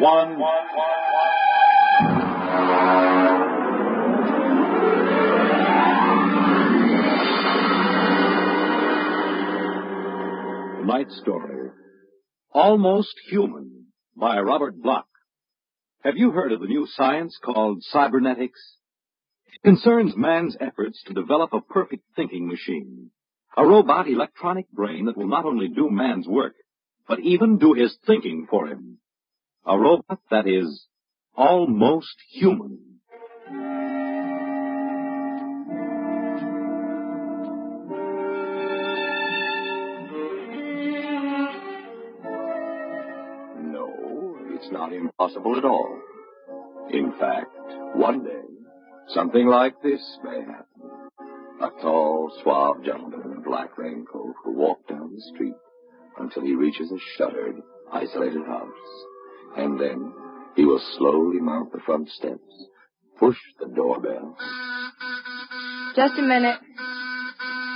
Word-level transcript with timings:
one. 0.00 0.36
Tonight's 10.80 11.18
story 11.20 11.70
Almost 12.52 13.14
Human 13.30 13.86
by 14.16 14.38
Robert 14.40 14.80
Bloch. 14.80 15.06
Have 16.04 16.16
you 16.16 16.30
heard 16.30 16.52
of 16.52 16.60
the 16.60 16.66
new 16.66 16.86
science 16.86 17.38
called 17.42 17.82
cybernetics? 17.82 18.60
It 19.46 19.62
concerns 19.62 20.14
man's 20.16 20.56
efforts 20.60 21.02
to 21.06 21.14
develop 21.14 21.52
a 21.52 21.60
perfect 21.60 22.04
thinking 22.14 22.46
machine, 22.46 23.10
a 23.56 23.66
robot 23.66 24.08
electronic 24.08 24.70
brain 24.70 25.06
that 25.06 25.16
will 25.16 25.28
not 25.28 25.44
only 25.44 25.68
do 25.68 25.90
man's 25.90 26.28
work, 26.28 26.54
but 27.08 27.20
even 27.20 27.58
do 27.58 27.72
his 27.72 27.96
thinking 28.06 28.46
for 28.48 28.68
him. 28.68 28.98
A 29.68 29.76
robot 29.76 30.20
that 30.30 30.46
is 30.46 30.86
almost 31.34 32.14
human. 32.30 32.78
No, 43.58 44.36
it's 44.50 44.70
not 44.70 44.92
impossible 44.92 45.56
at 45.58 45.64
all. 45.64 46.00
In 46.92 47.12
fact, 47.18 47.50
one 47.96 48.22
day, 48.22 48.30
something 49.08 49.48
like 49.48 49.82
this 49.82 50.00
may 50.22 50.42
happen. 50.42 50.66
A 51.60 51.70
tall, 51.82 52.30
suave 52.40 52.84
gentleman 52.84 53.22
in 53.24 53.38
a 53.38 53.40
black 53.40 53.76
raincoat 53.76 54.36
will 54.44 54.54
walk 54.54 54.86
down 54.88 55.12
the 55.12 55.20
street 55.34 55.56
until 56.20 56.42
he 56.44 56.54
reaches 56.54 56.92
a 56.92 56.98
shuttered, 57.16 57.56
isolated 57.92 58.46
house. 58.46 59.15
And 59.56 59.78
then 59.80 60.12
he 60.54 60.64
will 60.64 60.80
slowly 60.96 61.40
mount 61.40 61.72
the 61.72 61.80
front 61.80 62.08
steps, 62.10 62.40
push 63.18 63.36
the 63.60 63.68
doorbell. 63.68 64.36
Just 65.94 66.18
a 66.18 66.22
minute. 66.22 66.58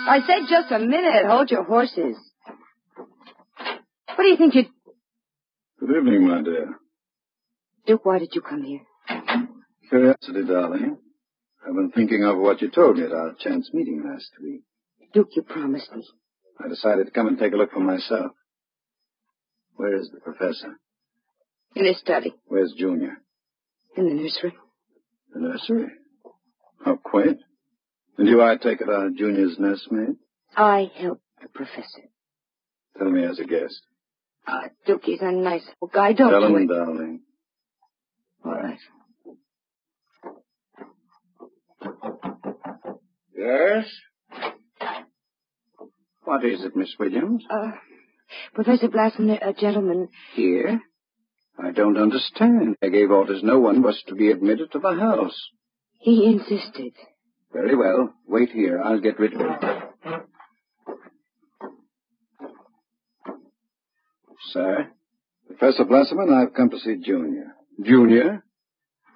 I 0.09 0.19
said 0.27 0.48
just 0.48 0.73
a 0.73 0.79
minute. 0.79 1.27
Hold 1.27 1.51
your 1.51 1.65
horses. 1.65 2.17
What 2.87 4.25
do 4.25 4.29
you 4.29 4.37
think 4.37 4.55
you... 4.55 4.65
Good 5.79 5.97
evening, 5.97 6.29
my 6.29 6.43
dear. 6.43 6.75
Duke, 7.87 8.05
why 8.05 8.19
did 8.19 8.31
you 8.35 8.43
come 8.43 8.63
here? 8.63 8.81
Curiosity, 9.89 10.45
darling. 10.47 10.98
I've 11.67 11.75
been 11.75 11.91
thinking 11.91 12.25
of 12.25 12.39
what 12.39 12.63
you 12.63 12.71
told 12.71 12.97
me 12.97 13.05
at 13.05 13.13
our 13.13 13.35
chance 13.39 13.71
meeting 13.73 14.03
last 14.05 14.31
week. 14.43 14.63
Duke, 15.13 15.29
you 15.35 15.43
promised 15.43 15.93
me. 15.95 16.07
I 16.63 16.69
decided 16.69 17.07
to 17.07 17.13
come 17.13 17.27
and 17.27 17.39
take 17.39 17.53
a 17.53 17.57
look 17.57 17.73
for 17.73 17.81
myself. 17.81 18.33
Where 19.77 19.97
is 19.97 20.11
the 20.13 20.21
professor? 20.21 20.77
In 21.75 21.85
his 21.87 21.99
study. 21.99 22.35
Where's 22.47 22.73
Junior? 22.77 23.19
In 23.97 24.09
the 24.09 24.15
nursery. 24.15 24.55
The 25.33 25.41
nursery? 25.41 25.87
How 26.85 26.97
quaint. 26.97 27.39
And 28.19 28.29
you, 28.29 28.43
I 28.43 28.57
take 28.57 28.81
it, 28.81 28.89
are 28.89 29.11
Junior's 29.11 29.57
nursemaid? 29.58 30.17
I 30.57 30.91
help 30.97 31.20
the 31.41 31.48
professor. 31.48 32.09
Tell 32.98 33.11
me 33.11 33.25
as 33.25 33.39
a 33.39 33.45
guest. 33.45 33.80
Ah, 34.47 34.64
Duke, 34.86 35.03
he's 35.05 35.20
a 35.23 35.30
nice 35.30 35.63
old 35.80 35.92
guy. 35.92 36.13
Don't 36.13 36.30
Tell 36.30 36.48
do 36.48 36.57
him, 36.57 36.67
darling. 36.67 37.20
All 38.45 38.53
right. 38.53 38.79
Yes? 43.36 43.86
What 46.25 46.45
is 46.45 46.64
it, 46.64 46.77
Miss 46.77 46.95
Williams? 46.98 47.45
Uh, 47.51 47.73
Professor 48.55 48.89
Blassman, 48.89 49.39
a 49.41 49.53
gentleman. 49.53 50.09
Here? 50.35 50.80
I 51.70 51.73
don't 51.73 51.97
understand. 51.97 52.75
I 52.83 52.89
gave 52.89 53.13
orders 53.13 53.45
no 53.45 53.61
one 53.61 53.81
was 53.81 54.03
to 54.08 54.17
be 54.17 54.33
admitted 54.33 54.73
to 54.73 54.81
the 54.81 54.92
house. 54.98 55.41
He 56.01 56.27
insisted. 56.27 56.95
Very 57.53 57.77
well. 57.77 58.13
Wait 58.27 58.51
here. 58.51 58.83
I'll 58.83 59.01
get 59.01 59.20
rid 59.20 59.35
of 59.35 59.41
him. 59.41 59.53
Sir? 64.51 64.89
Professor 65.47 65.85
Blasserman, 65.85 66.35
I've 66.35 66.55
come 66.55 66.70
to 66.70 66.79
see 66.80 66.97
Junior. 66.97 67.55
Junior? 67.85 68.42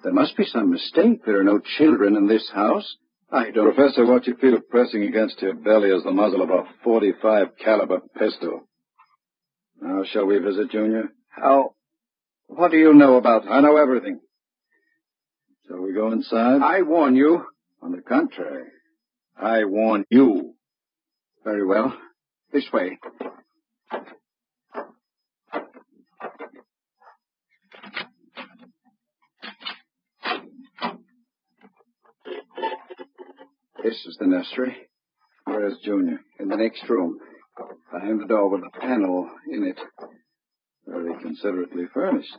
There 0.03 0.13
must 0.13 0.37
be 0.37 0.45
some 0.45 0.71
mistake. 0.71 1.25
There 1.25 1.41
are 1.41 1.43
no 1.43 1.59
children 1.77 2.15
in 2.15 2.27
this 2.29 2.49
house. 2.53 2.89
I 3.29 3.51
don't... 3.51 3.75
Professor, 3.75 4.05
what 4.05 4.27
you 4.27 4.35
feel 4.37 4.61
pressing 4.69 5.03
against 5.03 5.41
your 5.41 5.55
belly 5.55 5.89
is 5.89 6.05
the 6.05 6.11
muzzle 6.11 6.41
of 6.41 6.51
a 6.51 6.63
45 6.85 7.57
caliber 7.61 7.99
pistol. 8.17 8.61
Now, 9.81 10.03
shall 10.05 10.25
we 10.25 10.37
visit 10.37 10.71
Junior? 10.71 11.09
How? 11.27 11.74
What 12.55 12.71
do 12.71 12.77
you 12.77 12.93
know 12.93 13.17
about... 13.17 13.45
I 13.49 13.59
know 13.59 13.75
everything. 13.75 14.21
Shall 15.67 15.81
we 15.81 15.93
go 15.93 16.11
inside? 16.13 16.61
I 16.61 16.83
warn 16.83 17.15
you. 17.15 17.43
On 17.81 17.91
the 17.91 18.01
contrary, 18.01 18.69
I 19.37 19.65
warn 19.65 20.05
you. 20.09 20.55
Very 21.43 21.65
well. 21.65 21.95
This 22.53 22.65
way. 22.71 22.97
This 33.83 34.05
is 34.05 34.17
the 34.19 34.27
nursery. 34.27 34.77
Where 35.43 35.67
is 35.67 35.77
Junior? 35.83 36.21
In 36.39 36.47
the 36.47 36.55
next 36.55 36.89
room. 36.89 37.19
Behind 37.91 38.21
the 38.21 38.25
door 38.25 38.49
with 38.49 38.61
a 38.63 38.79
panel 38.79 39.29
in 39.51 39.63
it. 39.65 39.79
Very 41.15 41.23
considerately 41.23 41.85
furnished. 41.93 42.37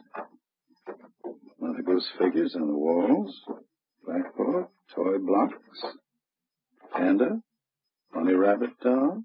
Montague's 1.60 2.08
figures 2.18 2.54
on 2.54 2.66
the 2.68 2.76
walls. 2.76 3.34
Blackboard, 4.04 4.66
toy 4.94 5.18
blocks. 5.18 5.82
Panda. 6.94 7.40
Bunny 8.12 8.34
rabbit 8.34 8.70
doll. 8.82 9.22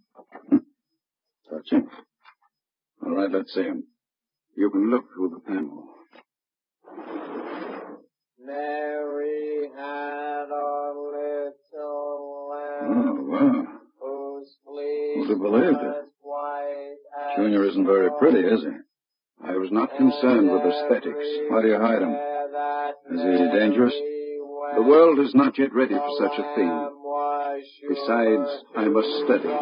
Touching. 1.50 1.88
All 3.06 3.16
right, 3.16 3.31
let's 3.31 3.53
see 3.53 3.63
him. 3.63 3.84
You 4.56 4.69
can 4.69 4.89
look 4.89 5.06
through 5.13 5.29
the 5.29 5.39
panel. 5.51 5.88
Mary 8.44 9.69
had 9.75 10.45
a 10.50 10.94
little 10.94 12.50
lamb 12.50 13.07
Oh, 13.07 13.23
wow. 13.23 13.68
whose 14.00 14.56
fleece 14.66 15.16
Who'd 15.16 15.29
have 15.29 15.39
believed 15.41 15.78
it? 15.81 15.83
was 15.83 16.09
white 16.22 16.95
as 17.19 17.35
Junior 17.38 17.66
isn't 17.69 17.85
very 17.85 18.09
pretty, 18.19 18.39
is 18.39 18.62
he? 18.62 18.69
I 19.51 19.57
was 19.57 19.69
not 19.69 19.97
concerned 19.97 20.50
with 20.50 20.63
aesthetics. 20.63 21.28
Why 21.50 21.62
do 21.62 21.67
you 21.67 21.78
hide 21.78 22.01
him? 22.01 22.16
Is 23.12 23.22
he 23.22 23.59
dangerous? 23.59 23.94
The 24.75 24.81
world 24.81 25.19
is 25.19 25.35
not 25.35 25.59
yet 25.59 25.73
ready 25.73 25.94
for 25.94 26.16
such 26.17 26.39
a 26.39 26.56
thing. 26.56 26.72
Besides, 27.89 28.50
I 28.78 28.85
must 28.85 29.09
study. 29.25 29.53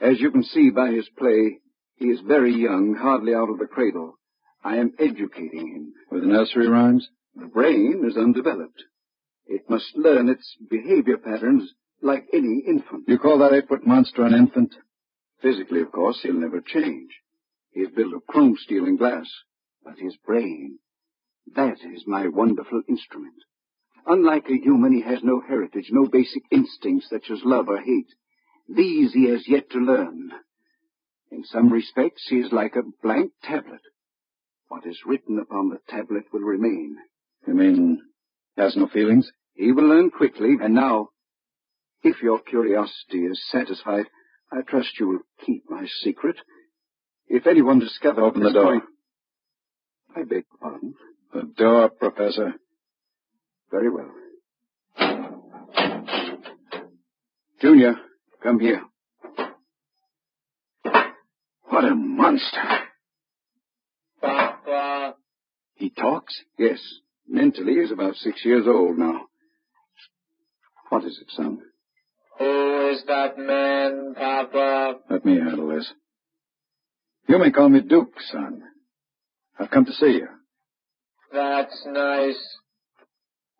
As 0.00 0.18
you 0.18 0.30
can 0.30 0.42
see 0.42 0.70
by 0.70 0.92
his 0.92 1.06
play, 1.18 1.58
he 1.96 2.06
is 2.06 2.20
very 2.26 2.54
young, 2.54 2.96
hardly 2.98 3.34
out 3.34 3.50
of 3.50 3.58
the 3.58 3.66
cradle. 3.66 4.14
I 4.64 4.76
am 4.76 4.94
educating 4.98 5.68
him. 5.74 5.92
With 6.10 6.24
nursery 6.24 6.66
rhymes? 6.66 7.06
The 7.34 7.48
brain 7.48 8.02
is 8.08 8.16
undeveloped. 8.16 8.82
It 9.46 9.68
must 9.68 9.94
learn 9.94 10.30
its 10.30 10.56
behavior 10.70 11.18
patterns 11.18 11.70
like 12.00 12.24
any 12.32 12.64
infant. 12.66 13.04
You 13.08 13.18
call 13.18 13.40
that 13.40 13.52
eight-foot 13.52 13.86
monster 13.86 14.24
an 14.24 14.32
infant? 14.32 14.74
Physically, 15.42 15.82
of 15.82 15.92
course, 15.92 16.20
he'll 16.22 16.40
never 16.40 16.62
change. 16.62 17.10
He 17.76 17.82
is 17.82 17.90
built 17.94 18.14
of 18.14 18.26
chrome 18.26 18.56
steel 18.56 18.86
and 18.86 18.96
glass. 18.96 19.30
But 19.84 19.98
his 19.98 20.16
brain, 20.24 20.78
that 21.54 21.76
is 21.94 22.06
my 22.06 22.26
wonderful 22.26 22.80
instrument. 22.88 23.34
Unlike 24.06 24.48
a 24.48 24.56
human, 24.56 24.94
he 24.94 25.02
has 25.02 25.22
no 25.22 25.42
heritage, 25.46 25.88
no 25.90 26.06
basic 26.06 26.42
instincts 26.50 27.10
such 27.10 27.30
as 27.30 27.44
love 27.44 27.68
or 27.68 27.76
hate. 27.76 28.08
These 28.66 29.12
he 29.12 29.28
has 29.28 29.46
yet 29.46 29.68
to 29.72 29.78
learn. 29.78 30.30
In 31.30 31.44
some 31.44 31.70
respects, 31.70 32.26
he 32.30 32.36
is 32.36 32.50
like 32.50 32.76
a 32.76 32.90
blank 33.02 33.32
tablet. 33.42 33.82
What 34.68 34.86
is 34.86 35.04
written 35.04 35.38
upon 35.38 35.68
the 35.68 35.80
tablet 35.86 36.24
will 36.32 36.40
remain. 36.40 36.96
You 37.46 37.52
mean 37.52 38.00
has 38.56 38.74
no 38.74 38.88
feelings? 38.88 39.30
He 39.52 39.72
will 39.72 39.86
learn 39.86 40.10
quickly, 40.10 40.56
and 40.62 40.74
now, 40.74 41.10
if 42.02 42.22
your 42.22 42.38
curiosity 42.38 43.26
is 43.26 43.46
satisfied, 43.50 44.06
I 44.50 44.62
trust 44.62 44.98
you 44.98 45.08
will 45.08 45.26
keep 45.44 45.64
my 45.68 45.86
secret. 46.00 46.36
If 47.28 47.46
anyone 47.46 47.80
discovers... 47.80 48.22
Open 48.24 48.42
the 48.42 48.52
door. 48.52 48.82
I 50.16 50.22
beg 50.22 50.44
pardon. 50.60 50.94
The 51.32 51.42
door, 51.56 51.90
Professor. 51.90 52.54
Very 53.70 53.90
well. 53.90 54.10
Junior, 57.60 57.94
come 58.42 58.60
here. 58.60 58.82
What 61.68 61.84
a 61.84 61.94
monster. 61.94 62.62
Papa, 64.20 65.14
He 65.74 65.90
talks? 65.90 66.40
Yes. 66.58 66.78
Mentally, 67.28 67.74
he's 67.80 67.90
about 67.90 68.14
six 68.14 68.44
years 68.44 68.66
old 68.66 68.98
now. 68.98 69.22
What 70.90 71.04
is 71.04 71.18
it, 71.20 71.30
son? 71.36 71.58
who 72.38 72.90
is 72.90 73.02
that 73.08 73.36
man, 73.36 74.14
Papa? 74.14 75.00
Let 75.10 75.24
me 75.24 75.36
handle 75.38 75.68
this. 75.68 75.92
You 77.28 77.38
may 77.38 77.50
call 77.50 77.68
me 77.68 77.80
Duke, 77.80 78.14
son. 78.30 78.62
I've 79.58 79.70
come 79.70 79.84
to 79.84 79.92
see 79.92 80.20
you. 80.20 80.28
That's 81.32 81.86
nice. 81.86 82.56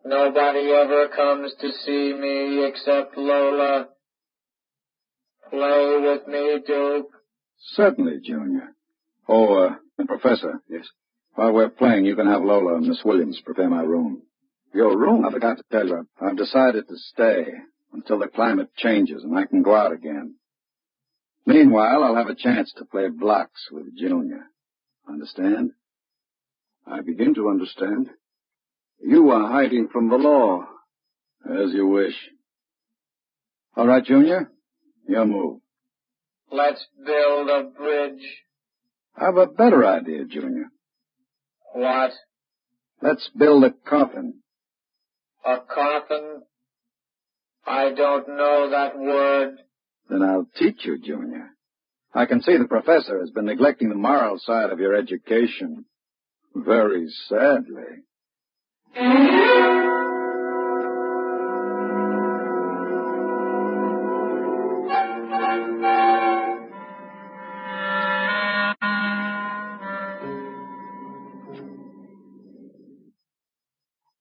Nobody 0.05 0.71
ever 0.71 1.09
comes 1.09 1.53
to 1.61 1.71
see 1.85 2.15
me 2.15 2.65
except 2.69 3.17
Lola. 3.17 3.89
Play 5.51 5.97
with 6.01 6.29
me, 6.29 6.61
Duke. 6.65 7.11
Certainly, 7.73 8.21
Junior. 8.25 8.69
Oh, 9.29 9.65
uh, 9.65 9.75
and 9.99 10.07
Professor. 10.07 10.61
Yes. 10.69 10.87
While 11.35 11.53
we're 11.53 11.69
playing, 11.69 12.05
you 12.05 12.15
can 12.15 12.27
have 12.27 12.43
Lola 12.43 12.77
and 12.77 12.87
Miss 12.87 13.03
Williams 13.05 13.41
prepare 13.45 13.69
my 13.69 13.83
room. 13.83 14.23
Your 14.73 14.97
room? 14.97 15.25
I 15.25 15.33
forgot 15.33 15.57
to 15.57 15.65
tell 15.73 15.87
you. 15.87 16.07
I've 16.21 16.37
decided 16.37 16.87
to 16.89 16.97
stay 16.97 17.47
until 17.93 18.19
the 18.19 18.29
climate 18.29 18.71
changes 18.77 19.25
and 19.25 19.37
I 19.37 19.47
can 19.47 19.63
go 19.63 19.75
out 19.75 19.93
again. 19.93 20.37
Meanwhile, 21.47 22.03
I'll 22.03 22.17
have 22.17 22.27
a 22.27 22.35
chance 22.35 22.73
to 22.77 22.85
play 22.85 23.09
blocks 23.09 23.69
with 23.71 23.97
Junior. 23.97 24.47
Understand? 25.09 25.71
I 26.87 27.01
begin 27.03 27.35
to 27.35 27.49
understand. 27.49 28.11
You 29.01 29.31
are 29.31 29.51
hiding 29.51 29.89
from 29.93 30.09
the 30.09 30.17
law. 30.17 30.67
As 31.45 31.73
you 31.73 31.87
wish. 31.87 32.15
All 33.77 33.87
right, 33.87 34.05
Junior. 34.05 34.51
Your 35.09 35.25
move. 35.25 35.61
Let's 36.51 36.85
build 37.05 37.49
a 37.49 37.71
bridge. 37.77 38.23
I've 39.17 39.37
a 39.37 39.47
better 39.47 39.87
idea, 39.87 40.25
Junior. 40.25 40.67
What? 41.73 42.11
Let's 43.01 43.31
build 43.37 43.63
a 43.65 43.71
coffin. 43.89 44.41
A 45.45 45.59
coffin? 45.73 46.43
I 47.65 47.93
don't 47.95 48.29
know 48.29 48.71
that 48.71 48.99
word. 48.99 49.59
Then 50.09 50.23
I'll 50.23 50.47
teach 50.57 50.85
you, 50.85 50.99
Junior. 50.99 51.51
I 52.15 52.27
can 52.27 52.41
see 52.41 52.57
the 52.57 52.67
professor 52.67 53.21
has 53.21 53.31
been 53.31 53.47
neglecting 53.47 53.89
the 53.89 53.95
moral 53.95 54.39
side 54.39 54.71
of 54.71 54.79
your 54.81 54.95
education. 54.95 55.85
Very 56.55 57.09
sadly. 57.29 58.05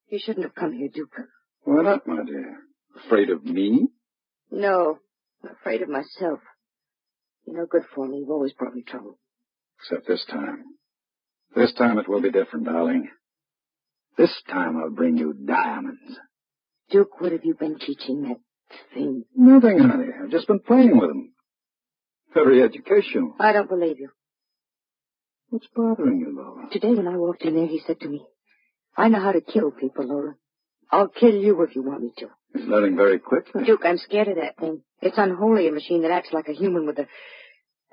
You 0.10 0.20
shouldn't 0.20 0.46
have 0.46 0.56
come 0.56 0.74
here, 0.74 0.90
Duke. 0.94 1.14
Why 1.64 1.82
not, 1.84 2.08
my 2.08 2.24
dear? 2.24 2.60
Afraid 3.06 3.30
of 3.30 3.44
me? 3.44 3.88
No, 4.52 5.00
I'm 5.46 5.52
afraid 5.52 5.82
of 5.82 5.90
myself. 5.90 6.40
You're 7.46 7.58
no 7.58 7.66
good 7.68 7.84
for 7.94 8.08
me. 8.08 8.20
You've 8.20 8.30
always 8.30 8.54
brought 8.54 8.74
me 8.74 8.84
trouble. 8.84 9.20
Except 9.80 10.08
this 10.08 10.26
time. 10.30 10.64
This 11.56 11.74
time 11.74 12.00
it 12.00 12.08
will 12.08 12.22
be 12.22 12.32
different, 12.32 12.66
darling. 12.66 13.10
This 14.18 14.34
time 14.50 14.78
I'll 14.78 14.90
bring 14.90 15.18
you 15.18 15.34
diamonds. 15.34 16.18
Duke, 16.90 17.20
what 17.22 17.32
have 17.32 17.44
you 17.44 17.54
been 17.54 17.78
teaching 17.78 18.24
that 18.24 18.40
thing? 18.94 19.26
Nothing, 19.36 19.80
honey. 19.80 20.08
I've 20.24 20.32
just 20.32 20.48
been 20.48 20.60
playing 20.60 20.98
with 20.98 21.10
them. 21.10 21.34
Very 22.34 22.64
educational. 22.64 23.36
I 23.40 23.52
don't 23.54 23.70
believe 23.70 24.00
you. 24.00 24.10
What's 25.50 25.68
bothering 25.76 26.20
you, 26.20 26.36
Lola? 26.36 26.70
Today 26.72 26.94
when 26.94 27.08
I 27.08 27.18
walked 27.18 27.44
in 27.44 27.56
there, 27.56 27.68
he 27.68 27.82
said 27.86 28.00
to 28.00 28.10
me, 28.10 28.26
I 28.98 29.10
know 29.10 29.20
how 29.20 29.32
to 29.32 29.42
kill 29.42 29.72
people, 29.72 30.08
Laura. 30.08 30.36
I'll 30.92 31.08
kill 31.08 31.36
you 31.36 31.62
if 31.62 31.76
you 31.76 31.84
want 31.84 32.02
me 32.02 32.12
to. 32.18 32.28
He's 32.56 32.68
learning 32.68 32.96
very 32.96 33.20
quickly. 33.20 33.64
Duke, 33.66 33.82
I'm 33.84 33.98
scared 33.98 34.30
of 34.30 34.36
that 34.38 34.58
thing. 34.58 34.82
It's 35.02 35.18
unholy, 35.18 35.68
a 35.68 35.72
machine 35.72 36.04
that 36.04 36.12
acts 36.12 36.30
like 36.32 36.48
a 36.48 36.54
human 36.54 36.86
with 36.86 37.00
a 37.00 37.08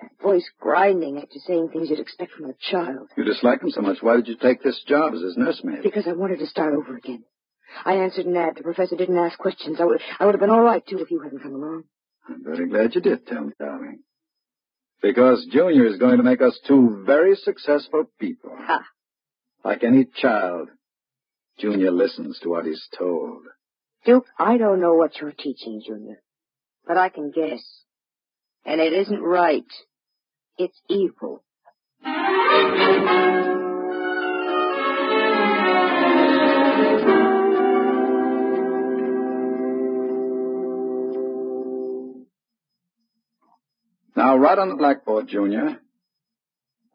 a 0.03 0.23
voice 0.23 0.49
grinding 0.61 1.19
after 1.19 1.39
saying 1.47 1.69
things 1.69 1.91
you'd 1.91 2.01
expect 2.01 2.33
from 2.33 2.51
a 2.51 2.55
child. 2.71 3.09
You 3.17 3.25
dislike 3.25 3.63
him 3.63 3.71
so 3.71 3.83
much. 3.83 3.99
Why 4.01 4.17
did 4.17 4.29
you 4.29 4.37
take 4.37 4.63
this 4.63 4.83
job 4.87 5.15
as 5.15 5.21
his 5.21 5.37
nursemaid? 5.37 5.83
Because 5.83 6.07
I 6.07 6.13
wanted 6.13 6.39
to 6.41 6.47
start 6.47 6.75
over 6.75 6.97
again. 6.97 7.25
I 7.85 7.95
answered 7.95 8.27
an 8.27 8.37
ad. 8.37 8.57
The 8.57 8.63
professor 8.63 8.97
didn't 8.97 9.19
ask 9.19 9.39
questions. 9.39 9.79
I 9.81 9.85
would, 9.85 10.01
I 10.19 10.27
would 10.27 10.35
have 10.35 10.41
been 10.41 10.51
all 10.51 10.63
right, 10.63 10.85
too, 10.87 10.99
if 10.99 11.11
you 11.11 11.21
hadn't 11.21 11.43
come 11.43 11.55
along. 11.55 11.85
I'm 12.29 12.45
very 12.45 12.69
glad 12.69 12.95
you 12.95 13.01
did 13.01 13.27
tell 13.27 13.45
me, 13.45 13.53
darling. 13.59 14.01
Because 15.01 15.47
Junior 15.51 15.87
is 15.87 15.99
going 15.99 16.19
to 16.19 16.23
make 16.23 16.43
us 16.43 16.59
two 16.67 17.03
very 17.05 17.35
successful 17.35 18.05
people. 18.21 18.55
Ha! 18.57 18.85
Like 19.65 19.83
any 19.85 20.07
child, 20.17 20.69
Junior 21.59 21.91
listens 21.91 22.39
to 22.41 22.51
what 22.51 22.67
he's 22.67 22.87
told. 22.97 23.43
Duke, 24.05 24.27
I 24.37 24.59
don't 24.59 24.81
know 24.81 24.95
what 24.95 25.21
you're 25.21 25.33
teaching, 25.33 25.81
Junior. 25.87 26.21
But 26.87 26.97
I 26.99 27.09
can 27.09 27.31
guess. 27.31 27.63
And 28.65 28.81
it 28.81 28.93
isn't 28.93 29.21
right. 29.21 29.65
It's 30.59 30.81
evil. 30.89 31.45
Now, 44.15 44.37
write 44.37 44.59
on 44.59 44.69
the 44.69 44.77
blackboard, 44.77 45.29
Junior. 45.29 45.79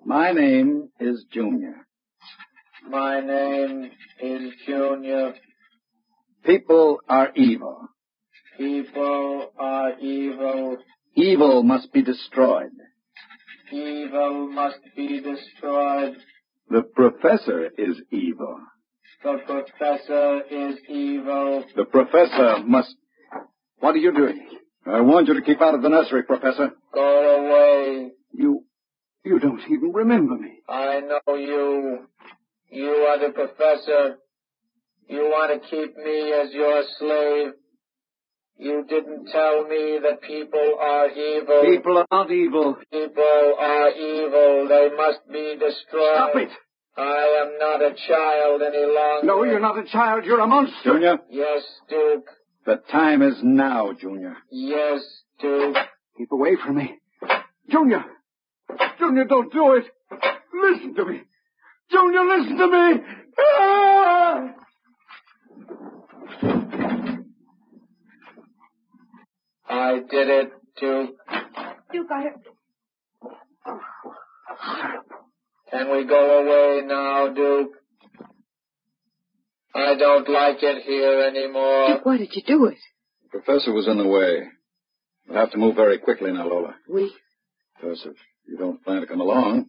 My 0.06 0.31
name 0.31 0.89
is 1.00 1.25
Junior. 1.31 1.88
My 2.88 3.21
name 3.21 3.92
is 4.21 4.53
Junior. 4.65 5.33
People 6.45 7.00
are 7.10 7.31
evil. 7.36 7.89
People 8.57 9.51
are 9.60 10.00
evil. 10.00 10.78
Evil 11.16 11.63
must 11.63 11.92
be 11.94 12.01
destroyed. 12.01 12.72
Evil 13.72 14.48
must 14.50 14.80
be 14.95 15.22
destroyed. 15.22 16.16
The 16.69 16.84
professor 16.84 17.69
is 17.78 18.01
evil. 18.12 18.60
The 19.24 19.38
professor 19.46 20.41
is 20.50 20.77
evil. 20.89 21.65
The 21.75 21.86
professor 21.86 22.63
must. 22.65 22.96
What 23.79 23.96
are 23.96 24.00
you 24.00 24.13
doing? 24.13 24.48
I 24.86 25.01
warned 25.01 25.27
you 25.27 25.34
to 25.34 25.41
keep 25.41 25.62
out 25.62 25.75
of 25.75 25.82
the 25.82 25.89
nursery, 25.89 26.24
Professor. 26.24 26.72
Go 26.94 27.01
away. 27.01 28.12
You. 28.32 28.63
You 29.24 29.39
don't 29.39 29.62
even 29.70 29.91
remember 29.91 30.36
me. 30.36 30.60
I 30.70 31.01
know 31.01 31.36
you. 31.36 32.08
You 32.70 32.89
are 32.89 33.20
the 33.20 33.34
professor. 33.34 34.17
You 35.09 35.23
want 35.29 35.61
to 35.61 35.69
keep 35.69 35.95
me 35.97 36.33
as 36.33 36.51
your 36.53 36.83
slave. 36.99 37.53
You 38.59 38.85
didn't 38.89 39.27
tell 39.31 39.63
me 39.67 39.99
that 40.01 40.21
people 40.21 40.77
are 40.81 41.09
evil. 41.09 41.61
People 41.63 41.97
are 41.99 42.07
not 42.11 42.31
evil. 42.31 42.75
People 42.91 43.55
are 43.59 43.89
evil. 43.91 44.67
They 44.67 44.89
must 44.97 45.19
be 45.31 45.55
destroyed. 45.59 46.15
Stop 46.15 46.35
it! 46.35 46.49
I 46.97 47.43
am 47.45 47.59
not 47.59 47.81
a 47.83 47.93
child 48.07 48.61
any 48.63 48.83
longer. 48.85 49.27
No, 49.27 49.43
you're 49.43 49.59
not 49.59 49.77
a 49.77 49.83
child. 49.83 50.25
You're 50.25 50.39
a 50.39 50.47
monster. 50.47 50.73
Junior, 50.93 51.19
Yes, 51.29 51.61
Duke. 51.87 52.25
the 52.65 52.81
time 52.91 53.21
is 53.21 53.35
now, 53.43 53.93
Junior. 53.93 54.35
Yes, 54.51 55.01
Duke. 55.39 55.77
Keep 56.17 56.31
away 56.31 56.55
from 56.65 56.77
me. 56.77 56.95
Junior! 57.69 58.03
Junior, 58.97 59.25
don't 59.25 59.53
do 59.53 59.75
it! 59.75 59.85
Listen 60.51 60.95
to 60.95 61.05
me! 61.05 61.21
Junior, 61.91 62.25
listen 62.25 62.57
to 62.57 62.67
me! 62.67 63.01
Ah! 63.39 63.87
I 69.69 70.00
did 70.09 70.29
it, 70.29 70.51
Duke. 70.79 71.15
Duke, 71.91 72.07
I... 72.12 72.24
Can 75.71 75.91
we 75.91 76.05
go 76.05 76.39
away 76.39 76.86
now, 76.86 77.33
Duke? 77.33 77.71
I 79.75 79.95
don't 79.95 80.29
like 80.29 80.57
it 80.62 80.83
here 80.83 81.21
anymore. 81.27 81.88
Duke, 81.89 82.05
why 82.05 82.17
did 82.17 82.29
you 82.33 82.41
do 82.47 82.65
it? 82.65 82.77
The 83.24 83.39
professor 83.39 83.74
was 83.74 83.88
in 83.88 83.97
the 83.97 84.07
way. 84.07 84.47
We'll 85.27 85.38
have 85.38 85.51
to 85.51 85.57
move 85.57 85.75
very 85.75 85.97
quickly 85.97 86.31
now, 86.31 86.47
Lola. 86.47 86.75
We... 86.89 87.13
Because 87.75 88.01
if 88.05 88.15
you 88.47 88.57
don't 88.57 88.83
plan 88.83 89.01
to 89.01 89.07
come 89.07 89.21
along, 89.21 89.67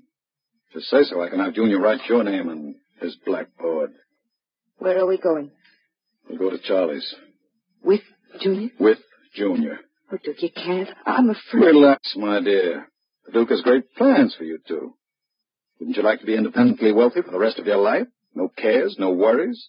just 0.73 0.87
say 0.87 1.03
so. 1.03 1.21
I 1.23 1.29
can 1.29 1.41
have 1.41 1.55
Junior 1.55 1.81
write 1.81 2.01
your 2.09 2.23
name 2.25 2.49
on 2.49 2.77
his 3.01 3.17
blackboard. 3.27 3.93
Where 4.79 4.99
are 4.99 5.07
we 5.07 5.19
going? 5.19 5.51
We'll 6.29 6.39
go 6.39 6.51
to 6.51 6.59
Charlie's. 6.59 7.15
With 7.83 8.03
Junior? 8.41 8.71
With 8.79 8.99
Junior. 9.35 9.81
Oh, 10.11 10.17
Duke, 10.23 10.43
you 10.43 10.51
can't. 10.51 10.89
I'm 11.05 11.31
afraid. 11.31 11.61
Relax, 11.61 12.15
my 12.17 12.41
dear. 12.41 12.89
The 13.27 13.33
Duke 13.33 13.51
has 13.51 13.61
great 13.63 13.95
plans 13.95 14.35
for 14.37 14.45
you 14.45 14.59
two. 14.67 14.95
Wouldn't 15.79 15.97
you 15.97 16.03
like 16.03 16.21
to 16.21 16.27
be 16.27 16.35
independently 16.35 16.93
wealthy 16.93 17.23
for 17.23 17.31
the 17.31 17.39
rest 17.39 17.59
of 17.59 17.67
your 17.67 17.77
life? 17.77 18.07
No 18.35 18.49
cares, 18.49 18.97
no 18.99 19.13
worries. 19.13 19.69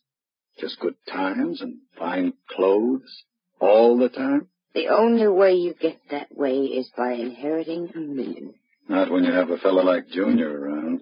Just 0.59 0.79
good 0.79 0.95
times 1.11 1.61
and 1.61 1.77
fine 1.97 2.33
clothes 2.49 3.23
all 3.59 3.97
the 3.97 4.09
time. 4.09 4.47
The 4.73 4.87
only 4.89 5.27
way 5.27 5.53
you 5.53 5.73
get 5.79 5.99
that 6.11 6.27
way 6.35 6.57
is 6.57 6.89
by 6.95 7.13
inheriting 7.13 7.89
a 7.95 7.99
million. 7.99 8.53
Not 8.87 9.11
when 9.11 9.23
you 9.23 9.31
have 9.31 9.49
a 9.49 9.57
fellow 9.57 9.83
like 9.83 10.07
Junior 10.09 10.49
around. 10.49 11.01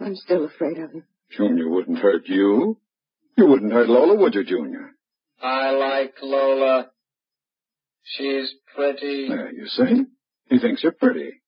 I'm 0.00 0.16
still 0.16 0.44
afraid 0.44 0.78
of 0.78 0.92
him. 0.92 1.04
Junior 1.36 1.68
wouldn't 1.68 1.98
hurt 1.98 2.26
you. 2.28 2.78
You 3.36 3.46
wouldn't 3.46 3.72
hurt 3.72 3.88
Lola, 3.88 4.14
would 4.16 4.34
you, 4.34 4.44
Junior? 4.44 4.90
I 5.42 5.70
like 5.70 6.14
Lola. 6.22 6.90
She's 8.04 8.54
pretty. 8.74 9.28
There, 9.28 9.52
you 9.52 9.66
see? 9.66 10.04
He 10.50 10.58
thinks 10.58 10.82
you're 10.82 10.92
pretty. 10.92 11.40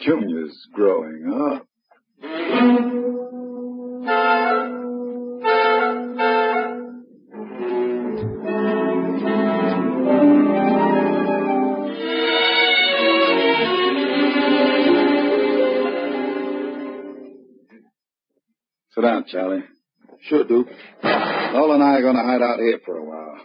Junior's 0.00 0.56
growing 0.72 1.50
up. 1.52 1.66
Sit 18.94 19.02
down, 19.02 19.24
Charlie. 19.28 19.64
Sure, 20.22 20.44
Duke. 20.44 20.68
Lola 21.02 21.74
and 21.74 21.82
I 21.82 21.94
are 21.94 22.02
going 22.02 22.16
to 22.16 22.22
hide 22.22 22.42
out 22.42 22.58
here 22.58 22.80
for 22.84 22.96
a 22.96 23.04
while. 23.04 23.36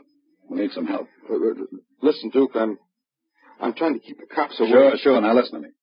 We 0.49 0.61
need 0.61 0.71
some 0.71 0.85
help. 0.85 1.07
Uh, 1.29 1.35
uh, 1.35 1.65
listen, 2.01 2.29
Duke, 2.29 2.51
I'm 2.55 2.77
I'm 3.59 3.73
trying 3.73 3.93
to 3.93 3.99
keep 3.99 4.19
the 4.19 4.27
cops 4.33 4.59
away. 4.59 4.69
Sure, 4.69 4.97
sure. 4.97 5.21
Now 5.21 5.33
listen 5.33 5.61
to 5.61 5.67
me. 5.67 5.73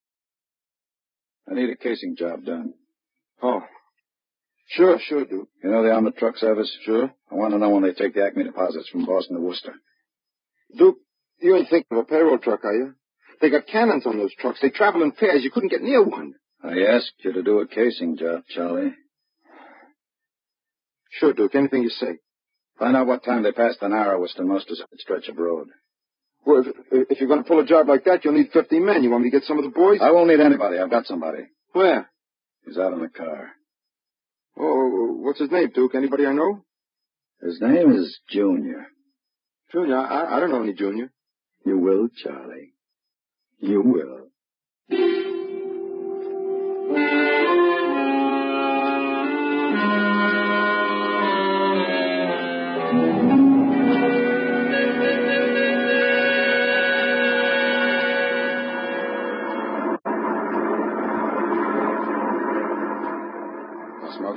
I 1.51 1.55
need 1.55 1.71
a 1.71 1.77
casing 1.77 2.17
job 2.17 2.45
done. 2.45 2.75
Oh. 3.43 3.63
Sure, 4.69 4.99
sure, 5.07 5.25
Duke. 5.25 5.49
You 5.63 5.71
know 5.71 5.83
the 5.83 5.91
armored 5.91 6.17
truck 6.17 6.37
service? 6.37 6.71
Sure. 6.85 7.13
I 7.31 7.35
want 7.35 7.53
to 7.53 7.59
know 7.59 7.71
when 7.71 7.83
they 7.83 7.93
take 7.93 8.15
the 8.15 8.25
Acme 8.25 8.45
deposits 8.45 8.89
from 8.89 9.05
Boston 9.05 9.37
to 9.37 9.43
Worcester. 9.43 9.75
Duke, 10.77 10.97
you 11.41 11.57
ain't 11.57 11.69
thinking 11.69 11.99
of 11.99 12.05
a 12.05 12.09
payroll 12.09 12.39
truck, 12.39 12.65
are 12.65 12.73
you? 12.73 12.95
They 13.41 13.51
got 13.51 13.67
cannons 13.67 14.07
on 14.07 14.17
those 14.19 14.35
trucks. 14.35 14.61
They 14.63 14.71
travel 14.71 15.03
in 15.03 15.13
pairs. 15.13 15.43
You 15.43 15.51
couldn't 15.51 15.71
get 15.71 15.83
near 15.83 16.03
one. 16.03 16.35
I 16.63 16.81
asked 16.95 17.13
you 17.19 17.33
to 17.33 17.43
do 17.43 17.59
a 17.59 17.67
casing 17.67 18.17
job, 18.17 18.45
Charlie. 18.49 18.95
Sure, 21.11 21.33
Duke. 21.33 21.55
Anything 21.55 21.83
you 21.83 21.91
say. 21.91 22.19
Find 22.83 22.97
out 22.97 23.07
what 23.07 23.23
time 23.23 23.45
they 23.45 23.53
passed 23.53 23.79
the 23.79 23.89
narrowest 23.89 24.41
and 24.41 24.49
most 24.49 24.67
deserted 24.67 24.99
stretch 24.99 25.29
of 25.29 25.39
road. 25.39 25.69
Well, 26.45 26.65
if, 26.91 27.11
if 27.11 27.21
you're 27.21 27.29
going 27.29 27.45
to 27.45 27.49
pull 27.49 27.61
a 27.61 27.65
job 27.65 27.87
like 27.87 28.03
that, 28.07 28.25
you'll 28.25 28.35
need 28.35 28.51
50 28.53 28.81
men. 28.81 29.05
You 29.05 29.11
want 29.11 29.23
me 29.23 29.31
to 29.31 29.39
get 29.39 29.47
some 29.47 29.57
of 29.57 29.63
the 29.63 29.71
boys? 29.71 30.01
I 30.03 30.11
won't 30.11 30.27
need 30.27 30.41
anybody. 30.41 30.79
I've 30.79 30.91
got 30.91 31.07
somebody. 31.07 31.45
Where? 31.75 32.11
He's 32.67 32.79
out 32.79 32.93
in 32.93 32.99
the 33.01 33.09
car. 33.09 33.51
Oh, 34.59 35.17
what's 35.21 35.39
his 35.39 35.53
name, 35.53 35.71
Duke? 35.73 35.95
Anybody 35.95 36.27
I 36.27 36.33
know? 36.33 36.65
His 37.41 37.61
name 37.61 37.93
is 37.93 38.19
Junior. 38.29 38.89
Junior? 39.71 39.99
I, 39.99 40.39
I 40.39 40.41
don't 40.41 40.51
know 40.51 40.65
any 40.65 40.75
Junior. 40.75 41.13
You 41.65 41.79
will, 41.79 42.09
Charlie. 42.25 42.75
You 43.61 43.81
will. 43.81 45.22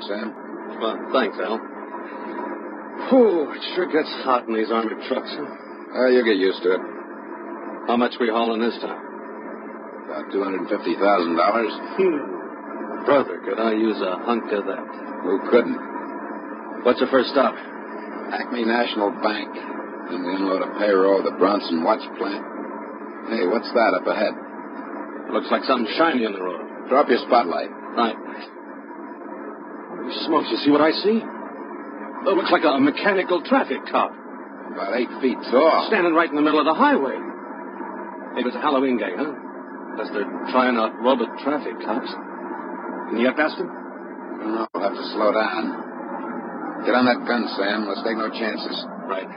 Sam? 0.07 0.33
Well, 0.81 0.97
thanks, 1.13 1.37
Al. 1.39 1.57
Whew, 3.09 3.51
it 3.53 3.61
sure 3.75 3.85
gets 3.91 4.09
hot 4.23 4.47
in 4.47 4.55
these 4.55 4.71
armored 4.71 5.01
trucks, 5.07 5.29
huh? 5.29 5.45
Oh, 5.95 6.07
you'll 6.09 6.25
get 6.25 6.37
used 6.37 6.61
to 6.63 6.73
it. 6.73 6.81
How 7.87 7.97
much 7.97 8.17
we 8.19 8.29
hauling 8.29 8.61
this 8.61 8.77
time? 8.81 9.01
About 10.09 10.31
$250,000. 10.33 10.67
Hmm. 11.97 13.05
Brother, 13.05 13.37
could 13.45 13.59
I 13.59 13.73
use 13.73 14.01
a 14.01 14.17
hunk 14.25 14.51
of 14.51 14.65
that? 14.65 14.85
Who 15.23 15.39
couldn't? 15.51 15.77
What's 16.83 16.99
the 16.99 17.07
first 17.07 17.29
stop? 17.29 17.53
Acme 17.53 18.65
National 18.65 19.11
Bank. 19.21 19.53
Then 20.09 20.25
we 20.25 20.35
unload 20.35 20.61
a 20.61 20.71
payroll 20.79 21.19
at 21.19 21.25
the 21.25 21.37
Bronson 21.37 21.83
Watch 21.83 22.01
Plant. 22.17 22.45
Hey, 23.29 23.45
what's 23.45 23.69
that 23.73 23.93
up 23.97 24.05
ahead? 24.05 24.33
Looks 25.33 25.49
like 25.49 25.63
something 25.65 25.89
shiny 25.97 26.25
on 26.25 26.33
the 26.33 26.41
road. 26.41 26.61
Up 26.93 27.09
your 27.09 27.21
spotlight. 27.25 27.69
Right. 27.97 28.17
Smokes, 30.25 30.49
you 30.51 30.57
see 30.57 30.71
what 30.71 30.81
I 30.81 30.91
see? 30.91 31.17
It 31.17 32.33
looks 32.33 32.51
like 32.51 32.63
a 32.65 32.79
mechanical 32.79 33.41
traffic 33.41 33.85
cop. 33.91 34.11
About 34.73 34.95
eight 34.97 35.09
feet 35.21 35.37
tall. 35.51 35.85
Standing 35.87 36.13
right 36.13 36.29
in 36.29 36.35
the 36.35 36.41
middle 36.41 36.59
of 36.59 36.65
the 36.65 36.73
highway. 36.73 37.17
Maybe 38.35 38.49
it's 38.49 38.57
a 38.57 38.61
Halloween 38.61 38.97
gang, 38.97 39.15
huh? 39.17 39.33
Guess 39.97 40.11
they're 40.13 40.27
trying 40.51 40.75
out 40.75 40.91
robot 41.01 41.29
traffic 41.39 41.73
cops. 41.85 42.11
Can 43.09 43.17
you 43.17 43.27
get 43.27 43.37
past 43.37 43.57
him? 43.57 43.69
I. 43.69 44.67
We'll 44.73 44.83
have 44.83 44.93
to 44.93 45.05
slow 45.13 45.31
down. 45.31 46.83
Get 46.85 46.93
on 46.93 47.05
that 47.05 47.25
gun, 47.25 47.47
Sam. 47.55 47.87
Let's 47.87 48.03
take 48.03 48.17
no 48.17 48.29
chances. 48.29 48.85
Right. 49.07 49.29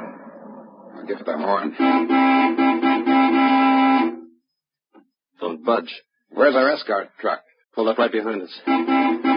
I'll 0.96 1.06
give 1.06 1.18
it 1.20 1.26
the 1.26 1.38
horn. 1.38 1.76
Don't 5.40 5.64
budge. 5.64 5.94
Where's 6.30 6.56
our 6.56 6.70
escort 6.72 7.08
truck? 7.20 7.42
Pulled 7.74 7.88
up 7.88 7.98
right 7.98 8.10
behind 8.10 8.42
us. 8.42 9.27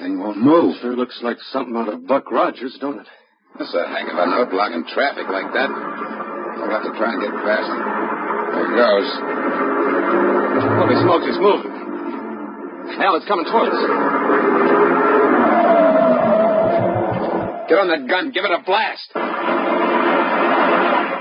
Thing 0.00 0.18
won't 0.18 0.38
move. 0.38 0.76
Sure 0.80 0.96
looks 0.96 1.20
like 1.22 1.38
something 1.52 1.76
out 1.76 1.88
of 1.88 2.06
Buck 2.06 2.30
Rogers, 2.30 2.76
don't 2.80 2.98
it? 2.98 3.06
That's 3.58 3.72
a 3.74 3.86
heck 3.86 4.10
of 4.10 4.18
an 4.18 4.34
hook 4.34 4.50
blocking 4.50 4.82
traffic 4.90 5.30
like 5.30 5.54
that. 5.54 5.70
We'll 5.70 6.70
have 6.74 6.82
to 6.82 6.94
try 6.98 7.14
and 7.14 7.22
get 7.22 7.30
past 7.46 7.70
it. 7.70 7.78
There 7.78 8.66
it 8.66 8.74
goes. 8.74 9.08
Holy 10.82 10.98
smokes, 10.98 11.26
it's 11.30 11.38
moving. 11.38 11.74
Hell, 12.98 13.14
it's 13.16 13.26
coming 13.30 13.46
towards 13.46 13.70
us. 13.70 13.82
Get 17.70 17.78
on 17.78 17.88
that 17.94 18.02
gun. 18.10 18.34
Give 18.34 18.44
it 18.44 18.50
a 18.50 18.60
blast. 18.66 19.08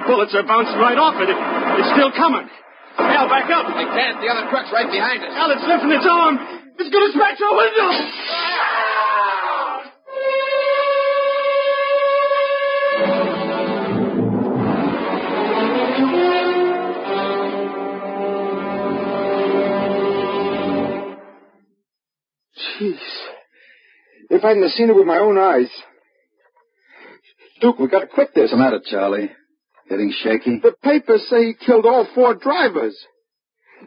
Bullets 0.09 0.33
are 0.33 0.43
bouncing 0.43 0.81
right 0.81 0.97
off 0.97 1.15
it. 1.21 1.29
It's 1.29 1.91
still 1.93 2.11
coming. 2.11 2.49
Al, 2.97 3.29
back 3.29 3.47
up. 3.53 3.69
I 3.69 3.85
can't. 3.85 4.17
The 4.19 4.29
other 4.33 4.49
truck's 4.49 4.69
right 4.73 4.89
behind 4.89 5.23
us. 5.23 5.31
Al, 5.33 5.49
it's 5.53 5.65
lifting 5.65 5.93
its 5.93 6.05
arm. 6.09 6.35
It's 6.77 6.89
going 6.89 7.05
to 7.05 7.13
smash 7.13 7.37
our 7.37 7.53
window. 7.53 7.89
Jeez. 22.79 22.97
If 24.29 24.43
I 24.43 24.49
hadn't 24.49 24.63
have 24.63 24.71
seen 24.71 24.89
it 24.89 24.95
with 24.95 25.05
my 25.05 25.19
own 25.19 25.37
eyes. 25.37 25.69
Duke, 27.61 27.79
we 27.79 27.87
gotta 27.87 28.07
quit 28.07 28.29
this. 28.33 28.43
What's 28.43 28.51
the 28.51 28.57
matter, 28.57 28.81
Charlie? 28.83 29.31
Getting 29.89 30.13
shaky? 30.23 30.59
The 30.61 30.75
papers 30.81 31.25
say 31.29 31.45
he 31.45 31.53
killed 31.53 31.85
all 31.85 32.07
four 32.15 32.35
drivers. 32.35 32.97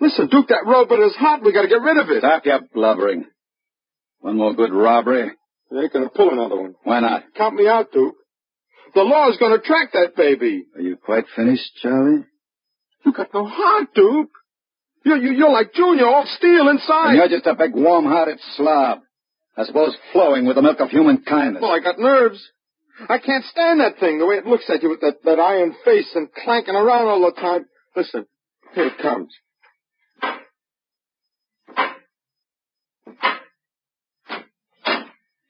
Listen, 0.01 0.29
Duke, 0.29 0.49
that 0.49 0.67
robot 0.67 1.01
is 1.01 1.17
hot. 1.17 1.43
We 1.43 1.53
gotta 1.53 1.69
get 1.69 1.81
rid 1.81 1.97
of 1.97 2.09
it. 2.11 2.21
Stop 2.21 2.45
your 2.45 2.61
blubbering. 2.75 3.25
One 4.21 4.37
more 4.37 4.55
good 4.55 4.73
robbery. 4.73 5.31
They 5.71 5.79
ain't 5.79 5.93
gonna 5.93 6.11
pull 6.11 6.31
another 6.31 6.61
one. 6.61 6.75
Why 6.85 7.01
not? 7.01 7.25
Count 7.35 7.55
me 7.55 7.67
out, 7.67 7.93
Duke. 7.93 8.15
The 8.95 9.03
law's 9.03 9.37
gonna 9.39 9.59
track 9.59 9.93
that 9.93 10.17
baby. 10.17 10.65
Are 10.75 10.81
you 10.81 10.97
quite 10.97 11.25
finished, 11.35 11.71
Charlie? 11.83 12.25
You 13.05 13.13
got 13.13 13.33
no 13.35 13.47
heart, 13.47 13.89
Duke. 13.95 14.31
You, 15.07 15.15
you, 15.15 15.33
you're 15.35 15.53
like 15.53 15.73
Junior, 15.73 16.05
all 16.05 16.27
steel 16.37 16.69
inside. 16.69 17.11
And 17.11 17.17
you're 17.19 17.29
just 17.29 17.47
a 17.47 17.55
big 17.55 17.77
warm-hearted 17.77 18.41
slob. 18.57 19.03
I 19.57 19.63
suppose 19.65 19.97
flowing 20.13 20.47
with 20.47 20.57
the 20.57 20.63
milk 20.63 20.81
of 20.81 20.91
human 20.91 21.23
kindness. 21.23 21.63
Well, 21.63 21.71
I 21.71 21.79
got 21.79 22.01
nerves. 22.01 22.45
I 23.09 23.19
can't 23.19 23.45
stand 23.45 23.79
that 23.79 24.01
thing, 24.01 24.19
the 24.19 24.27
way 24.27 24.35
it 24.35 24.47
looks 24.47 24.69
at 24.69 24.83
you 24.83 24.89
with 24.89 25.03
that, 25.03 25.23
that 25.23 25.39
iron 25.39 25.77
face 25.85 26.11
and 26.17 26.29
clanking 26.43 26.75
around 26.75 27.07
all 27.07 27.21
the 27.21 27.41
time. 27.41 27.67
Listen, 27.95 28.27
here 28.75 28.87
it 28.87 28.99
comes. 29.01 29.33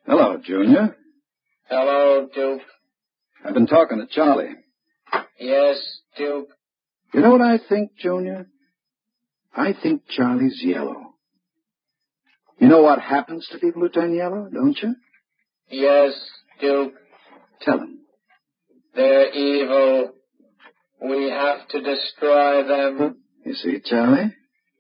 Hello, 0.05 0.37
Junior. 0.45 0.95
Hello, 1.71 2.29
Duke. 2.35 2.61
I've 3.43 3.55
been 3.55 3.67
talking 3.67 4.07
to 4.07 4.07
Charlie. 4.07 4.55
Yes, 5.41 5.79
Duke. 6.19 6.49
You 7.15 7.21
know 7.21 7.31
what 7.31 7.41
I 7.41 7.59
think, 7.71 7.97
Junior? 7.97 8.49
I 9.57 9.73
think 9.83 10.03
Charlie's 10.09 10.61
yellow. 10.63 11.15
You 12.59 12.69
know 12.69 12.83
what 12.83 13.01
happens 13.01 13.47
to 13.53 13.59
people 13.59 13.83
who 13.83 13.89
turn 13.89 14.15
yellow, 14.15 14.49
don't 14.53 14.77
you? 14.83 14.95
Yes, 15.71 16.13
Duke. 16.61 16.93
Tell 17.63 17.79
him. 17.81 17.99
They're 18.95 19.31
evil. 19.33 20.13
We 21.03 21.31
have 21.31 21.69
to 21.69 21.81
destroy 21.83 22.67
them. 22.67 23.17
You 23.45 23.55
see, 23.55 23.81
Charlie? 23.85 24.35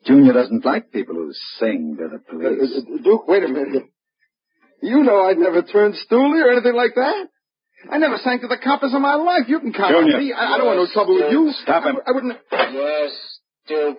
Junior 0.06 0.32
doesn't 0.32 0.64
like 0.64 0.92
people 0.92 1.14
who 1.16 1.32
sing 1.58 1.96
to 1.98 2.08
the 2.08 2.16
Uh, 2.16 2.30
police. 2.30 2.76
uh, 2.78 3.02
Duke, 3.02 3.26
wait 3.28 3.42
a 3.44 3.48
minute. 3.48 3.84
You 4.82 5.02
know 5.02 5.22
I'd 5.22 5.38
never 5.38 5.62
turn 5.62 5.92
stoolie 5.92 6.44
or 6.44 6.50
anything 6.52 6.74
like 6.74 6.94
that. 6.94 7.28
I 7.90 7.98
never 7.98 8.16
sang 8.18 8.40
to 8.40 8.46
the 8.48 8.56
coppers 8.62 8.92
in 8.94 9.02
my 9.02 9.14
life. 9.14 9.48
You 9.48 9.60
can 9.60 9.72
count 9.72 9.92
Junior. 9.94 10.16
on 10.16 10.22
me. 10.24 10.32
I, 10.32 10.54
I 10.54 10.58
don't 10.58 10.66
want 10.66 10.78
no 10.78 10.86
trouble 10.92 11.14
with 11.14 11.30
you. 11.32 11.52
Stop 11.62 11.84
him. 11.84 11.96
I, 12.06 12.10
I 12.10 12.14
wouldn't. 12.14 12.38
Yes, 12.52 13.38
Duke. 13.68 13.98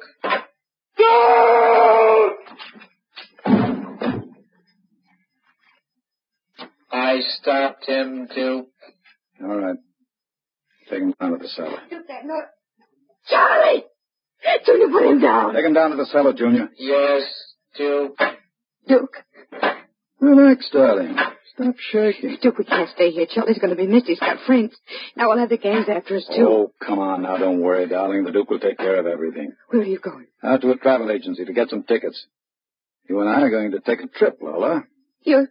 I 6.91 7.19
stopped 7.39 7.85
him, 7.87 8.27
Duke. 8.33 8.67
All 9.41 9.57
right. 9.57 9.77
Take 10.89 11.01
him 11.01 11.13
down 11.19 11.31
to 11.31 11.37
the 11.37 11.47
cellar. 11.49 11.79
Duke, 11.89 12.07
that 12.07 12.25
note. 12.25 12.45
Charlie! 13.29 13.83
Junior, 14.65 14.87
put 14.87 15.05
him 15.05 15.21
down. 15.21 15.53
Take 15.53 15.65
him 15.65 15.73
down 15.73 15.91
to 15.91 15.97
the 15.97 16.05
cellar, 16.05 16.33
Junior. 16.33 16.69
Yes, 16.77 17.23
Duke. 17.77 18.17
Duke. 18.87 19.17
Relax, 20.19 20.69
darling. 20.71 21.15
Stop 21.53 21.75
shaking. 21.91 22.37
Duke, 22.41 22.57
we 22.57 22.65
can't 22.65 22.89
stay 22.89 23.11
here. 23.11 23.25
Charlie's 23.29 23.57
going 23.59 23.69
to 23.71 23.75
be 23.75 23.87
missed. 23.87 24.07
He's 24.07 24.19
got 24.19 24.39
friends. 24.45 24.75
Now 25.15 25.29
we'll 25.29 25.39
have 25.39 25.49
the 25.49 25.57
gangs 25.57 25.87
after 25.89 26.15
us, 26.17 26.25
too. 26.25 26.45
Oh, 26.47 26.71
come 26.85 26.99
on 26.99 27.23
now. 27.23 27.37
Don't 27.37 27.61
worry, 27.61 27.87
darling. 27.87 28.23
The 28.23 28.31
Duke 28.31 28.49
will 28.49 28.59
take 28.59 28.77
care 28.77 28.99
of 28.99 29.07
everything. 29.07 29.53
Where 29.69 29.81
are 29.81 29.85
you 29.85 29.99
going? 29.99 30.27
Out 30.43 30.61
to 30.61 30.71
a 30.71 30.77
travel 30.77 31.11
agency 31.11 31.45
to 31.45 31.53
get 31.53 31.69
some 31.69 31.83
tickets. 31.83 32.25
You 33.09 33.21
and 33.21 33.29
I 33.29 33.41
are 33.41 33.49
going 33.49 33.71
to 33.71 33.79
take 33.79 34.01
a 34.01 34.07
trip, 34.07 34.37
Lola. 34.41 34.83
You're 35.21 35.47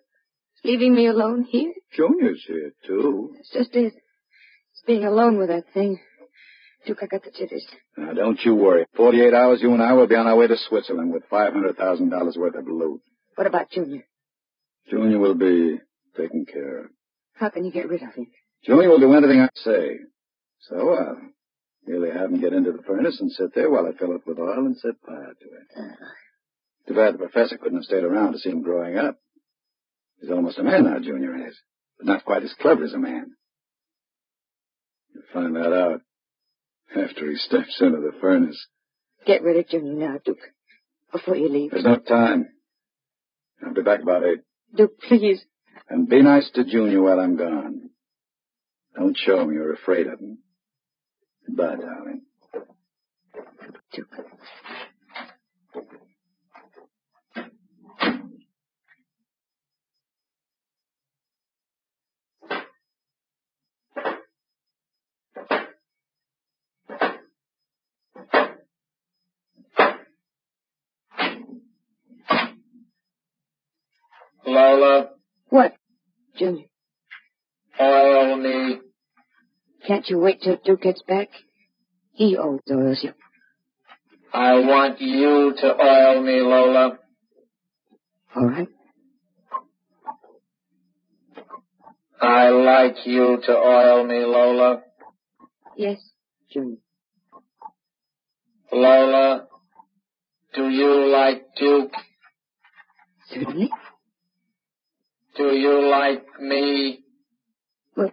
leaving 0.64 0.94
me 0.94 1.06
alone 1.06 1.44
here? 1.44 1.72
Junior's 1.96 2.44
here, 2.46 2.72
too. 2.86 3.34
It's 3.40 3.50
just 3.52 3.74
it. 3.74 3.94
It's 3.94 4.82
being 4.86 5.04
alone 5.04 5.38
with 5.38 5.48
that 5.48 5.64
thing. 5.72 5.98
Duke, 6.86 6.98
I 7.02 7.06
got 7.06 7.24
the 7.24 7.30
jitters. 7.30 7.66
Now, 7.96 8.12
don't 8.12 8.38
you 8.44 8.54
worry. 8.54 8.86
Forty-eight 8.96 9.34
hours, 9.34 9.60
you 9.60 9.72
and 9.72 9.82
I 9.82 9.94
will 9.94 10.06
be 10.06 10.14
on 10.14 10.26
our 10.28 10.36
way 10.36 10.46
to 10.46 10.56
Switzerland 10.68 11.12
with 11.12 11.28
$500,000 11.30 12.36
worth 12.36 12.54
of 12.54 12.66
loot. 12.68 13.00
What 13.34 13.46
about 13.48 13.70
Junior? 13.70 14.04
Junior 14.90 15.18
will 15.18 15.34
be 15.34 15.78
taken 16.16 16.46
care 16.46 16.84
of. 16.84 16.86
How 17.34 17.50
can 17.50 17.64
you 17.64 17.72
get 17.72 17.88
rid 17.88 18.02
of 18.02 18.14
him? 18.14 18.26
Junior 18.64 18.88
will 18.88 19.00
do 19.00 19.12
anything 19.12 19.40
I 19.40 19.48
say. 19.54 19.98
So 20.60 20.76
I'll 20.94 21.20
merely 21.86 22.10
have 22.10 22.30
him 22.30 22.40
get 22.40 22.52
into 22.52 22.72
the 22.72 22.82
furnace 22.82 23.20
and 23.20 23.30
sit 23.30 23.54
there 23.54 23.70
while 23.70 23.86
I 23.86 23.92
fill 23.98 24.12
it 24.12 24.26
with 24.26 24.38
oil 24.38 24.66
and 24.66 24.76
set 24.76 24.94
fire 25.04 25.34
to 25.38 25.46
it. 25.46 25.96
Too 26.88 26.94
bad 26.94 27.14
the 27.14 27.18
professor 27.18 27.58
couldn't 27.58 27.78
have 27.78 27.84
stayed 27.84 28.04
around 28.04 28.32
to 28.32 28.38
see 28.38 28.50
him 28.50 28.62
growing 28.62 28.96
up. 28.96 29.18
He's 30.20 30.30
almost 30.30 30.58
a 30.58 30.62
man 30.62 30.84
now, 30.84 30.98
Junior 30.98 31.36
is, 31.48 31.56
but 31.98 32.06
not 32.06 32.24
quite 32.24 32.42
as 32.42 32.54
clever 32.60 32.84
as 32.84 32.94
a 32.94 32.98
man. 32.98 33.32
You'll 35.14 35.24
find 35.32 35.54
that 35.56 35.72
out 35.72 36.00
after 36.96 37.30
he 37.30 37.36
steps 37.36 37.76
into 37.80 37.98
the 37.98 38.12
furnace. 38.20 38.66
Get 39.26 39.42
rid 39.42 39.58
of 39.58 39.68
Junior 39.68 40.08
now, 40.08 40.18
Duke. 40.24 40.38
Before 41.12 41.36
you 41.36 41.48
leave. 41.48 41.70
There's 41.72 41.84
no 41.84 41.96
time. 41.96 42.48
I'll 43.64 43.74
be 43.74 43.82
back 43.82 44.02
about 44.02 44.24
eight. 44.24 44.40
Duke, 44.74 44.98
please. 45.00 45.44
And 45.88 46.08
be 46.08 46.22
nice 46.22 46.50
to 46.54 46.64
Junior 46.64 47.02
while 47.02 47.20
I'm 47.20 47.36
gone. 47.36 47.90
Don't 48.94 49.16
show 49.16 49.40
him 49.40 49.52
you're 49.52 49.74
afraid 49.74 50.06
of 50.06 50.18
him. 50.18 50.38
Goodbye, 51.46 51.76
darling. 51.76 52.22
Lola, 74.46 75.10
What? 75.48 75.74
Junior, 76.38 76.66
oil 77.80 78.36
me. 78.36 78.78
can't 79.86 80.08
you 80.08 80.18
wait 80.18 80.40
till 80.42 80.58
Duke 80.64 80.82
gets 80.82 81.02
back? 81.02 81.28
He 82.12 82.36
always 82.36 82.60
oils 82.70 83.00
you. 83.02 83.12
I 84.32 84.54
want 84.60 85.00
you 85.00 85.54
to 85.60 85.66
oil 85.82 86.22
me, 86.22 86.40
Lola. 86.42 86.98
All 88.34 88.46
right. 88.46 88.68
I 92.20 92.48
like 92.50 93.06
you 93.06 93.38
to 93.44 93.52
oil 93.52 94.04
me, 94.06 94.18
Lola. 94.24 94.82
Yes, 95.76 95.98
Junior. 96.52 96.78
Lola, 98.72 99.46
do 100.54 100.68
you 100.68 101.06
like 101.10 101.44
Duke? 101.58 101.92
Certainly. 103.30 103.70
Do 105.36 105.54
you 105.54 105.88
like 105.90 106.40
me? 106.40 107.00
Well, 107.96 108.12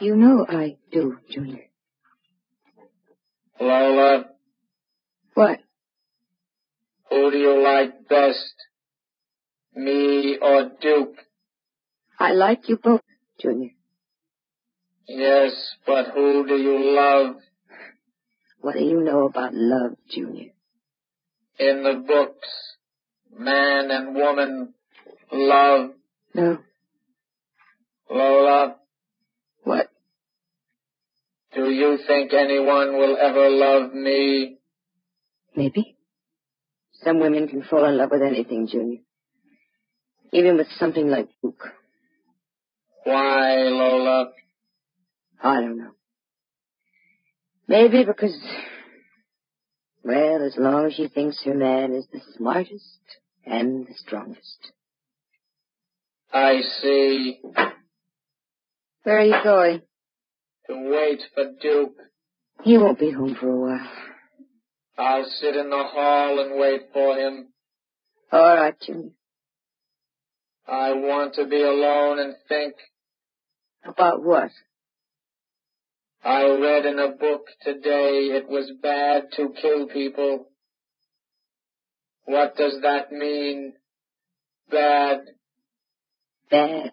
you 0.00 0.16
know 0.16 0.46
I 0.48 0.76
do, 0.92 1.18
Junior. 1.30 1.64
Lola, 3.60 4.24
What? 5.34 5.60
who 7.10 7.30
do 7.30 7.38
you 7.38 7.62
like 7.62 8.08
best? 8.08 8.54
Me 9.74 10.38
or 10.40 10.70
Duke? 10.80 11.16
I 12.18 12.32
like 12.32 12.68
you 12.68 12.76
both, 12.76 13.00
Junior. 13.40 13.70
Yes, 15.08 15.52
but 15.86 16.06
who 16.14 16.46
do 16.46 16.54
you 16.56 16.94
love? 16.96 17.36
What 18.60 18.74
do 18.74 18.84
you 18.84 19.02
know 19.02 19.26
about 19.26 19.52
love, 19.54 19.96
Junior? 20.08 20.52
In 21.58 21.82
the 21.82 22.02
books, 22.06 22.48
man 23.36 23.90
and 23.90 24.14
woman 24.14 24.74
love. 25.32 25.90
No. 26.34 26.58
Lola, 28.10 28.76
What? 29.62 29.88
do 31.54 31.70
you 31.70 31.98
think 32.06 32.32
anyone 32.32 32.98
will 32.98 33.16
ever 33.16 33.48
love 33.48 33.92
me? 33.94 34.58
Maybe. 35.56 35.96
Some 37.02 37.20
women 37.20 37.48
can 37.48 37.62
fall 37.62 37.84
in 37.84 37.96
love 37.96 38.10
with 38.10 38.22
anything, 38.22 38.66
Junior. 38.66 38.98
Even 40.32 40.56
with 40.56 40.66
something 40.78 41.08
like 41.08 41.28
Duke. 41.42 41.62
Why, 43.04 43.54
Lola? 43.64 44.30
I 45.42 45.60
don't 45.60 45.78
know. 45.78 45.90
Maybe 47.68 48.04
because, 48.04 48.36
well, 50.02 50.44
as 50.44 50.56
long 50.58 50.86
as 50.86 50.94
she 50.94 51.08
thinks 51.08 51.42
her 51.44 51.54
man 51.54 51.92
is 51.94 52.06
the 52.12 52.20
smartest 52.36 53.00
and 53.46 53.86
the 53.86 53.94
strongest. 53.94 54.72
I 56.34 56.62
see. 56.82 57.40
Where 59.04 59.18
are 59.18 59.24
you 59.24 59.36
going? 59.44 59.82
To 60.66 60.90
wait 60.90 61.22
for 61.32 61.44
Duke. 61.62 61.96
He 62.64 62.76
won't 62.76 62.98
be 62.98 63.12
home 63.12 63.36
for 63.38 63.48
a 63.48 63.56
while. 63.56 63.90
I'll 64.98 65.30
sit 65.40 65.54
in 65.54 65.70
the 65.70 65.84
hall 65.84 66.40
and 66.40 66.58
wait 66.60 66.82
for 66.92 67.16
him. 67.16 67.48
All 68.32 68.56
right, 68.56 68.74
Junior. 68.80 69.10
I 70.66 70.92
want 70.94 71.34
to 71.34 71.46
be 71.46 71.62
alone 71.62 72.18
and 72.18 72.34
think. 72.48 72.74
About 73.84 74.24
what? 74.24 74.50
I 76.24 76.42
read 76.42 76.86
in 76.86 76.98
a 76.98 77.10
book 77.10 77.46
today 77.62 78.30
it 78.32 78.48
was 78.48 78.72
bad 78.82 79.24
to 79.36 79.54
kill 79.60 79.86
people. 79.86 80.48
What 82.24 82.56
does 82.56 82.78
that 82.82 83.12
mean? 83.12 83.74
Bad. 84.70 85.20
Bad. 86.50 86.92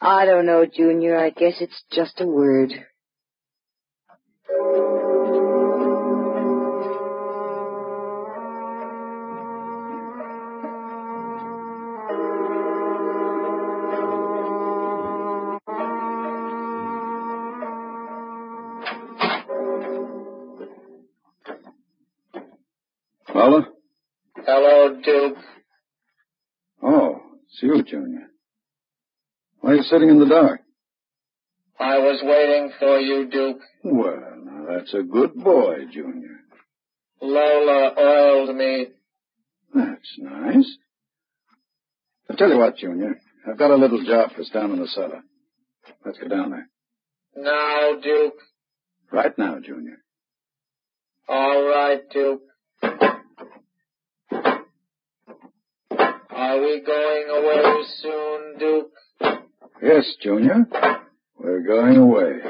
I 0.00 0.24
don't 0.24 0.46
know, 0.46 0.64
Junior. 0.66 1.18
I 1.18 1.30
guess 1.30 1.60
it's 1.60 1.82
just 1.92 2.20
a 2.20 2.26
word. 2.26 2.72
Lola? 23.34 23.68
Hello, 24.36 25.00
Duke. 25.02 25.38
It's 27.62 27.62
you, 27.62 27.82
Junior. 27.82 28.26
Why 29.60 29.72
are 29.72 29.74
you 29.76 29.82
sitting 29.82 30.08
in 30.08 30.18
the 30.18 30.26
dark? 30.26 30.60
I 31.78 31.98
was 31.98 32.20
waiting 32.22 32.72
for 32.78 32.98
you, 32.98 33.28
Duke. 33.28 33.60
Well, 33.84 34.38
now 34.42 34.66
that's 34.68 34.94
a 34.94 35.02
good 35.02 35.34
boy, 35.34 35.84
Junior. 35.92 36.40
Lola 37.20 37.94
oiled 37.98 38.56
me. 38.56 38.86
That's 39.74 40.18
nice. 40.18 40.76
I'll 42.30 42.36
tell 42.36 42.48
you 42.48 42.58
what, 42.58 42.76
Junior. 42.76 43.20
I've 43.46 43.58
got 43.58 43.70
a 43.70 43.76
little 43.76 44.02
job 44.04 44.30
for 44.34 44.40
us 44.40 44.50
down 44.50 44.72
in 44.72 44.80
the 44.80 44.88
cellar. 44.88 45.22
Let's 46.04 46.18
go 46.18 46.28
down 46.28 46.50
there. 46.52 46.68
Now, 47.36 48.00
Duke. 48.02 48.38
Right 49.12 49.36
now, 49.36 49.58
Junior. 49.62 49.98
All 51.28 51.62
right, 51.66 52.00
Duke. 52.10 52.42
Are 56.50 56.60
we 56.60 56.80
going 56.80 57.28
away 57.30 57.84
soon, 58.02 58.58
Duke? 58.58 58.90
Yes, 59.80 60.16
Junior. 60.20 60.66
We're 61.38 61.64
going 61.64 61.96
away. 61.96 62.40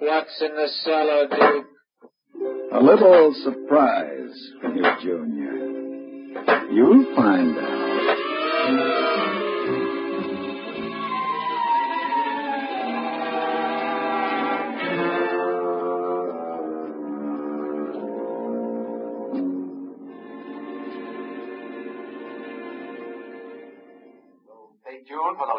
What's 0.00 0.42
in 0.42 0.54
the 0.56 0.68
cellar, 0.84 1.26
Duke? 1.26 1.66
A 2.74 2.80
little 2.82 3.32
surprise 3.42 4.52
for 4.60 4.74
you, 4.74 4.84
Junior. 5.00 5.54
You'll 6.70 7.16
find 7.16 7.56
out. 7.56 9.05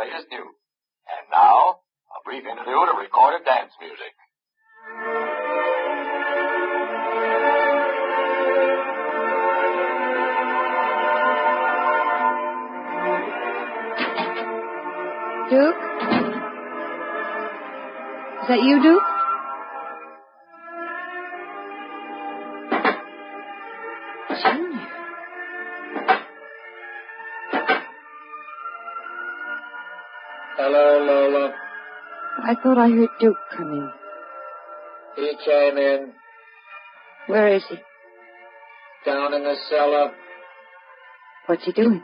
Latest 0.07 0.27
news. 0.31 0.55
And 1.07 1.27
now, 1.31 1.79
a 2.15 2.19
brief 2.23 2.43
interlude 2.43 2.89
of 2.89 2.97
recorded 2.99 3.45
dance 3.45 3.71
music. 3.79 4.13
Duke? 15.49 15.81
Is 18.41 18.47
that 18.47 18.61
you, 18.63 18.81
Duke? 18.81 19.16
I 32.47 32.55
thought 32.55 32.77
I 32.77 32.89
heard 32.89 33.09
Duke 33.19 33.35
coming. 33.55 33.91
He 35.17 35.33
came 35.43 35.77
in, 35.77 36.13
Where 37.27 37.47
is 37.53 37.63
he? 37.69 37.75
down 39.05 39.33
in 39.33 39.43
the 39.43 39.55
cellar. 39.69 40.11
What's 41.45 41.63
he 41.65 41.71
doing? 41.71 42.03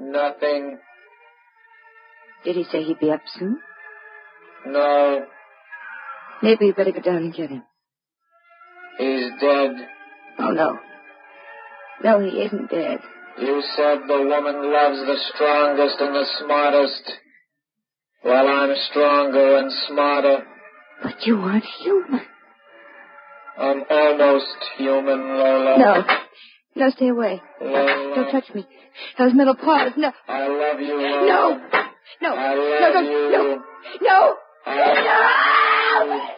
Nothing. 0.00 0.78
Did 2.44 2.56
he 2.56 2.64
say 2.64 2.82
he'd 2.82 2.98
be 2.98 3.10
up 3.10 3.20
soon? 3.38 3.58
No. 4.66 5.26
Maybe 6.42 6.66
you 6.66 6.74
better 6.74 6.92
go 6.92 7.00
down 7.00 7.16
and 7.16 7.34
get 7.34 7.50
him. 7.50 7.62
He's 8.98 9.30
dead. 9.40 9.70
Oh, 10.38 10.50
no. 10.50 10.78
No, 12.02 12.20
he 12.20 12.38
isn't 12.42 12.70
dead. 12.70 12.98
You 13.38 13.62
said 13.76 13.98
the 14.08 14.18
woman 14.28 14.72
loves 14.72 14.98
the 15.06 15.16
strongest 15.34 15.96
and 16.00 16.14
the 16.14 16.26
smartest. 16.40 17.12
Well, 18.24 18.46
I'm 18.48 18.74
stronger 18.90 19.56
and 19.58 19.72
smarter. 19.88 20.44
But 21.02 21.26
you 21.26 21.36
aren't 21.38 21.64
human. 21.80 22.20
I'm 23.58 23.82
almost 23.90 24.46
human, 24.78 25.20
Lola. 25.38 25.78
No. 25.78 26.04
No, 26.76 26.90
stay 26.90 27.08
away. 27.08 27.42
Lola. 27.60 28.12
Don't 28.14 28.30
touch 28.30 28.54
me. 28.54 28.66
Those 29.18 29.34
metal 29.34 29.54
paws. 29.56 29.92
No. 29.96 30.12
I 30.28 30.46
love 30.46 30.80
you, 30.80 30.96
Lola. 30.96 31.26
No. 31.26 31.60
No. 32.22 32.34
I 32.36 32.54
No, 32.54 32.92
don't. 32.92 33.04
you. 33.06 33.30
No. 33.32 33.62
No. 34.00 34.34
I- 34.64 34.76
No. 34.76 36.14
No. 36.14 36.28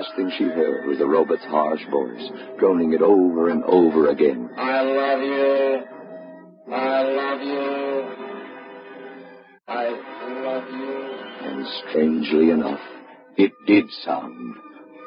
Last 0.00 0.16
thing 0.16 0.32
she 0.38 0.44
heard 0.44 0.86
was 0.86 0.98
the 0.98 1.06
robot's 1.06 1.44
harsh 1.44 1.82
voice, 1.90 2.30
droning 2.58 2.94
it 2.94 3.02
over 3.02 3.50
and 3.50 3.62
over 3.64 4.08
again. 4.08 4.48
I 4.56 4.80
love 4.80 5.20
you. 5.20 5.80
I 6.72 7.02
love 7.02 7.40
you. 7.42 8.08
I 9.68 9.88
love 10.42 10.64
you. 10.70 11.10
And 11.42 11.66
strangely 11.90 12.50
enough, 12.50 12.80
it 13.36 13.52
did 13.66 13.84
sound 14.04 14.56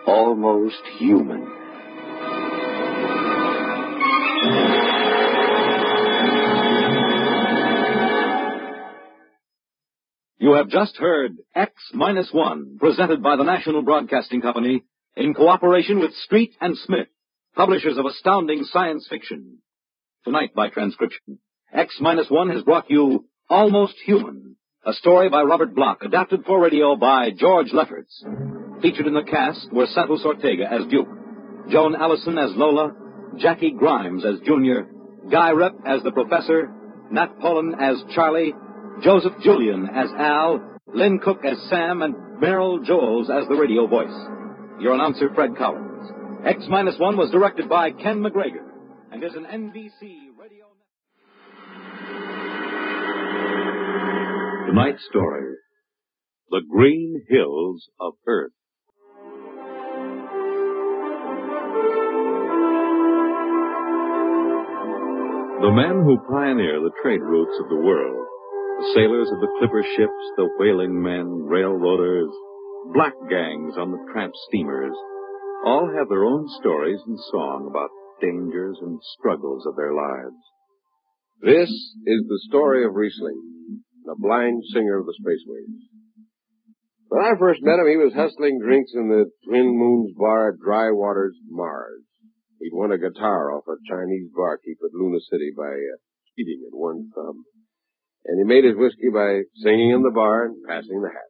almost 0.05 0.81
human. 0.99 1.62
You 10.43 10.55
have 10.55 10.67
just 10.67 10.97
heard 10.97 11.37
X 11.55 11.71
Minus 11.93 12.27
One, 12.33 12.75
presented 12.77 13.23
by 13.23 13.37
the 13.37 13.45
National 13.45 13.81
Broadcasting 13.81 14.41
Company 14.41 14.83
in 15.15 15.33
cooperation 15.33 16.01
with 16.01 16.13
Street 16.15 16.51
and 16.59 16.77
Smith, 16.79 17.07
publishers 17.55 17.97
of 17.97 18.05
astounding 18.05 18.65
science 18.65 19.07
fiction. 19.09 19.59
Tonight 20.25 20.53
by 20.53 20.67
transcription, 20.67 21.39
X 21.73 21.95
Minus 22.01 22.29
One 22.29 22.49
has 22.49 22.61
brought 22.61 22.89
you 22.91 23.23
Almost 23.49 23.93
Human, 24.05 24.57
a 24.85 24.91
story 24.91 25.29
by 25.29 25.43
Robert 25.43 25.73
Bloch, 25.73 26.03
adapted 26.03 26.43
for 26.45 26.61
radio 26.61 26.97
by 26.97 27.29
George 27.31 27.71
Lefferts. 27.71 28.21
Featured 28.81 29.07
in 29.07 29.13
the 29.13 29.23
cast 29.23 29.71
were 29.71 29.87
Santos 29.93 30.25
Ortega 30.25 30.65
as 30.69 30.85
Duke, 30.87 31.07
Joan 31.69 31.95
Allison 31.95 32.37
as 32.37 32.51
Lola, 32.53 32.91
Jackie 33.37 33.71
Grimes 33.71 34.25
as 34.25 34.41
Junior, 34.45 34.89
Guy 35.31 35.51
Repp 35.51 35.87
as 35.87 36.03
the 36.03 36.11
Professor, 36.11 36.69
Nat 37.11 37.39
Pullen 37.39 37.75
as 37.79 37.95
Charlie, 38.13 38.53
Joseph 39.01 39.33
Julian 39.43 39.87
as 39.93 40.09
Al, 40.17 40.61
Lynn 40.93 41.19
Cook 41.19 41.39
as 41.45 41.57
Sam, 41.69 42.01
and 42.01 42.15
Merrill 42.39 42.79
Joels 42.79 43.29
as 43.29 43.47
the 43.47 43.55
radio 43.55 43.87
voice. 43.87 44.13
Your 44.79 44.93
announcer, 44.93 45.29
Fred 45.33 45.55
Collins. 45.57 46.11
X 46.45 46.65
Minus 46.69 46.99
One 46.99 47.17
was 47.17 47.31
directed 47.31 47.69
by 47.69 47.91
Ken 47.91 48.19
McGregor 48.19 48.67
and 49.11 49.23
is 49.23 49.33
an 49.35 49.45
NBC 49.45 50.37
radio. 50.37 50.65
Tonight's 54.67 55.05
story 55.09 55.55
The 56.49 56.61
Green 56.69 57.23
Hills 57.29 57.87
of 57.99 58.13
Earth. 58.27 58.51
The 65.61 65.71
men 65.71 66.03
who 66.03 66.17
pioneer 66.29 66.81
the 66.81 66.91
trade 67.01 67.21
routes 67.21 67.57
of 67.63 67.69
the 67.69 67.77
world, 67.77 68.27
the 68.79 68.91
sailors 68.95 69.29
of 69.31 69.39
the 69.39 69.53
clipper 69.59 69.83
ships, 69.95 70.23
the 70.37 70.49
whaling 70.57 71.01
men, 71.01 71.27
railroaders, 71.45 72.29
black 72.93 73.13
gangs 73.29 73.75
on 73.77 73.91
the 73.91 74.01
tramp 74.11 74.33
steamers, 74.49 74.95
all 75.65 75.91
have 75.95 76.09
their 76.09 76.25
own 76.25 76.47
stories 76.59 76.99
and 77.05 77.17
song 77.31 77.67
about 77.69 77.89
dangers 78.19 78.77
and 78.81 78.99
struggles 79.17 79.65
of 79.65 79.75
their 79.75 79.93
lives. 79.93 80.41
This 81.41 81.69
is 81.69 82.21
the 82.27 82.41
story 82.49 82.85
of 82.85 82.91
Rhysling, 82.91 83.39
the 84.05 84.15
blind 84.17 84.63
singer 84.73 84.99
of 84.99 85.05
the 85.05 85.15
spaceways. 85.19 85.93
When 87.07 87.23
I 87.23 87.37
first 87.37 87.61
met 87.61 87.79
him, 87.79 87.87
he 87.87 87.97
was 87.97 88.13
hustling 88.15 88.59
drinks 88.59 88.91
in 88.95 89.07
the 89.07 89.29
Twin 89.45 89.69
Moons 89.77 90.15
bar 90.17 90.49
at 90.49 90.59
Dry 90.59 90.89
Waters, 90.89 91.37
Mars. 91.47 92.01
He'd 92.59 92.73
won 92.73 92.91
a 92.91 92.97
guitar 92.97 93.51
off 93.51 93.67
a 93.67 93.75
Chinese 93.87 94.31
barkeep 94.33 94.79
at 94.83 94.95
Luna 94.95 95.19
City 95.29 95.51
by 95.55 95.67
uh, 95.67 95.99
cheating 96.35 96.63
at 96.65 96.73
one 96.73 97.11
thumb. 97.13 97.45
And 98.25 98.39
he 98.39 98.45
made 98.47 98.63
his 98.63 98.75
whiskey 98.75 99.09
by 99.13 99.43
singing 99.63 99.91
in 99.91 100.01
the 100.01 100.11
bar 100.11 100.45
and 100.45 100.55
passing 100.67 101.01
the 101.01 101.11
hat. 101.11 101.29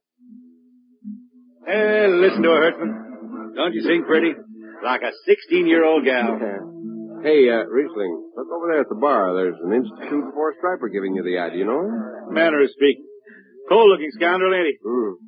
Hey, 1.65 2.07
listen 2.07 2.43
to 2.43 2.49
her, 2.49 2.71
Hertzman. 2.71 3.55
Don't 3.55 3.73
you 3.73 3.81
sing 3.81 4.03
pretty? 4.05 4.33
Like 4.83 5.01
a 5.01 5.11
16-year-old 5.29 6.05
gal. 6.05 6.39
Hey, 7.23 7.47
uh, 7.47 7.63
Rhysling, 7.71 8.35
look 8.35 8.51
over 8.51 8.67
there 8.67 8.83
at 8.83 8.91
the 8.91 8.99
bar. 8.99 9.31
There's 9.31 9.55
an 9.63 9.71
Institute 9.71 10.27
for 10.35 10.51
Striper 10.59 10.91
giving 10.91 11.15
you 11.15 11.23
the 11.23 11.39
eye. 11.39 11.55
Do 11.55 11.57
you 11.57 11.63
know? 11.63 11.79
Manner 12.27 12.59
of 12.59 12.69
speaking. 12.75 13.07
Cold-looking 13.71 14.11
scoundrel, 14.19 14.51
ain't 14.51 14.75
he? 14.75 14.75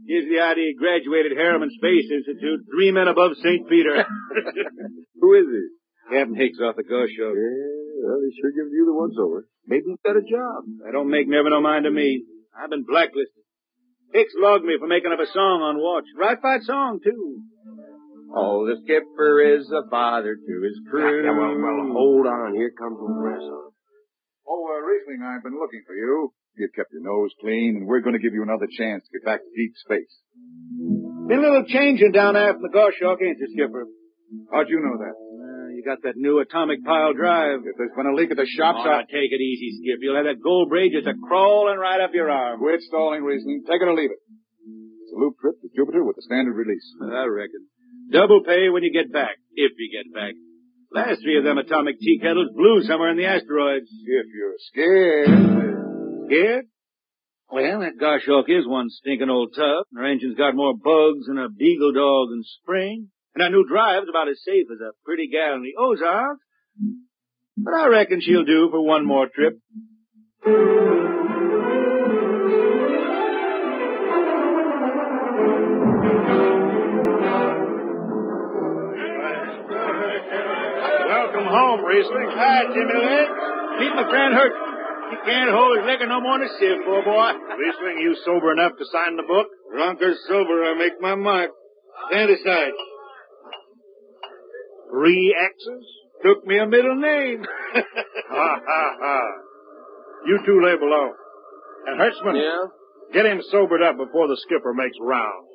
Gives 0.03 0.27
the 0.27 0.43
idea 0.43 0.75
he 0.75 0.75
graduated 0.75 1.39
Harriman 1.39 1.71
Space 1.71 2.11
Institute, 2.11 2.67
three 2.67 2.91
men 2.91 3.07
above 3.07 3.39
St. 3.39 3.63
Peter. 3.71 3.95
Who 5.23 5.29
is 5.39 5.47
he? 5.47 5.63
Captain 6.11 6.35
Hicks 6.35 6.59
off 6.59 6.75
the 6.75 6.83
Goshawk. 6.83 7.31
Yeah, 7.31 7.84
well, 8.05 8.21
he 8.21 8.29
sure 8.37 8.53
gives 8.53 8.69
you 8.69 8.85
the 8.85 8.93
once-over. 8.93 9.49
Maybe 9.65 9.89
he's 9.89 10.05
got 10.05 10.15
a 10.15 10.21
job. 10.21 10.69
That 10.85 10.93
don't 10.93 11.09
make 11.09 11.27
never 11.27 11.49
no 11.49 11.59
mind 11.59 11.85
to 11.85 11.91
me. 11.91 12.23
I've 12.53 12.69
been 12.69 12.85
blacklisted. 12.85 13.43
Hicks 14.13 14.37
logged 14.37 14.63
me 14.63 14.77
for 14.79 14.87
making 14.87 15.11
up 15.11 15.19
a 15.19 15.27
song 15.33 15.65
on 15.65 15.81
watch. 15.81 16.05
Right 16.15 16.37
fight 16.39 16.61
song, 16.63 17.01
too. 17.03 17.41
Oh, 18.29 18.67
the 18.67 18.77
skipper 18.83 19.57
is 19.57 19.67
a 19.71 19.87
bother 19.89 20.35
to 20.35 20.53
his 20.61 20.77
crew. 20.89 21.03
Yeah, 21.03 21.31
yeah, 21.31 21.37
well, 21.37 21.57
well, 21.57 21.89
hold 21.91 22.27
on. 22.27 22.53
Here 22.53 22.71
comes 22.77 22.97
old 22.99 23.17
Grasshopper. 23.17 23.73
Oh, 24.47 24.63
uh, 24.69 24.79
Rhysling, 24.85 25.25
I've 25.25 25.43
been 25.43 25.57
looking 25.57 25.81
for 25.87 25.95
you. 25.95 26.31
You've 26.55 26.73
kept 26.75 26.93
your 26.93 27.03
nose 27.03 27.31
clean, 27.41 27.75
and 27.81 27.87
we're 27.87 27.99
going 27.99 28.15
to 28.15 28.21
give 28.21 28.33
you 28.33 28.43
another 28.43 28.67
chance 28.71 29.03
to 29.03 29.19
get 29.19 29.25
back 29.25 29.39
to 29.41 29.49
deep 29.55 29.73
space. 29.75 30.13
Been 31.27 31.39
a 31.39 31.41
little 31.41 31.65
changing 31.65 32.11
down 32.11 32.35
there 32.35 32.53
from 32.53 32.61
the 32.61 32.69
Goshawk, 32.69 33.19
ain't 33.21 33.39
there, 33.39 33.51
Skipper? 33.51 33.87
How'd 34.53 34.69
you 34.69 34.79
know 34.79 34.95
that? 34.99 35.15
Got 35.85 36.01
that 36.01 36.17
new 36.17 36.39
atomic 36.41 36.83
pile 36.83 37.13
drive. 37.13 37.61
If 37.61 37.77
there's 37.77 37.93
been 37.95 38.09
a 38.09 38.15
leak 38.17 38.31
at 38.33 38.37
the 38.41 38.49
shops, 38.49 38.81
Oh, 38.81 38.89
now 38.89 39.05
take 39.05 39.29
it 39.29 39.37
easy, 39.37 39.69
Skip. 39.77 40.01
You'll 40.01 40.17
have 40.17 40.25
that 40.25 40.41
gold 40.41 40.69
braid 40.69 40.91
just 40.97 41.05
a 41.05 41.13
crawling 41.13 41.77
right 41.77 42.01
up 42.01 42.09
your 42.11 42.31
arm. 42.31 42.57
Quit 42.57 42.81
stalling, 42.81 43.21
Rhysling. 43.21 43.61
Take 43.69 43.85
it 43.85 43.87
or 43.87 43.93
leave 43.93 44.09
it. 44.09 44.17
It's 44.17 45.13
a 45.13 45.19
loop 45.21 45.37
trip 45.37 45.61
to 45.61 45.69
Jupiter 45.77 46.03
with 46.03 46.17
a 46.17 46.25
standard 46.25 46.57
release. 46.57 46.81
I 46.99 47.29
reckon. 47.29 47.69
Double 48.09 48.41
pay 48.41 48.69
when 48.73 48.81
you 48.81 48.91
get 48.91 49.13
back, 49.13 49.37
if 49.53 49.73
you 49.77 49.87
get 49.93 50.09
back. 50.11 50.33
Last 50.91 51.21
three 51.21 51.37
of 51.37 51.43
them 51.43 51.59
atomic 51.59 51.99
tea 51.99 52.17
kettles 52.17 52.49
blew 52.55 52.81
somewhere 52.81 53.11
in 53.11 53.17
the 53.17 53.25
asteroids. 53.29 53.85
If 53.85 54.25
you're 54.33 54.57
scared. 54.73 55.29
Scared? 56.25 56.65
Well, 57.51 57.81
that 57.81 57.99
Goshawk 57.99 58.45
is 58.49 58.65
one 58.65 58.89
stinking 58.89 59.29
old 59.29 59.53
tub. 59.55 59.85
Her 59.95 60.05
engine's 60.05 60.35
got 60.37 60.55
more 60.55 60.73
bugs 60.73 61.27
than 61.27 61.37
a 61.37 61.49
beagle 61.49 61.93
dog 61.93 62.29
in 62.33 62.41
spring. 62.43 63.09
And 63.35 63.43
that 63.43 63.51
new 63.51 63.67
drive's 63.67 64.07
about 64.07 64.29
as 64.29 64.39
safe 64.45 64.67
as 64.71 64.79
a 64.79 64.95
pretty 65.03 65.27
gal 65.27 65.55
in 65.55 65.63
the 65.63 65.75
Ozarks. 65.75 66.39
But 67.57 67.73
I 67.73 67.87
reckon 67.87 68.21
she'll 68.21 68.45
do 68.45 68.69
for 68.71 68.79
one 68.81 69.05
more 69.05 69.27
trip. 69.27 69.59
Welcome 81.11 81.47
home, 81.51 81.83
Rhysling. 81.83 82.31
Hi, 82.31 82.63
Jimmy 82.71 82.99
Legs. 83.03 83.35
Keep 83.79 83.95
my 83.95 84.07
friend 84.09 84.33
hurt. 84.33 84.53
He 85.11 85.17
can't 85.27 85.51
hold 85.51 85.77
his 85.77 85.85
liquor 85.85 86.07
no 86.07 86.21
more 86.21 86.39
than 86.39 86.47
a 86.47 86.51
sieve, 86.57 86.85
poor 86.85 87.03
boy. 87.03 87.31
Rhysling, 87.59 87.99
you 87.99 88.15
sober 88.23 88.53
enough 88.53 88.77
to 88.79 88.85
sign 88.85 89.17
the 89.17 89.23
book? 89.23 89.47
Drunk 89.73 90.01
or 90.01 90.15
sober, 90.29 90.63
I 90.63 90.73
make 90.79 91.01
my 91.01 91.15
mark. 91.15 91.51
Stand 92.09 92.29
aside. 92.31 92.71
Three 94.91 95.35
X's? 95.39 95.85
Took 96.23 96.45
me 96.45 96.57
a 96.57 96.65
middle 96.67 96.95
name. 96.95 97.43
ha, 97.43 98.59
ha, 98.67 98.95
ha. 99.01 99.21
You 100.27 100.39
two 100.45 100.61
lay 100.63 100.75
below. 100.77 101.11
And 101.87 101.99
Hertzman, 101.99 102.41
Yeah? 102.41 102.65
get 103.13 103.25
him 103.25 103.41
sobered 103.51 103.81
up 103.83 103.97
before 103.97 104.27
the 104.27 104.37
skipper 104.37 104.73
makes 104.73 104.97
round. 105.01 105.45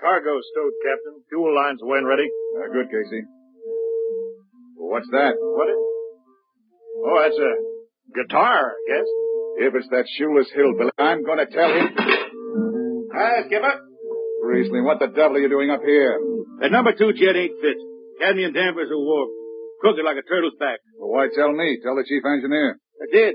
Cargo 0.00 0.34
stowed, 0.52 0.74
Captain. 0.84 1.22
Fuel 1.30 1.54
lines 1.54 1.80
away 1.82 1.98
and 1.98 2.06
ready. 2.08 2.28
Uh, 2.58 2.68
good, 2.72 2.86
Casey. 2.90 3.22
Well, 4.76 4.90
what's 4.90 5.08
that? 5.12 5.34
What 5.38 5.68
is 5.70 5.80
Oh, 7.06 7.18
that's 7.22 7.38
a 7.38 7.52
guitar, 8.22 8.72
I 8.72 8.82
guess. 8.88 9.08
If 9.56 9.74
it's 9.74 9.88
that 9.90 10.06
shoeless 10.18 10.50
hillbilly, 10.50 10.90
I'm 10.98 11.22
going 11.22 11.38
to 11.38 11.46
tell 11.46 11.70
him. 11.70 11.94
Hi, 13.14 13.46
Skipper. 13.46 13.74
Rhysling, 14.44 14.84
what 14.84 14.98
the 14.98 15.08
devil 15.14 15.38
are 15.38 15.40
you 15.40 15.48
doing 15.48 15.70
up 15.70 15.80
here? 15.86 16.18
That 16.60 16.74
number 16.74 16.92
two 16.92 17.14
jet 17.14 17.38
ain't 17.38 17.54
fit. 17.62 17.78
Cadmium 18.20 18.52
dampers 18.52 18.90
are 18.90 18.98
warped. 18.98 19.32
Crooked 19.80 20.04
like 20.04 20.18
a 20.18 20.26
turtle's 20.26 20.58
back. 20.58 20.80
Well, 20.98 21.10
why 21.10 21.28
tell 21.34 21.52
me? 21.52 21.78
Tell 21.82 21.94
the 21.96 22.04
chief 22.06 22.22
engineer. 22.26 22.78
I 23.00 23.06
did. 23.10 23.34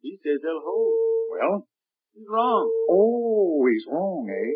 He 0.00 0.18
says 0.24 0.40
they'll 0.42 0.64
hold. 0.64 0.94
Well? 1.32 1.68
He's 2.14 2.26
wrong. 2.28 2.64
Oh, 2.88 3.64
he's 3.68 3.84
wrong, 3.88 4.24
eh? 4.28 4.52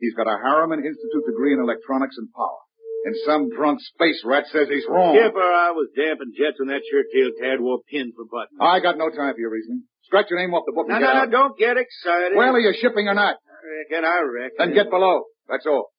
He's 0.00 0.14
got 0.14 0.26
a 0.26 0.38
Harriman 0.42 0.82
Institute 0.82 1.26
degree 1.26 1.54
in 1.54 1.60
electronics 1.60 2.18
and 2.18 2.28
power. 2.34 2.62
And 3.06 3.14
some 3.24 3.50
drunk 3.54 3.78
space 3.80 4.22
rat 4.26 4.46
says 4.50 4.66
he's 4.66 4.86
wrong. 4.88 5.14
Skipper, 5.14 5.38
I 5.38 5.70
was 5.70 5.90
damping 5.94 6.34
jets 6.34 6.58
when 6.58 6.68
that 6.68 6.82
shirt-tailed 6.82 7.38
tad 7.38 7.62
wore 7.62 7.78
pins 7.86 8.14
for 8.18 8.26
buttons. 8.26 8.58
I 8.58 8.82
got 8.82 8.98
no 8.98 9.10
time 9.10 9.34
for 9.34 9.40
your 9.40 9.54
reasoning. 9.54 9.86
Scratch 10.08 10.26
your 10.30 10.40
name 10.40 10.54
off 10.56 10.64
the 10.64 10.72
book 10.72 10.88
No, 10.88 10.96
and 10.96 11.04
no, 11.04 11.08
get 11.08 11.14
no, 11.14 11.20
out. 11.20 11.30
don't 11.30 11.54
get 11.58 11.76
excited. 11.76 12.32
Well, 12.36 12.56
are 12.56 12.60
you 12.60 12.72
shipping 12.80 13.08
or 13.08 13.14
not? 13.14 13.36
I 13.36 13.60
reckon, 13.92 14.04
I 14.08 14.20
reckon. 14.24 14.56
Then 14.58 14.72
get 14.74 14.88
below. 14.90 15.24
That's 15.48 15.66
all. 15.68 15.92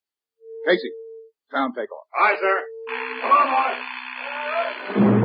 Casey, 0.67 0.89
sound 1.53 1.73
takeoff. 1.77 2.09
Aye, 2.17 2.35
sir. 2.41 2.57
Come 3.21 3.31
on, 3.31 3.47
boy. 3.53 5.19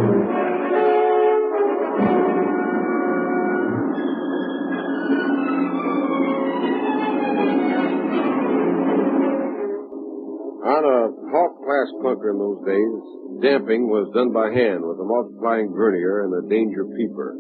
On 10.65 10.81
a 10.81 11.01
Hawk 11.29 11.53
class 11.61 11.89
clunker 12.01 12.33
in 12.33 12.39
those 12.41 12.65
days, 12.65 13.03
damping 13.45 13.85
was 13.93 14.09
done 14.17 14.33
by 14.33 14.49
hand 14.49 14.81
with 14.81 14.97
a 14.97 15.05
multiplying 15.05 15.69
vernier 15.77 16.25
and 16.25 16.33
a 16.33 16.49
danger 16.49 16.87
peeper. 16.97 17.37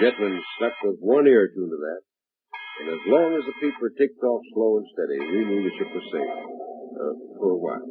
Jetmen 0.00 0.40
stuck 0.56 0.74
with 0.82 0.98
one 1.00 1.26
ear 1.26 1.48
tuned 1.54 1.70
to 1.70 1.78
that, 1.78 2.00
and 2.80 2.86
as 2.92 3.02
long 3.06 3.38
as 3.38 3.44
the 3.46 3.54
peeper 3.62 3.90
ticked 3.96 4.22
off 4.22 4.42
slow 4.52 4.78
and 4.82 4.86
steady, 4.92 5.18
we 5.22 5.44
knew 5.44 5.62
the 5.62 5.74
ship 5.78 5.90
was 5.94 6.06
safe. 6.10 6.34
Uh, 6.94 7.14
for 7.38 7.50
a 7.50 7.58
while. 7.58 7.86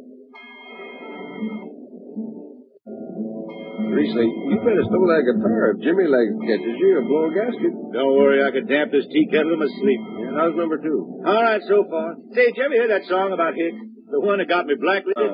Rhysling, 3.94 4.32
you 4.50 4.56
better 4.64 4.82
stow 4.88 5.04
that 5.12 5.22
guitar. 5.28 5.76
If 5.76 5.84
Jimmy 5.84 6.08
Legs 6.08 6.34
catches 6.40 6.74
you, 6.80 6.88
you'll 6.98 7.06
blow 7.06 7.28
a 7.28 7.34
gasket. 7.36 7.72
Don't 7.92 8.16
worry, 8.16 8.40
I 8.42 8.50
could 8.50 8.66
damp 8.66 8.90
this 8.90 9.06
tea 9.12 9.28
kettle 9.30 9.54
in 9.54 9.60
my 9.60 9.68
sleep. 9.68 10.00
Yeah, 10.18 10.32
how's 10.40 10.56
number 10.56 10.80
two? 10.80 11.20
All 11.24 11.42
right, 11.42 11.60
so 11.68 11.84
far. 11.88 12.16
Say, 12.34 12.48
did 12.50 12.56
you 12.56 12.64
ever 12.64 12.74
hear 12.74 12.88
that 12.96 13.06
song 13.06 13.32
about 13.32 13.54
Hicks? 13.54 13.76
The 14.10 14.20
one 14.20 14.38
that 14.40 14.48
got 14.48 14.66
me 14.66 14.74
blacklisted? 14.80 15.30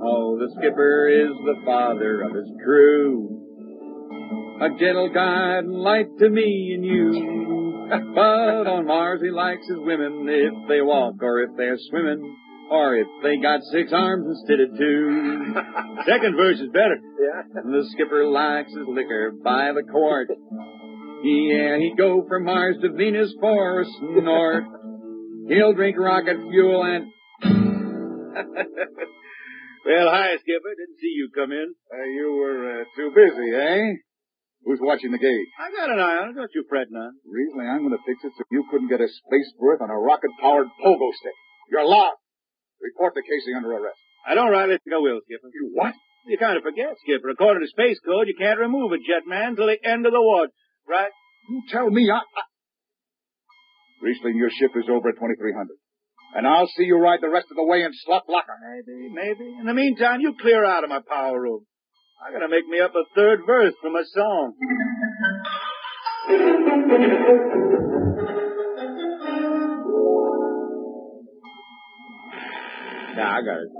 Oh, 0.00 0.38
the 0.40 0.48
skipper 0.56 1.10
is 1.10 1.34
the 1.44 1.60
father 1.66 2.22
of 2.24 2.32
his 2.32 2.48
crew. 2.64 3.26
A 4.60 4.68
gentle 4.78 5.08
guide 5.08 5.64
and 5.64 5.80
light 5.80 6.18
to 6.18 6.28
me 6.28 6.72
and 6.74 6.84
you. 6.84 7.48
But 8.14 8.70
on 8.70 8.86
Mars 8.86 9.20
he 9.20 9.30
likes 9.30 9.66
his 9.66 9.78
women 9.80 10.24
if 10.28 10.68
they 10.68 10.80
walk 10.80 11.16
or 11.22 11.42
if 11.42 11.50
they're 11.56 11.78
swimming. 11.90 12.36
Or 12.70 12.94
if 12.94 13.08
they 13.24 13.36
got 13.38 13.60
six 13.72 13.90
arms 13.92 14.26
instead 14.28 14.60
of 14.60 14.78
two. 14.78 15.54
Second 16.06 16.36
verse 16.36 16.60
is 16.60 16.70
better. 16.70 17.00
Yeah. 17.18 17.62
The 17.64 17.88
skipper 17.90 18.26
likes 18.26 18.70
his 18.70 18.86
liquor 18.86 19.32
by 19.42 19.72
the 19.74 19.82
quart. 19.90 20.28
Yeah, 21.24 21.78
he'd 21.78 21.96
go 21.98 22.24
from 22.28 22.44
Mars 22.44 22.76
to 22.82 22.92
Venus 22.92 23.34
for 23.40 23.80
a 23.80 23.84
snort. 23.98 24.64
He'll 25.48 25.74
drink 25.74 25.98
rocket 25.98 26.36
fuel 26.48 26.84
and 26.84 27.10
well, 29.90 30.08
hi, 30.12 30.36
Skipper. 30.36 30.74
Didn't 30.76 30.98
see 31.00 31.12
you 31.16 31.30
come 31.34 31.50
in. 31.50 31.74
Uh, 31.92 32.04
you 32.04 32.32
were 32.38 32.80
uh, 32.80 32.84
too 32.94 33.10
busy, 33.14 33.56
eh? 33.56 34.09
Who's 34.64 34.80
watching 34.82 35.10
the 35.10 35.18
gauge? 35.18 35.50
I 35.56 35.72
got 35.72 35.88
an 35.88 35.98
eye 35.98 36.16
on 36.20 36.30
it. 36.30 36.36
Don't 36.36 36.52
you 36.52 36.64
fret 36.68 36.92
none. 36.92 37.16
Rhysling, 37.24 37.64
I'm 37.64 37.80
going 37.80 37.96
to 37.96 38.04
fix 38.04 38.20
it 38.24 38.32
so 38.36 38.44
you 38.52 38.64
couldn't 38.70 38.92
get 38.92 39.00
a 39.00 39.08
space 39.08 39.50
berth 39.56 39.80
on 39.80 39.88
a 39.88 39.96
rocket-powered 39.96 40.68
pogo 40.84 41.08
stick. 41.16 41.36
You're 41.72 41.88
locked. 41.88 42.20
Report 42.80 43.14
to 43.16 43.22
Casey 43.24 43.56
under 43.56 43.72
arrest. 43.72 43.96
I 44.28 44.34
don't 44.34 44.52
rightly 44.52 44.76
think 44.76 44.92
I 44.92 45.00
will, 45.00 45.20
Skipper. 45.24 45.48
You 45.52 45.72
what? 45.72 45.94
You 46.28 46.36
kind 46.36 46.56
of 46.56 46.62
forget, 46.62 46.92
Skipper. 47.00 47.30
According 47.32 47.64
to 47.64 47.72
Space 47.72 48.00
Code, 48.04 48.28
you 48.28 48.36
can't 48.36 48.60
remove 48.60 48.92
a 48.92 49.00
jet 49.00 49.24
man 49.24 49.56
till 49.56 49.66
the 49.66 49.80
end 49.80 50.04
of 50.04 50.12
the 50.12 50.20
watch, 50.20 50.52
right? 50.84 51.12
You 51.48 51.62
tell 51.72 51.88
me 51.88 52.10
I... 52.12 52.20
I... 52.20 52.42
Rhysling, 54.04 54.36
your 54.36 54.50
ship 54.52 54.76
is 54.76 54.88
over 54.92 55.08
at 55.08 55.16
2300. 55.16 55.72
And 56.36 56.46
I'll 56.46 56.68
see 56.68 56.84
you 56.84 56.96
ride 56.96 57.20
the 57.20 57.28
rest 57.32 57.48
of 57.50 57.56
the 57.56 57.64
way 57.64 57.82
in 57.82 57.90
slot 58.04 58.28
locker. 58.28 58.56
Maybe, 58.60 59.08
maybe. 59.08 59.56
In 59.58 59.66
the 59.66 59.74
meantime, 59.74 60.20
you 60.20 60.36
clear 60.40 60.64
out 60.64 60.84
of 60.84 60.90
my 60.90 61.00
power 61.00 61.40
room. 61.40 61.66
I 62.20 62.32
gotta 62.32 62.48
make 62.48 62.68
me 62.68 62.80
up 62.80 62.92
a 62.94 63.04
third 63.14 63.40
verse 63.46 63.72
from 63.80 63.96
a 63.96 64.04
song. 64.04 64.52
Yeah, 73.16 73.30
I 73.30 73.40
got 73.42 73.58
it. 73.60 73.70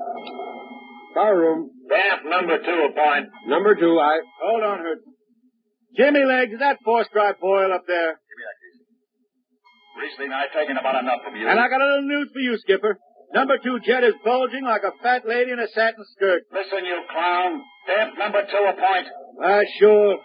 Power 1.14 1.36
room. 1.38 1.70
Damp 1.88 2.22
number 2.24 2.58
two, 2.58 2.88
a 2.88 2.92
point. 2.94 3.26
Number 3.46 3.74
two, 3.74 3.98
I... 3.98 4.20
Hold 4.42 4.64
on, 4.64 4.78
Hurt. 4.78 4.98
Jimmy 5.96 6.24
Legs, 6.24 6.52
is 6.52 6.60
that 6.60 6.78
four-stripe 6.84 7.40
foil 7.40 7.72
up 7.72 7.82
there? 7.86 8.20
Rhysling, 10.00 10.32
I've 10.32 10.52
taken 10.56 10.76
about 10.78 11.02
enough 11.02 11.20
from 11.24 11.36
you. 11.36 11.48
And 11.48 11.58
I 11.58 11.68
got 11.68 11.80
a 11.80 11.84
little 11.84 12.08
news 12.08 12.30
for 12.32 12.40
you, 12.40 12.56
Skipper. 12.58 12.96
Number 13.34 13.58
two 13.62 13.78
jet 13.86 14.02
is 14.02 14.14
bulging 14.24 14.64
like 14.64 14.82
a 14.82 14.90
fat 15.02 15.22
lady 15.26 15.52
in 15.52 15.58
a 15.60 15.68
satin 15.68 16.02
skirt. 16.16 16.42
Listen, 16.50 16.84
you 16.84 16.98
clown. 17.10 17.62
Damp 17.90 18.14
number 18.18 18.42
two, 18.46 18.62
a 18.70 18.72
point. 18.78 19.06
Ah, 19.42 19.62
sure. 19.80 20.22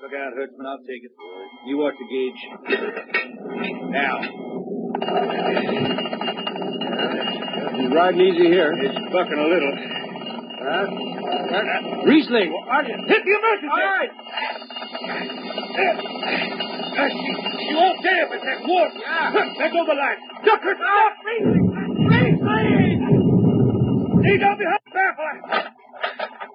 Look 0.00 0.12
out, 0.16 0.32
Hertzman. 0.32 0.64
I'll 0.64 0.78
take 0.88 1.04
it. 1.04 1.12
You 1.66 1.76
watch 1.76 1.94
the 2.00 2.08
gauge. 2.08 2.40
Now. 3.92 4.24
He's 7.76 7.92
riding 7.92 8.20
easy 8.20 8.48
here. 8.48 8.72
It's 8.72 8.96
bucking 9.12 9.36
a 9.36 9.48
little. 9.52 9.74
Huh? 10.64 10.86
Rhysling! 12.08 12.50
Hit 13.04 13.20
the 13.20 13.34
emergency! 13.36 13.68
All 13.68 13.84
right. 13.84 14.12
There. 15.76 15.96
Uh, 16.94 17.08
she, 17.10 17.28
she 17.68 17.74
won't 17.74 18.00
dare 18.02 18.26
but 18.32 18.40
that 18.40 18.64
warp. 18.64 18.92
Yeah. 18.96 19.32
There 19.58 19.70
go 19.70 19.84
the 19.84 19.92
line. 19.92 20.20
Duck 20.44 20.62
her. 20.62 20.74
Stop. 20.74 21.12
Rhysling! 21.28 21.68
Rhysling! 22.08 22.96
Need 24.24 24.40
don't 24.40 24.58
be 24.58 24.64
held 24.64 24.88
careful. 24.90 25.74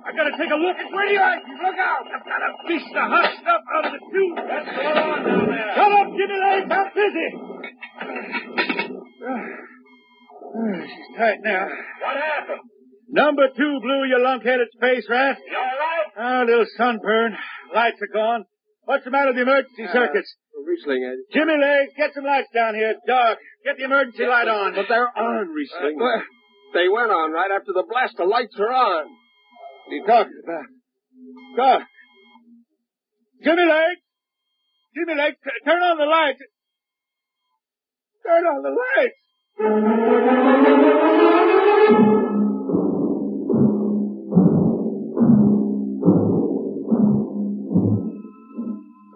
I 0.10 0.12
gotta 0.17 0.34
take 0.41 0.50
a 0.50 0.58
look 0.58 0.74
at 0.74 0.89
where 0.89 1.06
you 1.06 1.22
are. 1.22 1.38
Look 1.38 1.78
out! 1.78 2.02
I've 2.10 2.26
got 2.26 2.41
to 2.41 2.52
fish 2.65 2.82
the 2.82 3.04
hot 3.06 3.30
stuff 3.30 3.62
out 3.69 3.86
of 3.86 3.91
the 3.93 4.02
tube. 4.10 4.41
What's 4.41 4.69
going 4.74 4.98
on 4.98 5.19
down 5.22 5.45
there? 5.54 5.69
Shut 5.78 5.91
up, 6.02 6.08
Jimmy 6.17 6.38
Legs. 6.41 6.65
I'm 6.65 6.89
busy. 6.98 7.30
She's 10.89 11.10
tight 11.13 11.39
now. 11.45 11.69
What 12.02 12.17
happened? 12.17 12.65
Number 13.13 13.54
two 13.54 13.74
blew 13.86 14.10
your 14.10 14.17
lunkheaded 14.26 14.74
space 14.74 15.06
rat. 15.13 15.38
You 15.45 15.58
all 15.58 15.78
right? 15.78 16.10
Ah, 16.17 16.41
a 16.41 16.45
little 16.45 16.65
sunburn. 16.76 17.38
Lights 17.76 18.02
are 18.02 18.13
gone. 18.13 18.45
What's 18.86 19.06
the 19.06 19.12
matter 19.12 19.30
with 19.30 19.38
the 19.38 19.45
emergency 19.45 19.86
circuits? 19.93 20.34
Rhysling, 20.58 21.06
uh, 21.06 21.22
Jimmy 21.34 21.54
Legs, 21.54 21.93
get 21.95 22.13
some 22.15 22.26
lights 22.26 22.50
down 22.54 22.74
here. 22.74 22.98
It's 22.98 23.06
dark. 23.06 23.38
Get 23.63 23.78
the 23.78 23.86
emergency 23.86 24.26
light 24.26 24.48
on. 24.48 24.74
But 24.74 24.89
they're 24.89 25.06
on, 25.06 25.54
Rhysling. 25.54 26.02
they 26.74 26.89
went 26.89 27.12
on 27.13 27.32
right 27.32 27.52
after 27.54 27.74
the 27.74 27.86
blast. 27.88 28.17
The 28.17 28.26
lights 28.26 28.58
are 28.58 28.74
on. 28.74 29.06
You 29.89 30.06
talking 30.06 30.41
about? 30.43 30.69
Doc. 31.58 31.82
Jimmy 33.43 33.65
Legs! 33.65 34.02
Jimmy 34.93 35.15
Legs, 35.17 35.38
turn 35.65 35.82
on 35.82 35.97
the 35.97 36.06
lights. 36.06 36.41
Turn 38.21 38.43
on 38.45 38.62
the 38.62 38.69
lights. 38.69 39.21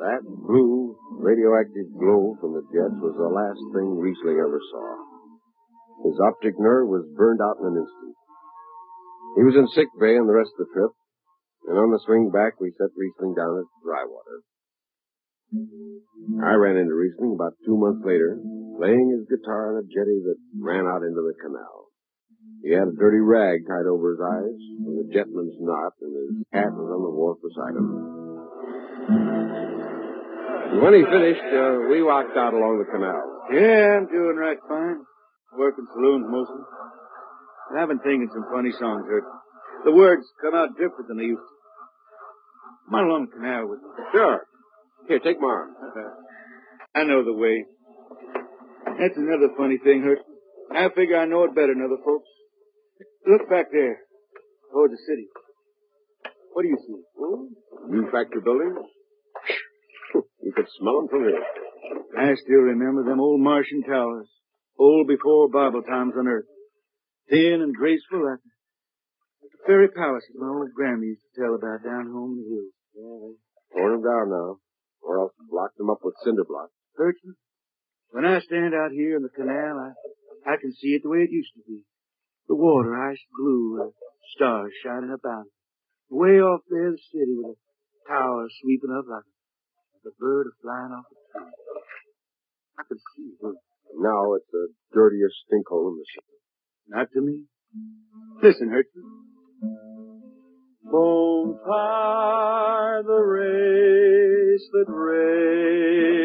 That 0.01 0.21
blue, 0.25 0.97
radioactive 1.21 1.93
glow 1.99 2.35
from 2.41 2.53
the 2.53 2.65
jets 2.73 2.97
was 2.97 3.13
the 3.13 3.29
last 3.29 3.61
thing 3.77 3.93
Rhysling 4.01 4.41
ever 4.41 4.61
saw. 4.71 4.97
His 6.09 6.19
optic 6.19 6.57
nerve 6.57 6.87
was 6.87 7.05
burned 7.15 7.41
out 7.41 7.61
in 7.61 7.67
an 7.67 7.77
instant. 7.77 8.15
He 9.35 9.43
was 9.43 9.55
in 9.57 9.67
sick 9.73 9.89
bay 9.99 10.17
on 10.17 10.27
the 10.27 10.37
rest 10.37 10.51
of 10.59 10.67
the 10.67 10.73
trip, 10.73 10.91
and 11.67 11.77
on 11.77 11.89
the 11.89 11.99
swing 12.05 12.29
back 12.29 12.59
we 12.61 12.71
set 12.77 12.93
Rhysling 12.93 13.35
down 13.35 13.59
at 13.59 13.67
Drywater. 13.81 14.45
I 16.43 16.53
ran 16.57 16.77
into 16.77 16.93
Rhysling 16.93 17.33
about 17.33 17.53
two 17.65 17.77
months 17.77 18.05
later, 18.05 18.37
playing 18.77 19.09
his 19.13 19.25
guitar 19.29 19.73
on 19.73 19.83
a 19.83 19.85
jetty 19.89 20.21
that 20.25 20.37
ran 20.61 20.85
out 20.85 21.01
into 21.01 21.21
the 21.21 21.33
canal. 21.41 21.89
He 22.63 22.71
had 22.71 22.87
a 22.87 22.95
dirty 22.95 23.19
rag 23.19 23.65
tied 23.67 23.87
over 23.89 24.11
his 24.11 24.21
eyes, 24.21 24.59
and 24.85 24.95
the 24.97 25.13
jetman's 25.13 25.57
knot, 25.59 25.93
and 26.01 26.13
his 26.13 26.45
hat 26.53 26.71
was 26.73 26.89
on 26.89 27.01
the 27.03 27.13
wharf 27.13 27.37
beside 27.41 27.75
him. 27.75 27.87
When 30.81 30.93
he 30.93 31.03
finished, 31.05 31.47
uh, 31.53 31.85
we 31.91 32.01
walked 32.01 32.35
out 32.35 32.53
along 32.53 32.79
the 32.81 32.89
canal. 32.89 33.21
Yeah, 33.53 33.99
I'm 33.99 34.07
doing 34.07 34.37
right 34.37 34.57
fine. 34.67 35.05
Working 35.57 35.85
saloons 35.93 36.25
mostly. 36.29 36.63
I've 37.71 37.87
been 37.87 37.99
thinking 37.99 38.29
some 38.33 38.45
funny 38.51 38.71
songs, 38.79 39.05
Hurt. 39.07 39.23
The 39.85 39.91
words 39.91 40.23
come 40.41 40.55
out 40.55 40.75
different 40.77 41.07
than 41.07 41.17
they 41.17 41.31
used 41.31 41.41
to. 41.41 41.55
Come 42.85 42.95
on 42.95 43.03
along 43.07 43.27
the 43.27 43.35
canal 43.37 43.67
with 43.67 43.79
me. 43.79 43.89
Sure. 44.11 44.45
Here, 45.07 45.19
take 45.19 45.39
my 45.39 45.47
arm. 45.47 45.71
I 46.95 47.03
know 47.03 47.23
the 47.23 47.33
way. 47.33 47.65
That's 48.99 49.17
another 49.17 49.49
funny 49.57 49.77
thing, 49.83 50.03
Hurt. 50.03 50.19
I 50.71 50.89
figure 50.93 51.17
I 51.17 51.25
know 51.25 51.43
it 51.43 51.55
better 51.55 51.73
than 51.73 51.83
other 51.83 52.01
folks. 52.03 52.27
Look 53.25 53.49
back 53.49 53.71
there, 53.71 53.99
toward 54.71 54.91
the 54.91 54.97
city. 55.07 55.27
What 56.53 56.63
do 56.63 56.67
you 56.69 56.77
see? 56.85 57.01
Hmm? 57.17 57.91
New 57.91 58.11
factory 58.11 58.41
buildings? 58.41 58.77
you 60.41 60.53
could 60.55 60.67
smell 60.77 61.01
them 61.01 61.07
from 61.09 61.23
here. 61.23 61.43
I 62.17 62.35
still 62.35 62.69
remember 62.69 63.03
them 63.03 63.19
old 63.19 63.41
Martian 63.41 63.83
towers, 63.83 64.29
old 64.77 65.07
before 65.07 65.49
Bible 65.49 65.81
times 65.81 66.13
on 66.17 66.27
Earth. 66.27 66.45
Thin 67.29 67.63
and 67.63 67.75
graceful 67.75 68.25
like, 68.25 68.43
like 69.39 69.51
the 69.51 69.61
fairy 69.65 69.87
palaces 69.89 70.35
my 70.35 70.47
old 70.47 70.73
grandma 70.75 71.07
used 71.07 71.23
to 71.23 71.39
tell 71.39 71.55
about 71.55 71.83
down 71.83 72.11
home 72.11 72.35
in 72.35 72.43
the 72.43 72.47
hills. 72.51 72.75
Yeah, 72.93 73.15
they 73.23 73.79
torn 73.79 73.91
them 73.95 74.03
down 74.03 74.27
now, 74.29 74.59
or 75.01 75.19
else 75.19 75.33
blocked 75.49 75.77
them 75.77 75.89
up 75.89 76.03
with 76.03 76.19
cinder 76.23 76.43
blocks. 76.43 76.75
Bertram, 76.95 77.35
when 78.11 78.25
I 78.25 78.39
stand 78.41 78.75
out 78.75 78.91
here 78.91 79.15
in 79.15 79.23
the 79.23 79.33
canal, 79.33 79.79
I, 79.79 79.95
I 80.45 80.55
can 80.59 80.73
see 80.75 80.99
it 80.99 81.03
the 81.03 81.09
way 81.09 81.23
it 81.23 81.31
used 81.31 81.55
to 81.55 81.63
be. 81.65 81.81
The 82.47 82.55
water 82.55 82.93
ice 82.93 83.23
blue 83.31 83.79
with 83.79 83.95
stars 84.35 84.71
shining 84.83 85.15
about 85.15 85.47
it. 85.47 85.53
Way 86.11 86.43
off 86.43 86.61
there, 86.69 86.91
the 86.91 87.01
city 87.09 87.33
with 87.39 87.55
the 87.55 87.57
towers 88.05 88.53
sweeping 88.61 88.91
up 88.91 89.07
like, 89.07 89.25
like 89.25 90.11
a 90.11 90.15
bird 90.19 90.51
flying 90.61 90.91
off 90.91 91.07
a 91.07 91.17
tree. 91.31 91.55
I 92.77 92.83
can 92.83 92.99
see 93.15 93.31
it. 93.31 93.55
Now 93.95 94.33
it's 94.33 94.49
the 94.51 94.67
dirtiest 94.93 95.33
stinkhole 95.47 95.89
in 95.89 95.97
the 95.97 96.05
city. 96.13 96.32
Not 96.87 97.11
to 97.13 97.21
me. 97.21 97.45
Listen, 98.41 98.69
Hurtman. 98.69 99.03
Bonfire 100.91 101.53
the 103.03 103.21
race 103.21 104.67
that 104.73 104.91
raised 104.91 106.22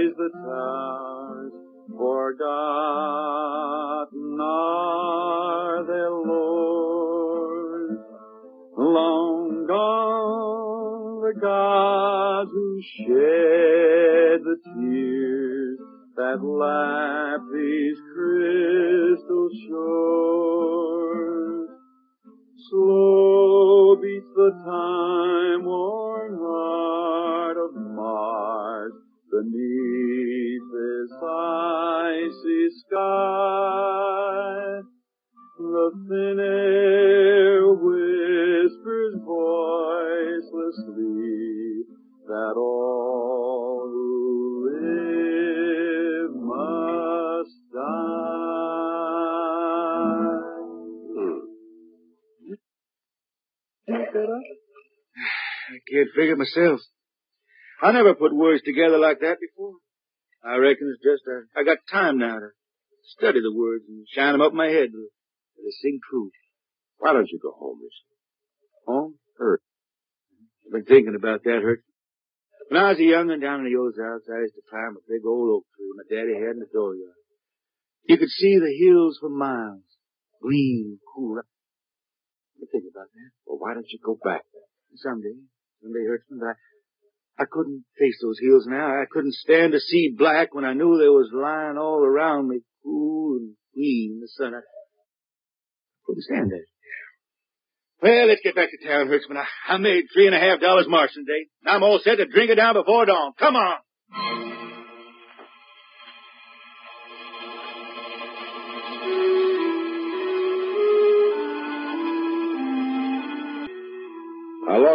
myself. 56.57 56.81
I 57.83 57.93
never 57.93 58.15
put 58.15 58.35
words 58.35 58.63
together 58.63 58.99
like 58.99 59.21
that 59.21 59.39
before. 59.41 59.75
I 60.45 60.57
reckon 60.57 60.93
it's 60.95 61.03
just 61.03 61.23
I, 61.29 61.61
I 61.61 61.65
got 61.65 61.79
time 61.91 62.19
now 62.19 62.39
to 62.39 62.49
study 63.19 63.41
the 63.41 63.55
words 63.55 63.85
and 63.89 64.07
shine 64.09 64.35
'em 64.35 64.41
up 64.41 64.53
my 64.53 64.69
head 64.69 64.91
they 64.93 65.71
sing 65.83 65.99
true. 66.09 66.31
Why 66.99 67.13
don't 67.13 67.31
you 67.31 67.39
go 67.43 67.53
home, 67.53 67.81
Miss? 67.83 67.93
Home? 68.87 69.19
Hurt. 69.37 69.63
I've 70.67 70.73
been 70.73 70.85
thinking 70.85 71.15
about 71.15 71.45
that, 71.45 71.63
Hurt. 71.63 71.83
When 72.69 72.81
I 72.81 72.91
was 72.91 73.01
a 73.01 73.05
young'un 73.05 73.41
down 73.41 73.65
in 73.65 73.73
the 73.73 73.79
Ozarks, 73.79 74.29
I 74.29 74.43
used 74.43 74.55
to 74.55 74.63
climb 74.69 74.97
a 74.97 75.03
big 75.09 75.25
old 75.25 75.49
oak 75.51 75.67
tree 75.75 75.93
my 75.97 76.05
daddy 76.09 76.35
had 76.35 76.57
in 76.57 76.61
the 76.61 76.71
dooryard. 76.73 77.17
You 78.05 78.19
could 78.19 78.29
see 78.29 78.59
the 78.59 78.73
hills 78.73 79.19
for 79.21 79.31
miles, 79.31 79.85
green, 80.41 81.01
cool. 81.15 81.39
I 81.39 82.67
think 82.71 82.85
about 82.91 83.09
that. 83.13 83.31
Well, 83.47 83.59
why 83.59 83.75
don't 83.75 83.89
you 83.89 83.99
go 84.05 84.19
back 84.23 84.43
there? 84.53 84.69
Someday, 84.97 85.37
I, 86.43 87.43
I 87.43 87.47
couldn't 87.51 87.85
face 87.99 88.19
those 88.23 88.39
hills 88.41 88.67
now. 88.67 88.89
I 88.89 89.05
couldn't 89.11 89.35
stand 89.35 89.73
to 89.73 89.81
see 89.81 90.15
black 90.17 90.55
when 90.55 90.65
I 90.65 90.73
knew 90.73 90.99
there 90.99 91.13
was 91.13 91.31
lying 91.33 91.79
all 91.79 92.05
around 92.05 92.49
me, 92.49 92.61
cool 92.83 93.37
and 93.37 93.55
green 93.75 94.15
in 94.15 94.21
the 94.21 94.29
sun. 94.29 94.55
I 94.55 94.61
couldn't 96.05 96.23
stand 96.23 96.51
that. 96.51 96.65
Well, 98.01 98.29
let's 98.29 98.43
get 98.45 98.55
back 98.55 98.69
to 98.71 98.89
town, 98.89 99.09
Hertzman. 99.09 99.37
I, 99.37 99.75
I 99.75 99.77
made 99.79 100.05
three 100.13 100.27
and 100.27 100.35
a 100.35 100.39
half 100.39 100.61
dollars 100.61 100.87
marching 100.89 101.25
today. 101.27 101.49
I'm 101.67 101.83
all 101.83 101.99
set 102.03 102.17
to 102.17 102.27
drink 102.27 102.51
it 102.51 102.55
down 102.55 102.75
before 102.75 103.07
dawn. 103.07 103.33
Come 103.39 103.57
on. 103.57 103.79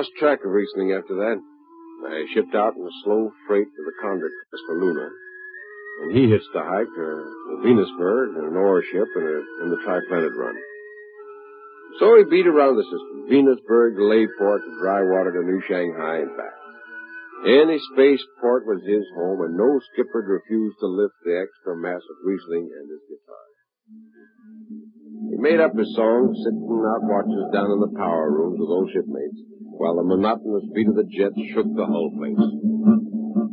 Lost 0.03 0.19
track 0.19 0.43
of 0.43 0.51
Rhysling 0.51 0.91
after 0.91 1.15
that. 1.15 1.39
I 1.39 2.27
shipped 2.35 2.51
out 2.51 2.75
in 2.75 2.83
a 2.83 2.95
slow 3.07 3.31
freight 3.47 3.71
to 3.71 3.83
the 3.87 3.95
convict 4.03 4.35
for 4.67 4.75
Luna. 4.75 5.07
And 6.03 6.11
he 6.11 6.27
hitched 6.27 6.51
a 6.51 6.59
hike 6.59 6.91
uh, 6.91 7.23
to 7.23 7.47
the 7.55 7.63
Venusberg 7.63 8.35
in 8.35 8.43
an 8.51 8.57
ore 8.59 8.83
ship 8.83 9.07
and 9.15 9.23
a, 9.23 9.37
in 9.63 9.69
the 9.71 9.79
Triplanet 9.87 10.35
run. 10.35 10.59
So 12.03 12.19
he 12.19 12.27
beat 12.27 12.51
around 12.51 12.75
the 12.75 12.83
system. 12.83 13.31
Venusberg 13.31 13.95
Layport 13.95 14.67
to 14.67 14.71
Drywater 14.83 15.39
to 15.39 15.47
New 15.47 15.63
Shanghai 15.71 16.27
and 16.27 16.35
back. 16.35 16.59
Any 17.47 17.79
spaceport 17.95 18.67
was 18.67 18.83
his 18.83 19.07
home, 19.15 19.39
and 19.39 19.55
no 19.55 19.79
skipper'd 19.87 20.27
refuse 20.27 20.75
to 20.81 20.87
lift 20.87 21.15
the 21.23 21.47
extra 21.47 21.79
mass 21.79 22.03
of 22.03 22.27
Rhysling 22.27 22.67
and 22.67 22.91
his 22.91 23.07
guitar. 23.07 23.47
He 25.43 25.51
made 25.51 25.59
up 25.59 25.75
his 25.75 25.93
song, 25.93 26.31
sitting 26.39 26.63
out 26.63 27.03
watches 27.03 27.51
down 27.51 27.67
in 27.75 27.79
the 27.83 27.91
power 27.99 28.31
rooms 28.31 28.55
with 28.63 28.69
old 28.71 28.87
shipmates, 28.95 29.43
while 29.75 29.99
the 29.99 30.03
monotonous 30.07 30.63
beat 30.73 30.87
of 30.87 30.95
the 30.95 31.03
jets 31.03 31.35
shook 31.51 31.67
the 31.75 31.83
whole 31.83 32.15
place. 32.15 32.39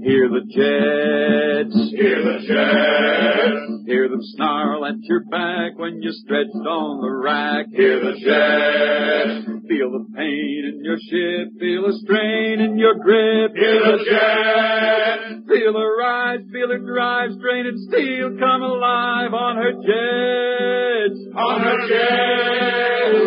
Hear 0.07 0.31
the 0.31 0.47
jets. 0.47 1.75
Hear 1.91 2.23
the 2.23 2.39
jets. 2.47 3.91
Hear 3.91 4.09
them 4.09 4.23
snarl 4.23 4.87
at 4.87 5.03
your 5.03 5.25
back 5.25 5.79
when 5.83 6.01
you're 6.01 6.15
stretched 6.15 6.55
on 6.55 7.03
the 7.03 7.11
rack. 7.11 7.67
Hear 7.75 7.99
the 7.99 8.15
jets. 8.23 9.67
Feel 9.67 9.91
the 9.91 10.07
pain 10.15 10.71
in 10.71 10.85
your 10.87 10.99
ship. 11.11 11.59
Feel 11.59 11.91
the 11.91 11.99
strain 12.07 12.61
in 12.61 12.79
your 12.79 13.03
grip. 13.03 13.51
Hear 13.59 13.83
the 13.83 13.99
jets. 14.07 15.30
Feel 15.61 15.75
the 15.75 15.79
rise. 15.79 16.41
Feel 16.51 16.71
it 16.71 16.87
drive. 16.87 17.33
Strain 17.37 17.67
and 17.67 17.79
steel 17.81 18.31
come 18.41 18.63
alive 18.63 19.35
on 19.35 19.57
her 19.57 19.73
jets. 19.77 21.21
On 21.37 21.61
her 21.61 21.77
jets. 21.85 23.21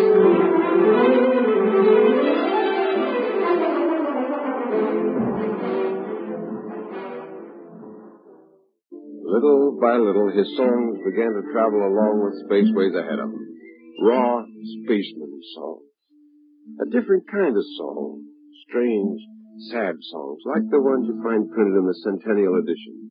Little 9.22 9.78
by 9.80 9.94
little, 9.98 10.32
his 10.34 10.56
songs 10.56 10.98
began 11.06 11.30
to 11.38 11.42
travel 11.52 11.86
along 11.86 12.18
with 12.18 12.34
spaceways 12.50 12.98
ahead 12.98 13.20
of 13.20 13.30
him. 13.30 13.46
Raw 14.02 14.42
spaceman 14.82 15.40
songs. 15.54 15.86
A 16.82 16.86
different 16.90 17.30
kind 17.30 17.56
of 17.56 17.62
song. 17.78 18.24
Strange, 18.66 19.20
sad 19.70 19.96
songs, 20.10 20.42
like 20.46 20.66
the 20.70 20.80
ones 20.80 21.06
you 21.06 21.20
find 21.22 21.50
printed 21.50 21.78
in 21.78 21.86
the 21.86 22.00
Centennial 22.02 22.58
Edition. 22.58 23.10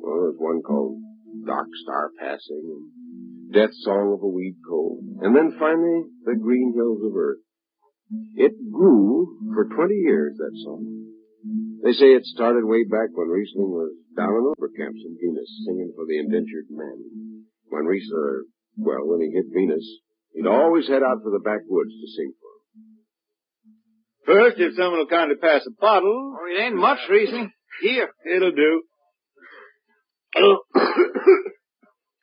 Well, 0.00 0.20
there's 0.22 0.38
one 0.38 0.62
called 0.62 0.98
Dark 1.46 1.68
Star 1.82 2.10
Passing, 2.18 2.64
and 2.64 3.52
Death 3.52 3.74
Song 3.82 4.14
of 4.14 4.22
a 4.22 4.30
Weed 4.30 4.56
Cold, 4.66 5.02
and 5.22 5.34
then 5.34 5.56
finally, 5.58 6.06
The 6.24 6.36
Green 6.36 6.72
Hills 6.74 7.02
of 7.02 7.16
Earth. 7.16 7.42
It 8.34 8.52
grew 8.70 9.38
for 9.54 9.66
20 9.66 9.94
years, 9.94 10.36
that 10.38 10.54
song. 10.64 11.10
They 11.82 11.92
say 11.92 12.12
it 12.12 12.24
started 12.24 12.64
way 12.66 12.84
back 12.84 13.08
when 13.14 13.32
Rhysling 13.32 13.72
was 13.72 13.94
down 14.16 14.28
in 14.28 14.52
over 14.52 14.68
camps 14.76 15.00
in 15.00 15.16
Venus 15.16 15.48
singing 15.64 15.92
for 15.96 16.04
the 16.04 16.18
indentured 16.18 16.68
men. 16.68 17.46
When 17.70 17.86
Riesler, 17.86 18.50
well, 18.76 19.06
when 19.06 19.22
he 19.22 19.30
hit 19.30 19.46
Venus, 19.54 19.86
he'd 20.34 20.46
always 20.46 20.88
head 20.88 21.02
out 21.02 21.22
for 21.22 21.30
the 21.30 21.40
backwoods 21.40 21.94
to 21.94 22.08
sing. 22.12 22.32
First, 24.30 24.58
if 24.58 24.74
someone 24.76 25.00
will 25.00 25.06
kindly 25.06 25.36
pass 25.36 25.66
a 25.66 25.70
bottle. 25.80 26.36
Oh, 26.38 26.46
it 26.46 26.62
ain't 26.62 26.76
much, 26.76 26.98
Rhysling. 27.10 27.50
Here. 27.82 28.10
It'll 28.24 28.52
do. 28.52 28.82
Oh. 30.36 30.58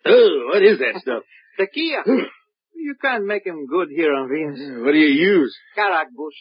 oh, 0.05 0.45
what 0.47 0.63
is 0.63 0.79
that 0.79 1.01
stuff? 1.01 1.23
Tequila. 1.59 2.03
you 2.75 2.95
can't 3.01 3.25
make 3.25 3.45
him 3.45 3.65
good 3.67 3.89
here 3.89 4.13
on 4.13 4.29
Venus. 4.29 4.85
What 4.85 4.93
do 4.93 4.97
you 4.97 5.07
use? 5.07 5.57
Karak 5.77 6.05
bush. 6.15 6.35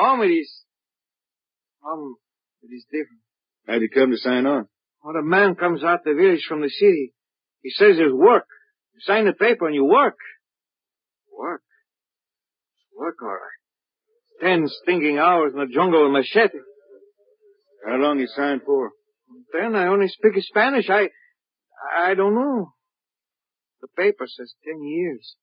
Um, 0.00 0.22
it 0.22 0.32
is. 0.32 0.50
Um, 1.86 2.16
it 2.62 2.74
is 2.74 2.84
different. 2.84 3.20
How'd 3.66 3.82
you 3.82 3.90
come 3.90 4.10
to 4.10 4.16
sign 4.16 4.46
on? 4.46 4.68
When 5.02 5.16
a 5.16 5.22
man 5.22 5.54
comes 5.54 5.84
out 5.84 6.04
the 6.04 6.14
village 6.14 6.46
from 6.48 6.62
the 6.62 6.70
city, 6.70 7.12
he 7.60 7.70
says 7.70 7.96
there's 7.96 8.12
work. 8.12 8.46
You 8.94 9.00
sign 9.02 9.26
the 9.26 9.34
paper 9.34 9.66
and 9.66 9.74
you 9.74 9.84
work. 9.84 10.16
Work? 11.36 11.62
Work, 12.96 13.16
all 13.22 13.28
right. 13.28 13.63
Ten 14.40 14.66
stinking 14.82 15.18
hours 15.18 15.52
in 15.54 15.60
the 15.60 15.72
jungle 15.72 16.04
with 16.04 16.12
machete. 16.12 16.58
How 17.86 17.96
long 17.96 18.18
you 18.18 18.26
signed 18.26 18.62
for? 18.64 18.90
Then 19.52 19.74
I 19.74 19.86
only 19.86 20.08
speak 20.08 20.32
Spanish. 20.42 20.88
I, 20.88 21.08
I 21.96 22.14
don't 22.14 22.34
know. 22.34 22.72
The 23.80 23.88
paper 23.96 24.26
says 24.26 24.54
ten 24.64 24.82
years. 24.82 25.36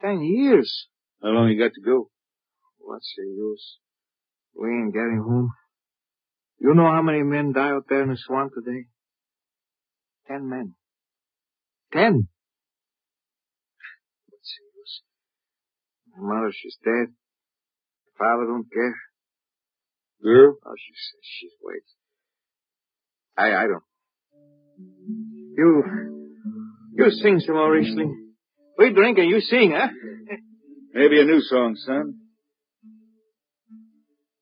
Ten 0.00 0.22
years. 0.22 0.88
How 1.22 1.30
long 1.30 1.48
you 1.48 1.58
got 1.58 1.74
to 1.74 1.80
go? 1.80 2.10
What's 2.78 3.12
the 3.16 3.24
use? 3.24 3.78
We 4.54 4.68
ain't 4.68 4.94
getting 4.94 5.22
home. 5.26 5.50
You 6.58 6.74
know 6.74 6.90
how 6.90 7.02
many 7.02 7.22
men 7.22 7.52
die 7.52 7.70
out 7.70 7.84
there 7.88 8.02
in 8.02 8.10
the 8.10 8.16
swamp 8.16 8.52
today? 8.54 8.86
Ten 10.28 10.48
men. 10.48 10.74
Ten. 11.92 12.28
What's 14.30 14.54
the 14.56 14.64
use? 14.78 15.02
My 16.16 16.34
mother, 16.34 16.52
she's 16.52 16.76
dead. 16.82 17.14
Father 18.18 18.46
don't 18.46 18.66
care. 18.72 18.94
Girl? 20.22 20.56
Oh, 20.64 20.74
she 20.76 20.92
says 20.92 21.20
she's 21.22 21.52
wait. 21.62 21.82
I, 23.36 23.54
I 23.54 23.66
don't. 23.66 23.84
You, 25.56 25.84
you 26.94 27.10
sing 27.10 27.40
some 27.40 27.56
more, 27.56 27.70
Rhysling. 27.70 28.12
We 28.78 28.92
drink 28.92 29.18
and 29.18 29.28
you 29.28 29.40
sing, 29.40 29.72
huh? 29.74 29.88
Maybe 30.94 31.20
a 31.20 31.24
new 31.24 31.40
song, 31.42 31.76
son. 31.76 32.20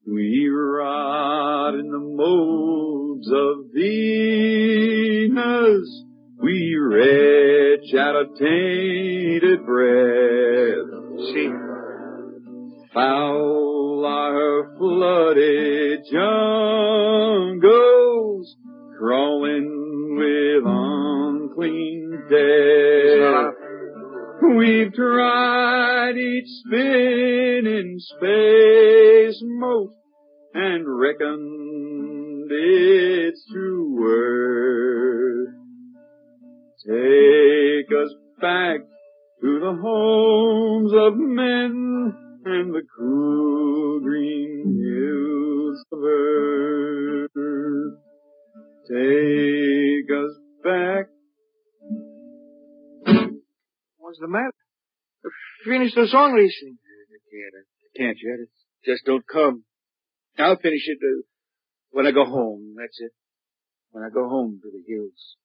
We 0.06 0.48
rot 0.48 1.74
in 1.74 1.90
the 1.90 1.98
molds 1.98 3.28
of 3.32 3.72
Venus. 3.74 5.34
We 6.40 6.76
retch 6.76 7.94
out 7.98 8.16
of 8.16 8.36
tainted 8.38 9.64
breath. 9.64 10.90
See, 11.32 11.50
Foul 12.94 14.06
are 14.06 14.32
her 14.32 14.76
flooded 14.78 16.04
jungles, 16.12 17.66
crawling 18.96 20.16
with 20.16 20.64
unclean 20.64 22.22
death. 22.30 23.54
We've 24.56 24.92
tried 24.94 26.16
each 26.16 26.46
spinning 26.64 27.98
space 27.98 29.42
mote 29.42 29.94
and 30.54 30.84
reckoned 30.86 32.48
its 32.52 33.44
true 33.50 33.92
worth. 34.00 35.48
Take 36.86 37.90
us 37.90 38.14
back 38.40 38.82
to 39.40 39.58
the 39.58 39.74
homes 39.82 40.92
of 40.94 41.16
men 41.16 42.23
and 42.46 42.74
the 42.74 42.82
cool 42.96 44.00
green 44.00 44.76
hills 44.82 45.84
of 45.92 45.98
earth. 46.04 47.30
Take 48.86 50.10
us 50.10 50.36
back. 50.62 51.06
what's 53.96 54.18
the 54.20 54.28
matter? 54.28 54.52
Finish 55.64 55.94
the 55.94 56.06
song, 56.08 56.32
Rhysling. 56.32 56.76
I 56.76 57.18
can't. 57.30 57.54
I 57.56 57.98
can't 57.98 58.18
yet. 58.22 58.40
It 58.40 58.50
just 58.84 59.06
don't 59.06 59.24
come. 59.26 59.64
I'll 60.38 60.58
finish 60.58 60.82
it 60.86 60.98
uh, 61.02 61.22
when 61.92 62.06
I 62.06 62.10
go 62.10 62.26
home. 62.26 62.74
That's 62.76 63.00
it. 63.00 63.12
When 63.92 64.04
I 64.04 64.10
go 64.10 64.28
home 64.28 64.60
to 64.62 64.70
the 64.70 64.82
hills. 64.86 65.36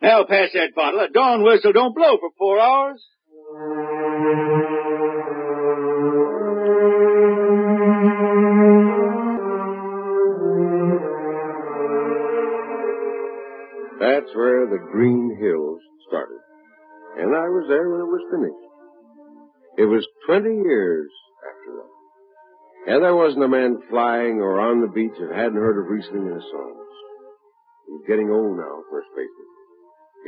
Now 0.00 0.24
pass 0.24 0.48
that 0.54 0.74
bottle. 0.74 1.00
A 1.00 1.08
dawn 1.10 1.44
whistle 1.44 1.72
don't 1.72 1.94
blow 1.94 2.18
for 2.18 2.30
four 2.36 2.58
hours. 2.58 3.00
That's 14.22 14.38
where 14.38 14.70
the 14.70 14.78
Green 14.78 15.34
Hills 15.34 15.82
started. 16.06 16.38
And 17.18 17.34
I 17.34 17.42
was 17.50 17.66
there 17.66 17.90
when 17.90 18.06
it 18.06 18.06
was 18.06 18.22
finished. 18.30 18.66
It 19.82 19.88
was 19.90 20.06
20 20.30 20.62
years 20.62 21.10
after 21.42 21.70
that. 21.82 21.90
And 22.86 23.02
there 23.02 23.18
wasn't 23.18 23.42
a 23.42 23.50
man 23.50 23.82
flying 23.90 24.38
or 24.38 24.62
on 24.62 24.78
the 24.78 24.94
beach 24.94 25.18
that 25.18 25.34
hadn't 25.34 25.58
heard 25.58 25.74
of 25.74 25.90
Rhysling 25.90 26.30
and 26.30 26.38
his 26.38 26.50
songs. 26.54 26.94
He's 27.90 28.06
getting 28.06 28.30
old 28.30 28.54
now 28.62 28.86
first 28.94 29.10
a 29.10 29.26
spaceman. 29.26 29.50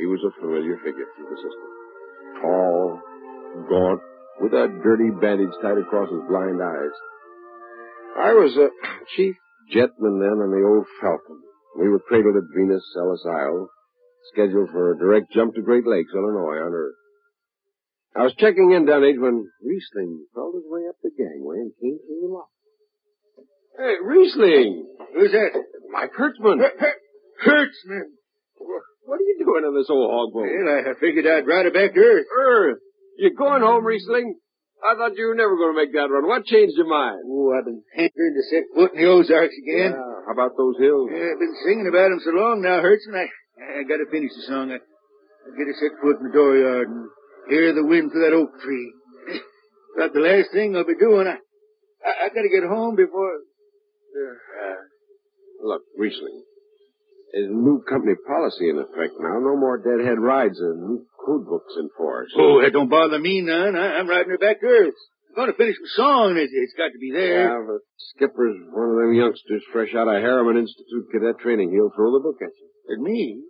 He 0.03 0.11
was 0.11 0.19
a 0.27 0.35
familiar 0.43 0.75
figure 0.83 1.07
through 1.15 1.31
the 1.31 1.39
system. 1.39 1.69
Tall, 2.43 2.99
gaunt, 3.71 4.01
with 4.43 4.51
a 4.51 4.75
dirty 4.83 5.07
bandage 5.23 5.55
tied 5.63 5.79
across 5.79 6.11
his 6.11 6.27
blind 6.27 6.59
eyes. 6.59 6.95
I 8.19 8.35
was 8.35 8.59
a 8.59 8.67
chief 9.15 9.39
jetman 9.71 10.19
then 10.19 10.43
on 10.43 10.51
the 10.51 10.67
old 10.67 10.83
Falcon. 10.99 11.39
We 11.79 11.87
were 11.87 12.03
cradled 12.03 12.35
at 12.35 12.51
Venus, 12.51 12.83
Ellis 12.99 13.23
Isle, 13.23 13.71
scheduled 14.33 14.69
for 14.71 14.91
a 14.91 14.97
direct 14.97 15.31
jump 15.31 15.55
to 15.55 15.61
Great 15.61 15.85
Lakes, 15.85 16.11
Illinois, 16.13 16.61
on 16.61 16.73
Earth. 16.73 16.95
I 18.15 18.23
was 18.23 18.33
checking 18.37 18.71
in 18.71 18.85
down 18.85 19.03
age 19.03 19.19
when 19.19 19.43
Rhysling 19.59 20.23
crawled 20.33 20.55
his 20.55 20.63
way 20.67 20.87
up 20.87 20.95
the 21.03 21.11
gangway 21.11 21.57
and 21.59 21.71
came 21.81 21.99
through 21.99 22.21
the 22.23 22.31
lock. 22.31 22.47
Hey, 23.77 23.99
Rhysling! 23.99 24.87
Who's 25.13 25.31
that? 25.31 25.51
Mike 25.91 26.11
Hertzman. 26.15 26.63
Hertzman. 27.43 28.07
What 29.05 29.19
are 29.19 29.27
you 29.27 29.37
doing 29.37 29.67
on 29.67 29.75
this 29.75 29.89
old 29.89 30.09
hog 30.09 30.31
boat? 30.33 30.47
Well, 30.47 30.91
I 30.91 30.95
figured 30.99 31.27
I'd 31.27 31.45
ride 31.45 31.67
it 31.67 31.73
back 31.73 31.93
to 31.93 31.99
Earth. 31.99 32.25
Earth? 32.31 32.79
You're 33.17 33.35
going 33.37 33.61
home, 33.61 33.83
Rhysling? 33.83 34.39
I 34.79 34.95
thought 34.95 35.17
you 35.17 35.27
were 35.27 35.35
never 35.35 35.55
going 35.55 35.75
to 35.75 35.79
make 35.81 35.93
that 35.93 36.07
run. 36.11 36.27
What 36.27 36.45
changed 36.45 36.75
your 36.77 36.87
mind? 36.87 37.23
Oh, 37.27 37.51
I've 37.51 37.65
been 37.65 37.83
hankering 37.95 38.35
to 38.35 38.43
set 38.47 38.63
foot 38.75 38.93
in 38.93 39.01
the 39.01 39.07
Ozarks 39.11 39.55
again. 39.59 39.91
Yeah, 39.91 40.15
how 40.27 40.31
about 40.33 40.55
those 40.57 40.77
hills? 40.79 41.09
Yeah, 41.11 41.35
I've 41.35 41.39
been 41.39 41.57
singing 41.65 41.87
about 41.87 42.11
'em 42.11 42.19
so 42.23 42.31
long 42.31 42.61
now, 42.61 42.79
Hertzman. 42.83 43.23
I, 43.23 43.27
I 43.59 43.83
got 43.83 43.97
to 44.03 44.09
finish 44.11 44.31
the 44.35 44.45
song. 44.47 44.71
I, 44.71 44.75
I 44.75 45.49
get 45.57 45.65
to 45.65 45.75
set 45.79 45.95
foot 46.01 46.19
in 46.19 46.27
the 46.27 46.35
dooryard 46.35 46.87
and 46.87 47.07
hear 47.49 47.73
the 47.73 47.85
wind 47.85 48.11
through 48.11 48.25
that 48.27 48.35
oak 48.35 48.51
tree. 48.61 48.93
About 49.95 50.13
the 50.13 50.19
last 50.19 50.51
thing 50.51 50.75
I'll 50.75 50.85
be 50.85 50.95
doing. 50.99 51.27
I, 51.27 51.39
I, 52.03 52.25
I 52.25 52.29
gotta 52.29 52.51
get 52.51 52.67
home 52.67 52.95
before. 52.95 53.33
Uh, 54.15 54.81
Look, 55.63 55.81
Rhysling. 55.99 56.43
There's 57.33 57.49
a 57.49 57.53
new 57.53 57.83
company 57.89 58.13
policy 58.27 58.69
in 58.69 58.77
effect 58.77 59.13
now. 59.19 59.39
No 59.39 59.57
more 59.57 59.77
deadhead 59.77 60.19
rides 60.19 60.59
and 60.59 60.79
new 60.79 61.05
code 61.25 61.45
books 61.47 61.73
in 61.79 61.89
force. 61.97 62.31
oh, 62.37 62.61
that 62.61 62.71
don't 62.71 62.89
bother 62.89 63.19
me 63.19 63.41
none. 63.41 63.75
I, 63.75 63.99
I'm 63.99 64.07
riding 64.07 64.31
her 64.31 64.37
back 64.37 64.61
to 64.61 64.67
earth. 64.67 64.93
I'm 65.35 65.43
gonna 65.43 65.57
finish 65.57 65.75
my 65.81 65.91
song. 65.95 66.37
It's, 66.37 66.53
it's 66.55 66.75
got 66.77 66.95
to 66.95 66.99
be 66.99 67.11
there. 67.11 67.51
Yeah, 67.51 67.59
but 67.67 67.83
Skipper's 68.15 68.55
one 68.71 68.87
of 68.87 68.95
them 69.03 69.13
youngsters 69.15 69.63
fresh 69.73 69.91
out 69.95 70.07
of 70.07 70.21
Harriman 70.21 70.55
Institute 70.63 71.11
cadet 71.11 71.39
training. 71.39 71.71
He'll 71.71 71.91
throw 71.91 72.13
the 72.15 72.23
book 72.23 72.39
at 72.39 72.55
you. 72.55 72.69
At 72.91 72.99
me? 72.99 73.41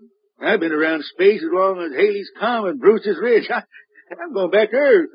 I've 0.42 0.60
been 0.60 0.72
around 0.72 1.04
space 1.04 1.42
as 1.42 1.50
long 1.52 1.80
as 1.80 1.92
Halley's 1.96 2.32
Comet, 2.40 2.72
and 2.72 2.80
Bruce's 2.80 3.18
Ridge. 3.22 3.48
I, 3.54 3.64
I'm 4.22 4.34
going 4.34 4.52
back 4.52 4.72
to 4.72 4.78
Earth. 4.78 5.10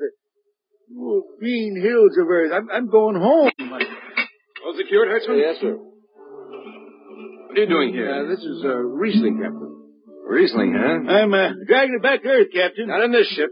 Oh, 0.97 1.23
green 1.39 1.79
hills 1.81 2.17
of 2.19 2.27
Earth. 2.27 2.51
I'm, 2.53 2.69
I'm 2.69 2.89
going 2.89 3.15
home. 3.15 3.51
All 3.59 4.75
secured, 4.77 5.07
Hertzman? 5.07 5.39
Yes, 5.39 5.57
sir. 5.61 5.77
What 5.77 7.57
are 7.57 7.61
you 7.61 7.67
doing 7.67 7.93
here? 7.93 8.07
Uh, 8.07 8.27
this 8.29 8.39
is 8.39 8.63
uh, 8.63 8.79
Rhysling, 8.95 9.41
Captain. 9.41 9.71
Rhysling, 10.29 10.71
huh? 10.71 11.03
I'm 11.11 11.33
uh, 11.33 11.51
dragging 11.67 11.99
it 11.99 12.03
back 12.03 12.23
to 12.23 12.29
Earth, 12.29 12.47
Captain. 12.53 12.87
Not 12.87 13.03
in 13.03 13.11
this 13.11 13.27
ship. 13.35 13.49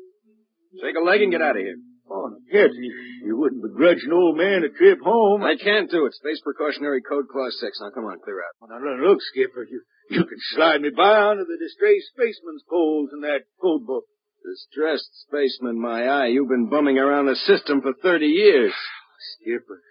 Take 0.84 0.95
a 0.95 1.03
leg 1.03 1.22
and 1.22 1.32
get 1.32 1.41
out 1.41 1.57
of 1.57 1.63
here. 1.63 1.76
Oh, 2.09 2.32
Captain, 2.51 2.82
you, 2.82 2.93
you 3.26 3.38
wouldn't 3.38 3.61
begrudge 3.61 4.01
an 4.05 4.13
old 4.13 4.38
man 4.38 4.63
a 4.63 4.70
trip 4.70 4.99
home. 5.03 5.43
I 5.43 5.55
can't 5.61 5.91
do 5.91 6.05
it. 6.05 6.13
Space 6.13 6.41
Precautionary 6.43 7.01
Code 7.01 7.28
Clause 7.30 7.57
6. 7.59 7.78
Now, 7.82 7.91
come 7.93 8.05
on, 8.05 8.17
clear 8.24 8.41
out. 8.41 8.55
Well, 8.61 8.70
now, 8.74 8.82
look, 8.82 8.97
look, 9.03 9.20
Skipper, 9.22 9.67
you, 9.70 9.82
you 10.10 10.26
can 10.26 10.38
slide 10.55 10.82
me 10.82 10.89
by 10.89 11.22
onto 11.22 11.45
the 11.45 11.57
distressed 11.60 12.10
spaceman's 12.14 12.64
poles 12.70 13.12
in 13.14 13.22
that 13.22 13.45
code 13.62 13.86
book. 13.86 14.05
Distressed 14.43 15.10
spaceman, 15.28 15.80
my 15.80 16.03
eye. 16.03 16.28
You've 16.28 16.49
been 16.49 16.70
bumming 16.70 16.97
around 16.97 17.28
the 17.28 17.36
system 17.36 17.82
for 17.82 17.93
30 17.93 18.26
years. 18.26 18.74
Skipper, 19.41 19.82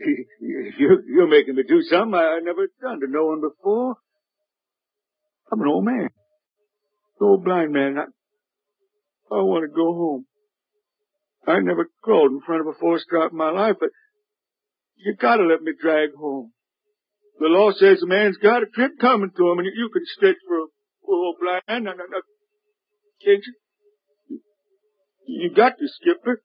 you, 0.40 1.02
you're 1.06 1.28
making 1.28 1.54
me 1.54 1.62
do 1.68 1.82
something 1.82 2.14
I 2.14 2.40
never 2.42 2.66
done 2.80 3.00
to 3.00 3.06
no 3.08 3.26
one 3.26 3.40
before. 3.40 3.96
I'm 5.52 5.60
an 5.60 5.68
old 5.68 5.84
man. 5.84 6.08
An 7.20 7.20
Old 7.20 7.44
blind 7.44 7.72
man. 7.72 7.96
I, 7.98 8.04
I 9.34 9.42
want 9.42 9.70
to 9.70 9.74
go 9.74 9.92
home. 9.94 10.26
I 11.46 11.60
never 11.60 11.88
crawled 12.02 12.32
in 12.32 12.40
front 12.40 12.62
of 12.62 12.66
a 12.66 12.78
force 12.78 13.04
drop 13.08 13.32
in 13.32 13.38
my 13.38 13.50
life, 13.50 13.76
but 13.78 13.90
you 14.96 15.14
gotta 15.20 15.44
let 15.44 15.62
me 15.62 15.72
drag 15.78 16.14
home. 16.14 16.53
The 17.40 17.46
law 17.46 17.72
says 17.72 18.02
a 18.02 18.06
man's 18.06 18.36
got 18.36 18.62
a 18.62 18.66
trip 18.66 18.92
coming 19.00 19.30
to 19.36 19.50
him, 19.50 19.58
and 19.58 19.66
you 19.66 19.90
can 19.92 20.02
stretch 20.16 20.36
for 20.46 20.58
a 20.58 20.66
poor 21.04 21.16
old 21.16 21.36
blind 21.40 21.86
Can't 23.24 23.42
you? 23.44 24.40
You 25.26 25.50
got 25.54 25.78
to, 25.78 25.88
Skipper. 25.88 26.42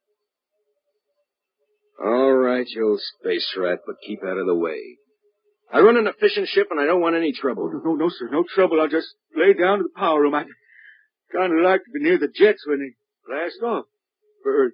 All 2.03 2.33
right, 2.33 2.65
you 2.67 2.89
old 2.89 3.01
space 3.19 3.53
rat, 3.57 3.79
but 3.85 3.95
keep 4.05 4.23
out 4.23 4.37
of 4.37 4.47
the 4.47 4.55
way. 4.55 4.97
I 5.71 5.81
run 5.81 5.97
an 5.97 6.07
efficient 6.07 6.47
ship, 6.47 6.67
and 6.71 6.79
I 6.79 6.85
don't 6.85 7.01
want 7.01 7.15
any 7.15 7.33
trouble. 7.33 7.69
No, 7.71 7.91
no, 7.91 7.95
no, 7.95 8.09
sir, 8.09 8.29
no 8.31 8.43
trouble. 8.55 8.81
I'll 8.81 8.87
just 8.87 9.13
lay 9.35 9.53
down 9.53 9.77
to 9.79 9.83
the 9.83 9.99
power 9.99 10.21
room. 10.21 10.33
I 10.33 10.45
kind 11.31 11.53
of 11.53 11.63
like 11.63 11.81
to 11.81 11.91
be 11.93 12.01
near 12.01 12.17
the 12.17 12.27
jets 12.27 12.65
when 12.65 12.79
they 12.79 12.95
blast 13.27 13.61
off 13.63 13.85
for 14.41 14.71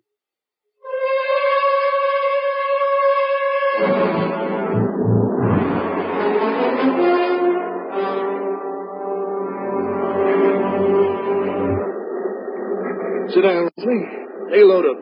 down, 13.46 13.70
Leslie. 13.78 14.06
Hey, 14.52 14.64
load 14.64 14.86
up. 14.86 14.98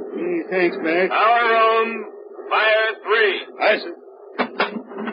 Thanks, 0.49 0.75
Mac. 0.81 1.09
Power 1.09 1.43
room, 1.49 2.05
fire 2.49 2.89
three. 3.03 3.35
Aye, 3.61 3.77
sir. 3.83 5.03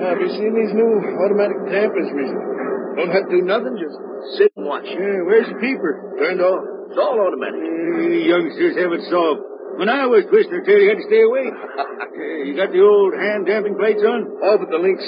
Have 0.00 0.18
you 0.18 0.30
seen 0.32 0.52
these 0.56 0.72
new 0.74 0.92
automatic 1.22 1.60
dampers 1.68 2.08
recently? 2.12 2.48
Don't 2.96 3.12
have 3.12 3.28
to 3.28 3.32
do 3.36 3.42
nothing, 3.46 3.76
just 3.78 3.96
sit 4.40 4.50
and 4.56 4.66
watch. 4.66 4.84
Yeah, 4.88 5.22
where's 5.28 5.46
the 5.46 5.58
peeper? 5.60 6.16
Turned 6.18 6.40
off. 6.40 6.64
It's 6.90 6.98
all 6.98 7.20
automatic. 7.20 7.60
Uh, 7.62 8.18
youngsters 8.26 8.74
haven't 8.80 9.04
solved. 9.12 9.40
When 9.78 9.88
I 9.88 10.06
was 10.10 10.26
twisting 10.26 10.52
her 10.58 10.64
tail, 10.66 10.80
you 10.82 10.88
had 10.90 10.98
to 11.00 11.08
stay 11.08 11.22
awake. 11.22 11.54
Uh, 12.10 12.44
you 12.44 12.54
got 12.56 12.72
the 12.72 12.82
old 12.82 13.14
hand 13.14 13.46
damping 13.46 13.78
plates 13.78 14.02
on? 14.04 14.26
All 14.42 14.58
but 14.58 14.68
the 14.68 14.76
links. 14.76 15.06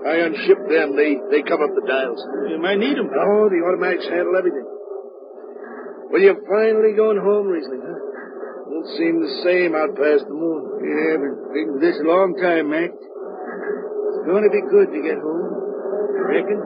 I 0.00 0.24
unship 0.24 0.64
them. 0.64 0.96
They 0.96 1.20
they 1.30 1.42
come 1.44 1.60
up 1.60 1.74
the 1.76 1.84
dials. 1.86 2.20
You 2.48 2.58
might 2.60 2.78
need 2.78 2.96
them. 2.96 3.10
Oh, 3.12 3.48
the 3.52 3.60
automatics 3.60 4.08
handle 4.08 4.36
everything. 4.36 4.64
Well, 6.10 6.22
you're 6.22 6.42
finally 6.48 6.96
going 6.96 7.20
home, 7.22 7.46
Rhysling, 7.46 7.86
huh? 7.86 7.98
Won't 8.66 8.88
seem 8.98 9.20
the 9.22 9.30
same 9.44 9.76
out 9.76 9.94
past 9.94 10.26
the 10.26 10.34
moon. 10.34 10.82
Yeah, 10.82 11.22
been 11.22 11.36
thinking 11.52 11.78
this 11.78 12.00
a 12.00 12.06
long 12.08 12.34
time, 12.34 12.70
Mac. 12.70 12.90
It's 12.90 14.26
going 14.26 14.42
to 14.42 14.50
be 14.50 14.62
good 14.72 14.90
to 14.90 15.00
get 15.06 15.18
home. 15.22 15.54
Reckon? 16.26 16.58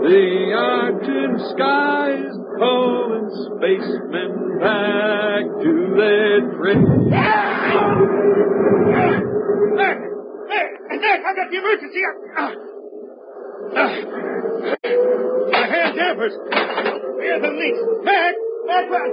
The 0.00 0.52
Arctic 0.56 1.32
skies 1.52 2.32
calling 2.56 3.28
spacemen 3.52 4.58
back 4.60 5.44
to 5.60 5.72
their 5.98 6.40
trip. 6.56 6.78
Mac, 11.08 11.24
I 11.24 11.32
got 11.32 11.48
the 11.48 11.56
emergency! 11.56 12.00
Ah. 12.36 12.52
Ah. 13.80 13.92
My 15.48 15.64
hand 15.72 15.96
dampers! 15.96 16.36
Where 17.16 17.40
the 17.40 17.48
links? 17.48 17.80
Mac! 18.04 18.34
Mac! 18.68 18.84
Mac! 18.92 19.08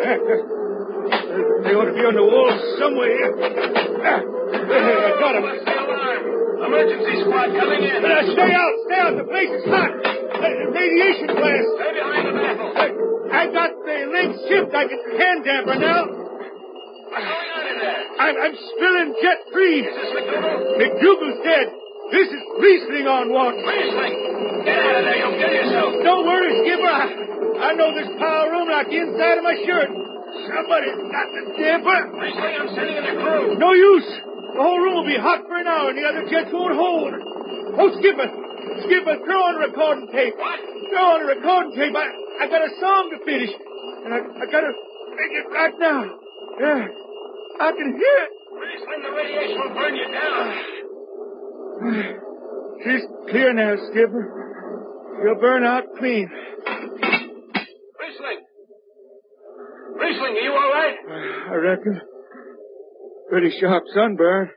Mac! 0.00 0.20
They 1.60 1.72
ought 1.76 1.92
to 1.92 1.92
be 1.92 2.04
on 2.08 2.16
the 2.16 2.24
wall 2.24 2.48
somewhere. 2.80 3.20
Ah. 4.00 4.16
I 4.16 5.12
got 5.20 5.32
them. 5.36 5.44
Emergency 6.56 7.20
squad 7.20 7.52
coming 7.52 7.84
in. 7.84 8.00
Uh, 8.00 8.24
stay 8.32 8.48
out! 8.48 8.74
Stay 8.88 8.98
out! 9.04 9.12
The 9.20 9.28
place 9.28 9.52
is 9.60 9.68
hot! 9.68 9.92
Uh, 9.92 10.72
radiation 10.72 11.36
blast! 11.36 11.68
Stay 11.68 11.92
behind 12.00 12.24
the 12.24 12.32
mantle. 12.32 12.72
I, 12.80 12.88
I 13.28 13.52
got 13.52 13.76
the 13.84 14.08
link 14.08 14.40
shift. 14.48 14.72
I 14.72 14.88
can 14.88 15.00
hand 15.20 15.44
damper 15.44 15.76
now. 15.76 16.00
I'm, 18.18 18.34
I'm 18.34 18.54
spilling 18.54 19.14
jet 19.22 19.38
freeze. 19.54 19.86
Is 19.86 19.94
this 19.94 20.10
McDougal? 20.18 20.78
McDougal's 20.78 21.40
dead. 21.46 21.66
This 22.10 22.28
is 22.32 22.42
Rhysling 22.58 23.06
on 23.06 23.30
watch. 23.30 23.54
Rhysling! 23.62 24.14
Get 24.64 24.74
out 24.74 24.96
of 24.96 25.04
there. 25.04 25.18
You'll 25.22 25.38
kill 25.38 25.54
yourself. 25.54 25.90
Don't 26.02 26.24
worry, 26.26 26.50
Skipper. 26.64 26.88
I, 26.88 27.06
I 27.68 27.70
know 27.78 27.94
this 27.94 28.10
power 28.18 28.50
room 28.50 28.68
like 28.72 28.88
the 28.88 28.98
inside 28.98 29.38
of 29.38 29.44
my 29.44 29.56
shirt. 29.62 29.90
Somebody's 30.50 30.98
got 31.08 31.26
the 31.30 31.42
damper. 31.56 32.00
Rhysling, 32.16 32.54
I'm 32.58 32.68
sending 32.74 32.96
in 32.96 33.04
the 33.06 33.14
crew. 33.22 33.54
No 33.60 33.70
use. 33.76 34.08
The 34.56 34.62
whole 34.64 34.80
room 34.80 34.94
will 34.98 35.06
be 35.06 35.20
hot 35.20 35.46
for 35.46 35.60
an 35.60 35.68
hour, 35.68 35.92
and 35.92 35.98
the 35.98 36.06
other 36.08 36.24
jets 36.26 36.50
won't 36.50 36.74
hold. 36.74 37.12
Oh, 37.78 37.88
Skipper. 38.02 38.28
Skipper, 38.88 39.14
throw 39.22 39.40
on 39.46 39.54
a 39.62 39.68
recording 39.70 40.08
tape. 40.10 40.34
What? 40.34 40.58
Throw 40.90 41.06
on 41.14 41.20
a 41.22 41.28
recording 41.38 41.72
tape. 41.76 41.94
I, 41.94 42.08
I 42.42 42.44
got 42.50 42.66
a 42.66 42.72
song 42.80 43.14
to 43.14 43.18
finish. 43.22 43.52
And 43.52 44.10
I, 44.14 44.18
I 44.18 44.44
gotta 44.50 44.72
make 45.14 45.32
it 45.38 45.46
right 45.52 45.76
now. 45.78 46.00
Yeah. 46.58 47.07
I 47.60 47.72
can 47.72 47.92
hear 47.92 48.18
it. 48.24 48.30
Rhysling, 48.54 49.02
the 49.02 49.10
radiation 49.16 49.58
will 49.60 49.74
burn 49.74 49.94
you 49.96 50.08
down. 50.12 50.44
She's 52.84 53.04
clear 53.30 53.52
now, 53.52 53.74
Skipper. 53.90 54.24
You'll 55.24 55.40
burn 55.40 55.64
out 55.64 55.84
clean. 55.98 56.30
Rhysling! 57.98 58.40
Rhysling, 59.96 60.34
are 60.34 60.40
you 60.40 60.52
all 60.52 60.70
right? 60.72 60.96
I 61.50 61.54
reckon. 61.54 62.00
Pretty 63.28 63.58
sharp 63.60 63.84
sunburn. 63.92 64.50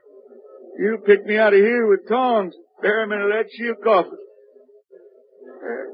You 0.78 1.00
picked 1.06 1.26
me 1.26 1.38
out 1.38 1.54
of 1.54 1.60
here 1.60 1.88
with 1.88 2.08
tongs. 2.08 2.54
Bury 2.82 3.08
me 3.08 3.16
in 3.16 3.22
a 3.22 3.26
lead 3.26 3.46
shield 3.52 3.78
coffin. 3.84 4.18
Uh, 5.64 5.86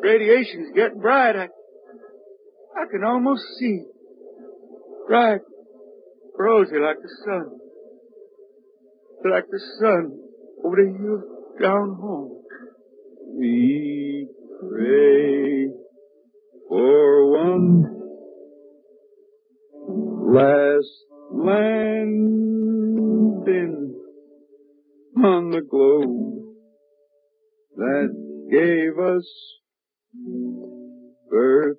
radiation's 0.00 0.72
getting 0.74 1.00
bright. 1.00 1.36
I, 1.36 1.48
I 2.80 2.86
can 2.90 3.04
almost 3.04 3.42
see. 3.58 3.84
Bright. 5.06 5.40
Rosy 6.38 6.78
like 6.78 6.96
the 7.02 7.08
sun. 7.24 7.58
Like 9.30 9.44
the 9.50 9.60
sun 9.78 10.18
over 10.64 10.76
the 10.76 10.88
hill 10.98 11.22
down 11.60 11.96
home. 12.00 12.42
We 13.38 14.28
pray 14.60 15.68
for 16.68 17.30
one 17.30 17.84
last 20.32 20.88
landing 21.30 22.32
on 25.16 25.50
the 25.50 25.60
globe 25.60 26.42
that 27.76 28.08
gave 28.50 28.98
us 28.98 29.26
birth. 31.30 31.78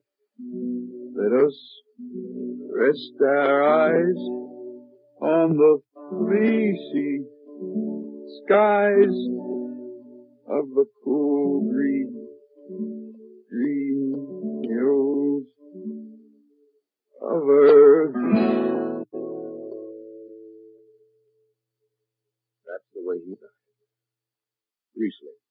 Let 1.16 1.32
us 1.32 1.54
rest 2.72 3.22
our 3.22 3.64
eyes 3.64 4.18
on 5.22 5.58
the 5.58 5.80
fleecy 6.10 7.22
skies 8.42 9.16
of 10.50 10.70
the 10.74 10.86
cool 11.04 11.70
green, 11.72 12.28
green 13.48 14.64
hills 14.68 15.44
of 17.22 17.48
earth. 17.48 18.16
That's 22.66 22.90
the 22.96 23.04
way 23.04 23.18
he 23.24 23.36
died. 23.36 23.62
Rhysling, 24.98 25.42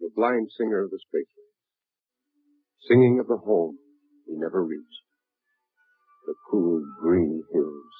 the 0.00 0.10
blind 0.14 0.50
singer 0.58 0.82
of 0.84 0.90
the 0.90 0.98
spaceways, 0.98 1.56
singing 2.86 3.18
of 3.20 3.28
the 3.28 3.38
home 3.38 3.78
he 4.26 4.34
never 4.36 4.64
reached, 4.64 5.02
the 6.26 6.34
cool 6.50 6.82
green 7.00 7.42
hills 7.52 7.94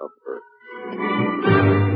of 0.00 0.10
earth. 0.28 1.87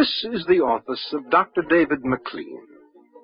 This 0.00 0.24
is 0.32 0.46
the 0.46 0.60
office 0.60 1.12
of 1.12 1.28
Dr. 1.30 1.60
David 1.68 2.02
McLean, 2.04 2.62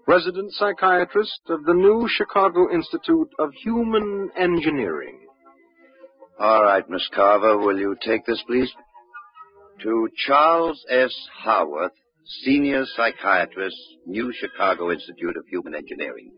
resident 0.06 0.52
psychiatrist 0.52 1.40
of 1.48 1.64
the 1.64 1.72
new 1.72 2.06
Chicago 2.06 2.70
Institute 2.70 3.30
of 3.38 3.50
Human 3.64 4.28
Engineering. 4.36 5.20
All 6.38 6.64
right, 6.64 6.84
Miss 6.90 7.08
Carver, 7.14 7.56
will 7.56 7.78
you 7.78 7.96
take 8.04 8.26
this, 8.26 8.42
please? 8.46 8.70
To 9.84 10.08
Charles 10.26 10.84
S. 10.90 11.14
Howarth, 11.42 11.92
senior 12.44 12.84
psychiatrist, 12.94 13.78
New 14.04 14.30
Chicago 14.38 14.92
Institute 14.92 15.38
of 15.38 15.46
Human 15.48 15.74
Engineering. 15.74 16.30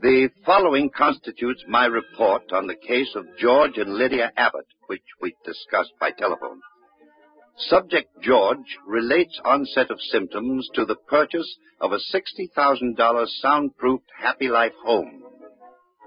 The 0.00 0.28
following 0.46 0.90
constitutes 0.96 1.64
my 1.66 1.86
report 1.86 2.52
on 2.52 2.68
the 2.68 2.76
case 2.76 3.16
of 3.16 3.26
George 3.36 3.78
and 3.78 3.94
Lydia 3.94 4.30
Abbott, 4.36 4.68
which 4.86 5.02
we 5.20 5.34
discussed 5.44 5.94
by 5.98 6.12
telephone. 6.12 6.60
Subject 7.68 8.08
George 8.22 8.78
relates 8.86 9.38
onset 9.44 9.90
of 9.90 10.00
symptoms 10.00 10.66
to 10.74 10.86
the 10.86 10.96
purchase 11.08 11.58
of 11.80 11.92
a 11.92 11.98
$60,000 11.98 13.26
soundproofed 13.44 14.08
Happy 14.18 14.48
Life 14.48 14.72
home. 14.82 15.22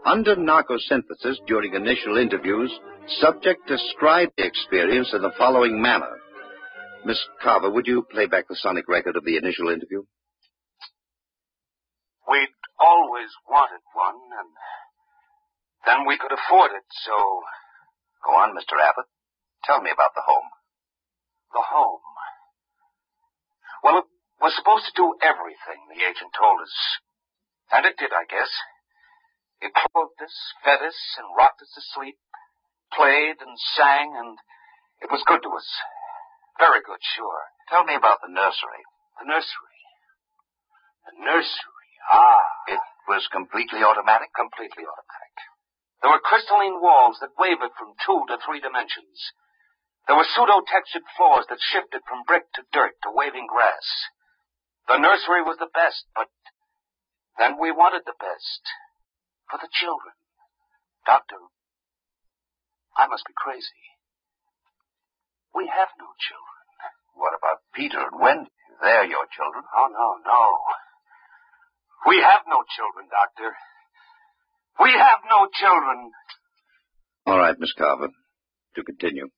Under 0.03 0.35
narcosynthesis 0.35 1.37
during 1.45 1.75
initial 1.75 2.17
interviews, 2.17 2.71
subject 3.21 3.67
described 3.67 4.33
the 4.35 4.45
experience 4.45 5.13
in 5.13 5.21
the 5.21 5.31
following 5.37 5.79
manner. 5.79 6.09
Miss 7.05 7.23
Carver, 7.41 7.69
would 7.69 7.85
you 7.85 8.03
play 8.11 8.25
back 8.25 8.47
the 8.47 8.55
sonic 8.55 8.87
record 8.87 9.15
of 9.15 9.23
the 9.23 9.37
initial 9.37 9.69
interview? 9.69 10.03
We'd 12.27 12.55
always 12.79 13.29
wanted 13.47 13.83
one, 13.93 14.15
and 14.39 14.49
then 15.85 16.07
we 16.07 16.17
could 16.17 16.31
afford 16.31 16.71
it, 16.71 16.87
so. 17.05 17.13
Go 18.25 18.31
on, 18.33 18.55
Mr. 18.55 18.79
Abbott. 18.81 19.05
Tell 19.65 19.81
me 19.81 19.91
about 19.93 20.15
the 20.15 20.23
home. 20.25 20.49
The 21.53 21.61
home. 21.61 22.01
Well, 23.85 24.01
it 24.01 24.09
was 24.41 24.57
supposed 24.57 24.89
to 24.89 24.97
do 24.97 25.13
everything, 25.21 25.85
the 25.93 26.01
agent 26.01 26.33
told 26.33 26.65
us. 26.65 26.75
And 27.69 27.85
it 27.85 27.93
did, 28.01 28.09
I 28.09 28.25
guess. 28.25 28.49
It 29.61 29.71
clothed 29.77 30.17
us, 30.17 30.33
fed 30.65 30.81
us, 30.81 30.97
and 31.21 31.29
rocked 31.37 31.61
us 31.61 31.69
to 31.77 31.81
sleep, 31.93 32.17
played 32.91 33.37
and 33.37 33.53
sang, 33.77 34.17
and 34.17 34.37
it 35.05 35.13
was 35.13 35.21
good 35.29 35.45
to 35.45 35.51
us. 35.53 35.69
Very 36.57 36.81
good, 36.81 36.99
sure. 37.15 37.41
Tell 37.69 37.85
me 37.85 37.93
about 37.93 38.19
the 38.25 38.33
nursery. 38.33 38.83
The 39.21 39.29
nursery. 39.29 39.79
The 41.05 41.15
nursery, 41.21 41.91
ah. 42.09 42.43
It 42.73 42.83
was 43.07 43.29
completely 43.29 43.85
automatic? 43.85 44.33
Completely 44.33 44.89
automatic. 44.89 45.35
There 46.01 46.11
were 46.11 46.19
crystalline 46.23 46.81
walls 46.81 47.21
that 47.21 47.37
wavered 47.37 47.77
from 47.77 47.93
two 48.01 48.25
to 48.27 48.41
three 48.41 48.59
dimensions. 48.59 49.21
There 50.07 50.17
were 50.19 50.27
pseudo-textured 50.27 51.07
floors 51.15 51.47
that 51.47 51.63
shifted 51.71 52.01
from 52.07 52.27
brick 52.27 52.51
to 52.55 52.67
dirt 52.73 52.99
to 53.03 53.15
waving 53.15 53.47
grass. 53.47 53.87
The 54.87 54.99
nursery 54.99 55.43
was 55.43 55.57
the 55.59 55.71
best, 55.71 56.03
but 56.13 56.27
then 57.39 57.55
we 57.59 57.71
wanted 57.71 58.03
the 58.05 58.19
best. 58.19 58.63
For 59.49 59.57
the 59.59 59.71
children. 59.71 60.15
Doctor, 61.05 61.37
I 62.97 63.07
must 63.07 63.23
be 63.27 63.35
crazy. 63.35 63.83
We 65.53 65.67
have 65.67 65.89
no 65.99 66.09
children. 66.19 66.59
What 67.15 67.37
about 67.37 67.61
Peter 67.75 67.99
and 67.99 68.19
Wendy? 68.19 68.51
They're 68.81 69.05
your 69.05 69.27
children. 69.29 69.63
Oh, 69.63 69.87
no, 69.91 70.07
no. 70.25 70.43
We 72.09 72.19
have 72.19 72.43
no 72.47 72.63
children, 72.75 73.07
Doctor. 73.07 73.55
We 74.81 74.91
have 74.91 75.21
no 75.29 75.47
children. 75.53 76.11
All 77.27 77.37
right, 77.37 77.55
Miss 77.59 77.73
Carver. 77.77 78.09
To 78.75 78.83
continue. 78.83 79.29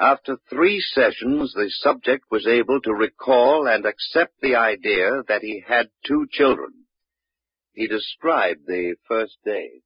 After 0.00 0.36
three 0.50 0.80
sessions, 0.80 1.52
the 1.54 1.70
subject 1.70 2.24
was 2.30 2.46
able 2.46 2.80
to 2.82 2.92
recall 2.92 3.68
and 3.68 3.86
accept 3.86 4.32
the 4.42 4.56
idea 4.56 5.22
that 5.28 5.42
he 5.42 5.62
had 5.66 5.88
two 6.06 6.26
children. 6.30 6.72
He 7.72 7.86
described 7.86 8.66
the 8.66 8.96
first 9.08 9.36
day. 9.44 9.82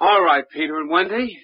All 0.00 0.22
right, 0.22 0.44
Peter 0.50 0.78
and 0.78 0.88
Wendy. 0.90 1.38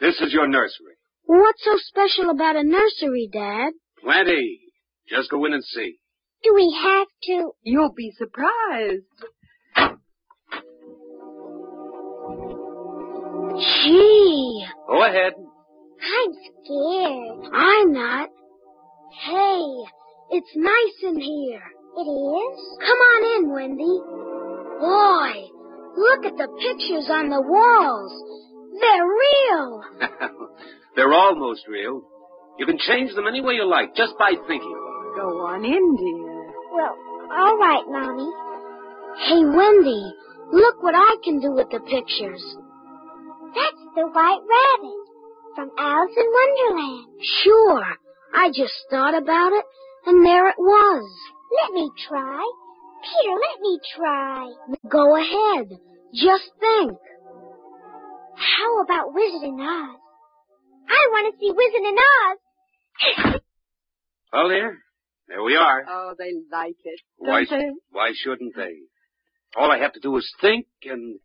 This 0.00 0.20
is 0.20 0.32
your 0.32 0.48
nursery. 0.48 0.94
What's 1.24 1.64
so 1.64 1.76
special 1.76 2.30
about 2.30 2.56
a 2.56 2.64
nursery, 2.64 3.28
Dad? 3.32 3.72
Plenty. 4.02 4.60
Just 5.08 5.30
go 5.30 5.44
in 5.44 5.52
and 5.52 5.64
see. 5.64 5.96
Do 6.42 6.54
we 6.54 6.76
have 6.82 7.06
to? 7.24 7.52
You'll 7.62 7.92
be 7.94 8.12
surprised. 8.16 9.04
Gee, 13.84 14.66
Go 14.88 15.04
ahead. 15.04 15.32
I'm 16.00 16.32
scared. 16.32 17.52
I'm 17.52 17.92
not. 17.92 18.28
Hey, 19.20 19.64
it's 20.30 20.52
nice 20.56 20.98
in 21.04 21.20
here. 21.20 21.62
It 21.96 22.08
is? 22.08 22.58
Come 22.80 23.00
on 23.12 23.20
in, 23.36 23.52
Wendy. 23.52 23.96
Boy, 24.80 25.32
look 25.96 26.24
at 26.24 26.38
the 26.38 26.48
pictures 26.56 27.08
on 27.10 27.28
the 27.28 27.42
walls. 27.42 28.14
They're 28.80 29.04
real. 29.04 29.82
They're 30.96 31.12
almost 31.12 31.66
real. 31.68 32.02
You 32.58 32.66
can 32.66 32.78
change 32.78 33.14
them 33.14 33.26
any 33.26 33.42
way 33.42 33.54
you 33.54 33.68
like, 33.68 33.94
just 33.94 34.14
by 34.18 34.32
thinking. 34.46 34.76
Go 35.16 35.44
on 35.44 35.64
in, 35.64 35.96
dear. 35.96 36.30
Well, 36.72 36.96
all 37.36 37.56
right, 37.58 37.84
Mommy. 37.88 38.30
Hey, 39.26 39.44
Wendy, 39.44 40.12
look 40.52 40.82
what 40.82 40.94
I 40.94 41.16
can 41.24 41.40
do 41.40 41.52
with 41.52 41.68
the 41.70 41.80
pictures. 41.80 42.42
That's 43.52 43.82
the 43.96 44.06
White 44.06 44.44
Rabbit 44.46 44.99
from 45.54 45.70
Alice 45.78 46.12
in 46.16 46.26
Wonderland. 46.32 47.06
Sure. 47.42 47.84
I 48.34 48.48
just 48.48 48.74
thought 48.90 49.14
about 49.14 49.52
it, 49.52 49.64
and 50.06 50.24
there 50.24 50.48
it 50.48 50.58
was. 50.58 51.10
Let 51.62 51.72
me 51.74 51.90
try. 52.08 52.42
Peter, 53.02 53.34
let 53.34 53.60
me 53.60 53.80
try. 53.96 54.52
Go 54.88 55.16
ahead. 55.16 55.68
Just 56.14 56.50
think. 56.60 56.92
How 58.36 58.82
about 58.82 59.12
Wizard 59.14 59.42
in 59.42 59.60
Oz? 59.60 59.96
I 60.88 61.08
want 61.10 61.34
to 61.34 61.38
see 61.40 61.52
Wizard 61.52 61.86
in 61.88 61.96
Oz. 61.98 63.40
Well, 64.32 64.48
dear, 64.48 64.78
there 65.28 65.42
we 65.42 65.56
are. 65.56 65.84
Oh, 65.88 66.14
they 66.18 66.32
like 66.52 66.76
it. 66.84 67.00
Why, 67.16 67.44
Don't 67.44 67.58
they? 67.58 67.70
why 67.90 68.12
shouldn't 68.14 68.54
they? 68.54 68.74
All 69.56 69.70
I 69.70 69.78
have 69.78 69.92
to 69.94 70.00
do 70.00 70.16
is 70.16 70.32
think, 70.40 70.66
and 70.84 71.18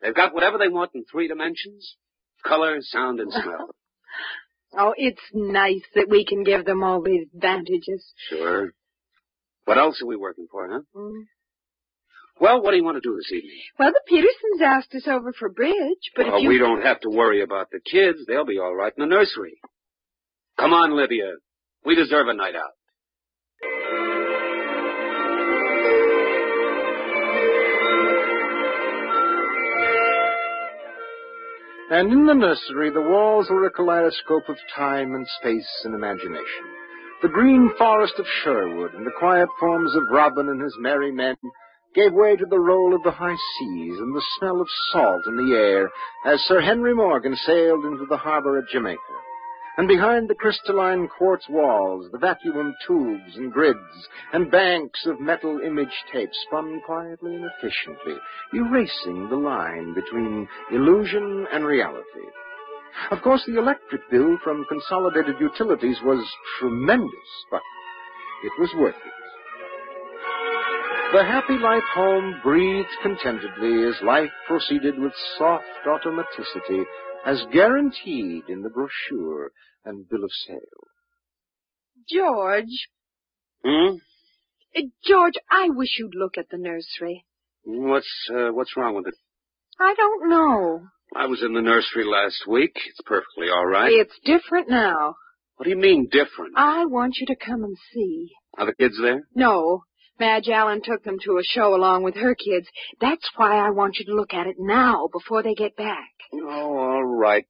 they've 0.00 0.14
got 0.14 0.32
whatever 0.34 0.56
they 0.56 0.68
want 0.68 0.92
in 0.94 1.04
three 1.04 1.28
dimensions 1.28 1.96
color, 2.46 2.78
sound, 2.80 3.20
and 3.20 3.32
smell. 3.32 3.70
Oh, 4.76 4.92
it's 4.98 5.22
nice 5.32 5.80
that 5.94 6.10
we 6.10 6.26
can 6.26 6.44
give 6.44 6.66
them 6.66 6.84
all 6.84 7.02
these 7.02 7.26
advantages. 7.34 8.04
sure. 8.28 8.72
What 9.64 9.78
else 9.78 10.00
are 10.02 10.06
we 10.06 10.14
working 10.14 10.46
for, 10.50 10.68
huh? 10.68 10.80
Mm. 10.94 11.22
Well, 12.40 12.62
what 12.62 12.70
do 12.70 12.76
you 12.76 12.84
want 12.84 12.96
to 12.96 13.00
do 13.00 13.16
this 13.16 13.32
evening? 13.32 13.60
Well, 13.78 13.92
the 13.92 14.02
Petersons 14.06 14.62
asked 14.62 14.94
us 14.94 15.08
over 15.08 15.32
for 15.32 15.48
bridge, 15.48 16.12
but 16.14 16.26
well, 16.26 16.36
if 16.36 16.42
you... 16.42 16.48
we 16.50 16.58
don't 16.58 16.82
have 16.82 17.00
to 17.00 17.10
worry 17.10 17.42
about 17.42 17.70
the 17.70 17.80
kids. 17.80 18.18
They'll 18.26 18.44
be 18.44 18.58
all 18.58 18.74
right 18.74 18.92
in 18.96 19.00
the 19.00 19.14
nursery. 19.14 19.58
Come 20.58 20.72
on, 20.72 20.96
Lydia. 20.96 21.32
We 21.84 21.94
deserve 21.94 22.28
a 22.28 22.34
night 22.34 22.54
out. 22.54 22.77
And 31.90 32.12
in 32.12 32.26
the 32.26 32.34
nursery, 32.34 32.90
the 32.90 33.00
walls 33.00 33.48
were 33.48 33.64
a 33.64 33.70
kaleidoscope 33.70 34.48
of 34.48 34.56
time 34.76 35.14
and 35.14 35.26
space 35.40 35.82
and 35.84 35.94
imagination. 35.94 36.64
The 37.22 37.28
green 37.28 37.70
forest 37.78 38.14
of 38.18 38.26
Sherwood 38.42 38.94
and 38.94 39.06
the 39.06 39.18
quiet 39.18 39.48
poems 39.58 39.94
of 39.96 40.02
Robin 40.12 40.48
and 40.50 40.60
his 40.60 40.76
merry 40.78 41.10
men 41.10 41.36
gave 41.94 42.12
way 42.12 42.36
to 42.36 42.46
the 42.50 42.60
roll 42.60 42.94
of 42.94 43.02
the 43.04 43.10
high 43.10 43.36
seas 43.58 43.98
and 43.98 44.14
the 44.14 44.26
smell 44.38 44.60
of 44.60 44.68
salt 44.92 45.26
in 45.26 45.36
the 45.36 45.56
air 45.56 45.90
as 46.26 46.40
Sir 46.42 46.60
Henry 46.60 46.94
Morgan 46.94 47.34
sailed 47.34 47.84
into 47.86 48.04
the 48.08 48.18
harbor 48.18 48.58
at 48.58 48.68
Jamaica. 48.68 49.00
And 49.78 49.86
behind 49.86 50.28
the 50.28 50.34
crystalline 50.34 51.06
quartz 51.06 51.48
walls, 51.48 52.10
the 52.10 52.18
vacuum 52.18 52.74
tubes 52.84 53.36
and 53.36 53.52
grids 53.52 54.08
and 54.32 54.50
banks 54.50 55.06
of 55.06 55.20
metal 55.20 55.60
image 55.64 55.94
tape 56.12 56.30
spun 56.46 56.82
quietly 56.84 57.36
and 57.36 57.44
efficiently, 57.44 58.16
erasing 58.52 59.28
the 59.28 59.36
line 59.36 59.94
between 59.94 60.48
illusion 60.72 61.46
and 61.52 61.64
reality. 61.64 62.26
Of 63.12 63.22
course, 63.22 63.44
the 63.46 63.56
electric 63.56 64.00
bill 64.10 64.36
from 64.42 64.66
Consolidated 64.68 65.36
Utilities 65.38 65.98
was 66.02 66.26
tremendous, 66.58 67.46
but 67.48 67.62
it 68.42 68.52
was 68.58 68.70
worth 68.76 68.96
it. 68.96 69.12
The 71.12 71.24
happy 71.24 71.56
life 71.56 71.86
home 71.94 72.40
breathed 72.42 72.88
contentedly 73.02 73.84
as 73.84 73.94
life 74.02 74.30
proceeded 74.48 74.98
with 74.98 75.12
soft 75.38 75.64
automaticity 75.86 76.84
as 77.28 77.44
guaranteed 77.52 78.44
in 78.48 78.62
the 78.62 78.70
brochure 78.70 79.52
and 79.84 80.08
bill 80.08 80.24
of 80.24 80.30
sale. 80.46 80.86
George. 82.10 82.88
Hmm? 83.62 83.96
Uh, 84.74 84.80
George, 85.04 85.34
I 85.50 85.68
wish 85.68 85.90
you'd 85.98 86.14
look 86.14 86.38
at 86.38 86.48
the 86.50 86.56
nursery. 86.56 87.26
What's, 87.64 88.30
uh, 88.34 88.48
what's 88.52 88.76
wrong 88.76 88.94
with 88.94 89.08
it? 89.08 89.14
I 89.78 89.94
don't 89.94 90.30
know. 90.30 90.86
I 91.14 91.26
was 91.26 91.42
in 91.42 91.52
the 91.52 91.60
nursery 91.60 92.04
last 92.06 92.46
week. 92.48 92.72
It's 92.88 93.00
perfectly 93.04 93.48
all 93.54 93.66
right. 93.66 93.90
It's 93.92 94.18
different 94.24 94.70
now. 94.70 95.16
What 95.56 95.64
do 95.64 95.70
you 95.70 95.76
mean 95.76 96.08
different? 96.10 96.54
I 96.56 96.86
want 96.86 97.16
you 97.18 97.26
to 97.26 97.36
come 97.36 97.62
and 97.64 97.76
see. 97.92 98.30
Are 98.56 98.66
the 98.66 98.74
kids 98.74 98.98
there? 99.00 99.28
No. 99.34 99.82
Madge 100.18 100.48
Allen 100.48 100.80
took 100.82 101.04
them 101.04 101.18
to 101.24 101.38
a 101.38 101.42
show 101.42 101.74
along 101.74 102.02
with 102.02 102.16
her 102.16 102.34
kids. 102.34 102.66
That's 103.00 103.28
why 103.36 103.56
I 103.56 103.70
want 103.70 103.98
you 103.98 104.06
to 104.06 104.14
look 104.14 104.34
at 104.34 104.46
it 104.46 104.56
now, 104.58 105.08
before 105.12 105.42
they 105.42 105.54
get 105.54 105.76
back. 105.76 106.10
Oh, 106.32 106.76
all 106.76 107.04
right. 107.04 107.44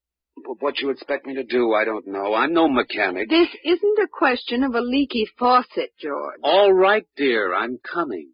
But 0.47 0.61
what 0.61 0.79
you 0.79 0.91
expect 0.91 1.27
me 1.27 1.35
to 1.35 1.45
do, 1.45 1.73
I 1.73 1.85
don't 1.85 2.07
know. 2.07 2.35
I'm 2.35 2.53
no 2.53 2.69
mechanic. 2.69 3.29
This 3.29 3.49
isn't 3.65 3.99
a 3.99 4.09
question 4.13 4.63
of 4.63 4.75
a 4.75 4.81
leaky 4.81 5.27
faucet, 5.39 5.91
George. 6.01 6.41
All 6.43 6.73
right, 6.73 7.05
dear. 7.17 7.55
I'm 7.55 7.79
coming. 7.79 8.31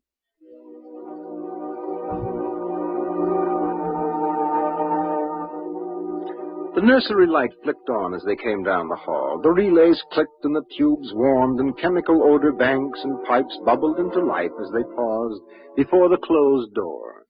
The 6.75 6.83
nursery 6.83 7.29
light 7.29 7.53
flicked 7.63 7.89
on 7.89 8.15
as 8.15 8.25
they 8.25 8.35
came 8.35 8.65
down 8.65 8.89
the 8.89 8.97
hall. 8.97 9.39
The 9.41 9.51
relays 9.51 10.03
clicked 10.11 10.45
and 10.45 10.57
the 10.57 10.65
tubes 10.77 11.13
warmed 11.15 11.61
and 11.61 11.79
chemical 11.79 12.21
odor 12.25 12.51
banks 12.51 12.99
and 13.05 13.25
pipes 13.25 13.57
bubbled 13.65 14.01
into 14.01 14.19
life 14.19 14.51
as 14.61 14.73
they 14.73 14.83
paused 14.83 15.41
before 15.77 16.09
the 16.09 16.17
closed 16.17 16.75
door. 16.75 17.27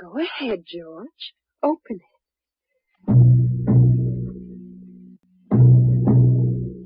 Go 0.00 0.18
ahead, 0.18 0.64
George. 0.66 1.34
Open 1.62 2.00
it. 2.00 2.14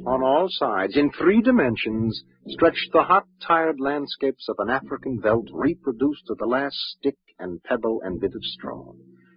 On 0.06 0.22
all 0.22 0.48
sides, 0.50 0.98
in 0.98 1.10
three 1.12 1.40
dimensions, 1.40 2.24
stretched 2.48 2.92
the 2.92 3.04
hot, 3.04 3.24
tired 3.40 3.80
landscapes 3.80 4.46
of 4.50 4.56
an 4.58 4.68
African 4.68 5.18
veldt 5.22 5.48
reproduced 5.52 6.26
to 6.26 6.34
the 6.38 6.46
last 6.46 6.76
stick 6.98 7.16
and 7.38 7.62
pebble 7.62 8.00
and 8.04 8.20
bit 8.20 8.34
of 8.34 8.42
straw. 8.42 8.92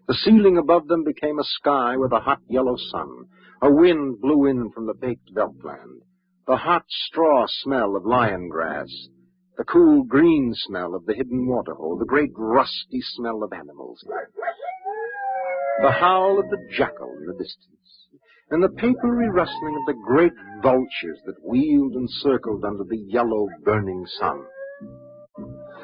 The 0.08 0.16
ceiling 0.16 0.58
above 0.58 0.88
them 0.88 1.04
became 1.04 1.40
a 1.40 1.44
sky 1.44 1.96
with 1.98 2.12
a 2.12 2.20
hot 2.20 2.42
yellow 2.48 2.76
sun. 2.76 3.26
A 3.62 3.72
wind 3.72 4.20
blew 4.20 4.46
in 4.46 4.72
from 4.72 4.88
the 4.88 4.94
baked 4.94 5.34
veldtland. 5.34 6.02
The 6.48 6.58
hot 6.58 6.86
straw 6.90 7.46
smell 7.48 7.96
of 7.96 8.06
lion 8.06 8.50
grass. 8.50 8.90
The 9.58 9.64
cool 9.64 10.04
green 10.04 10.54
smell 10.56 10.96
of 10.96 11.06
the 11.06 11.14
hidden 11.14 11.48
waterhole. 11.48 11.98
The 11.98 12.06
great 12.06 12.32
rusty 12.36 13.02
smell 13.02 13.44
of 13.44 13.54
animals. 13.54 14.04
The 15.82 15.92
howl 15.92 16.40
of 16.40 16.50
the 16.50 16.68
jackal 16.76 17.16
in 17.20 17.28
the 17.28 17.34
distance. 17.34 18.08
And 18.50 18.64
the 18.64 18.70
papery 18.70 19.30
rustling 19.30 19.78
of 19.78 19.86
the 19.86 20.02
great 20.06 20.34
vultures 20.62 21.22
that 21.26 21.46
wheeled 21.46 21.94
and 21.94 22.10
circled 22.10 22.66
under 22.66 22.84
the 22.84 22.98
yellow 22.98 23.48
burning 23.64 24.06
sun. 24.20 24.44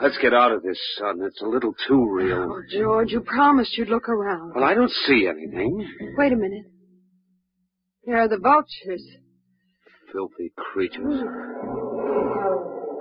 Let's 0.02 0.18
get 0.22 0.34
out 0.34 0.52
of 0.52 0.62
this 0.62 0.80
son. 1.00 1.22
It's 1.24 1.42
a 1.42 1.48
little 1.48 1.74
too 1.88 2.08
real. 2.10 2.48
Oh, 2.52 2.62
George, 2.72 3.12
you 3.12 3.22
promised 3.22 3.78
you'd 3.78 3.90
look 3.90 4.08
around. 4.08 4.54
Well, 4.56 4.64
I 4.64 4.74
don't 4.74 4.92
see 5.08 5.28
anything. 5.28 5.88
Wait 6.18 6.32
a 6.32 6.36
minute. 6.36 6.66
There 8.06 8.18
are 8.18 8.28
the 8.28 8.38
vultures. 8.38 9.04
Filthy 10.12 10.54
creatures. 10.56 11.24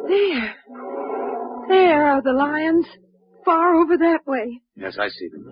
There. 0.08 0.54
There 1.68 2.06
are 2.06 2.22
the 2.22 2.32
lions. 2.32 2.86
Far 3.44 3.76
over 3.76 3.96
that 3.98 4.20
way. 4.26 4.62
Yes, 4.74 4.96
I 5.00 5.08
see 5.08 5.28
them. 5.28 5.44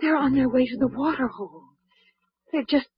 They're 0.00 0.16
on 0.16 0.34
their 0.34 0.48
way 0.48 0.66
to 0.66 0.76
the 0.76 0.88
water 0.88 1.28
hole. 1.28 1.62
They're 2.52 2.64
just 2.68 2.88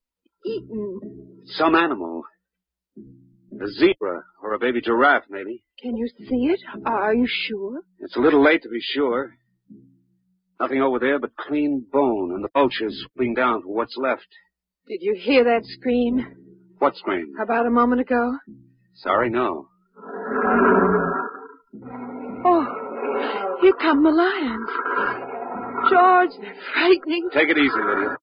eaten. 0.45 1.43
Some 1.51 1.75
animal. 1.77 2.25
A 3.61 3.69
zebra 3.79 4.23
or 4.43 4.53
a 4.55 4.59
baby 4.59 4.81
giraffe, 4.81 5.25
maybe. 5.31 5.63
Can 5.81 5.97
you 5.97 6.09
see 6.19 6.47
it? 6.53 6.61
Are 6.85 7.15
you 7.15 7.27
sure? 7.27 7.81
It's 8.01 8.17
a 8.17 8.21
little 8.21 8.43
late 8.43 8.63
to 8.63 8.69
be 8.69 8.81
sure. 8.81 9.35
Nothing 10.61 10.81
over 10.83 10.99
there 10.99 11.19
but 11.19 11.37
clean 11.37 11.85
bone 11.93 12.33
and 12.35 12.45
the 12.45 12.49
vultures 12.53 12.99
swooping 13.15 13.35
down 13.35 13.63
for 13.63 13.69
what's 13.75 13.97
left. 13.97 14.27
Did 14.89 14.99
you 15.03 15.15
hear 15.19 15.45
that 15.45 15.63
scream? 15.65 16.27
What 16.79 16.97
scream? 16.97 17.35
About 17.43 17.67
a 17.67 17.71
moment 17.71 18.01
ago? 18.03 18.37
Sorry, 18.95 19.31
no. 19.31 19.69
Oh, 22.45 22.67
here 23.61 23.73
come 23.81 24.03
the 24.03 24.11
lions. 24.11 24.69
George, 25.91 26.31
they're 26.41 26.57
frightening. 26.73 27.29
Take 27.33 27.49
it 27.49 27.59
easy, 27.59 27.75
Lydia. 27.77 28.17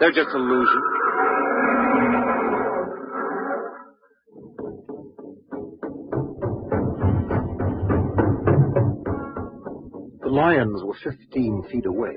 They're 0.00 0.12
just 0.12 0.34
illusion. 0.34 0.82
Lions 10.44 10.82
were 10.84 10.92
15 11.02 11.64
feet 11.70 11.86
away. 11.86 12.12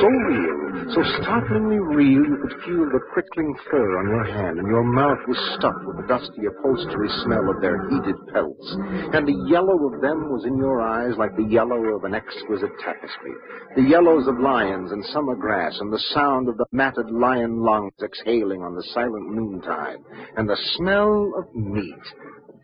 So 0.00 0.06
real, 0.06 0.94
so 0.94 1.02
startlingly 1.20 1.78
real, 1.78 2.24
you 2.24 2.38
could 2.40 2.56
feel 2.64 2.88
the 2.88 3.00
prickling 3.12 3.54
fur 3.70 3.98
on 3.98 4.08
your 4.08 4.24
hand, 4.24 4.58
and 4.58 4.66
your 4.68 4.84
mouth 4.84 5.18
was 5.28 5.36
stuffed 5.58 5.84
with 5.84 5.98
the 5.98 6.06
dusty 6.08 6.46
upholstery 6.46 7.10
smell 7.24 7.50
of 7.50 7.60
their 7.60 7.86
heated 7.90 8.16
pelts. 8.32 8.76
And 9.12 9.28
the 9.28 9.36
yellow 9.50 9.92
of 9.92 10.00
them 10.00 10.32
was 10.32 10.46
in 10.46 10.56
your 10.56 10.80
eyes 10.80 11.18
like 11.18 11.36
the 11.36 11.44
yellow 11.44 11.84
of 11.96 12.04
an 12.04 12.14
exquisite 12.14 12.72
tapestry. 12.80 13.34
The 13.76 13.82
yellows 13.82 14.26
of 14.26 14.40
lions 14.40 14.90
and 14.92 15.04
summer 15.12 15.34
grass, 15.34 15.76
and 15.80 15.92
the 15.92 16.02
sound 16.14 16.48
of 16.48 16.56
the 16.56 16.64
matted 16.72 17.10
lion 17.10 17.60
lungs 17.60 17.92
exhaling 18.02 18.62
on 18.62 18.74
the 18.74 18.84
silent 18.94 19.34
noontide, 19.34 19.98
and 20.36 20.48
the 20.48 20.56
smell 20.78 21.34
of 21.36 21.54
meat 21.54 22.06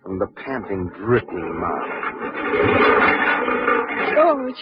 from 0.03 0.18
the 0.18 0.28
panting, 0.41 0.89
dripping 0.97 1.61
mouth. 1.61 3.70
George, 4.15 4.61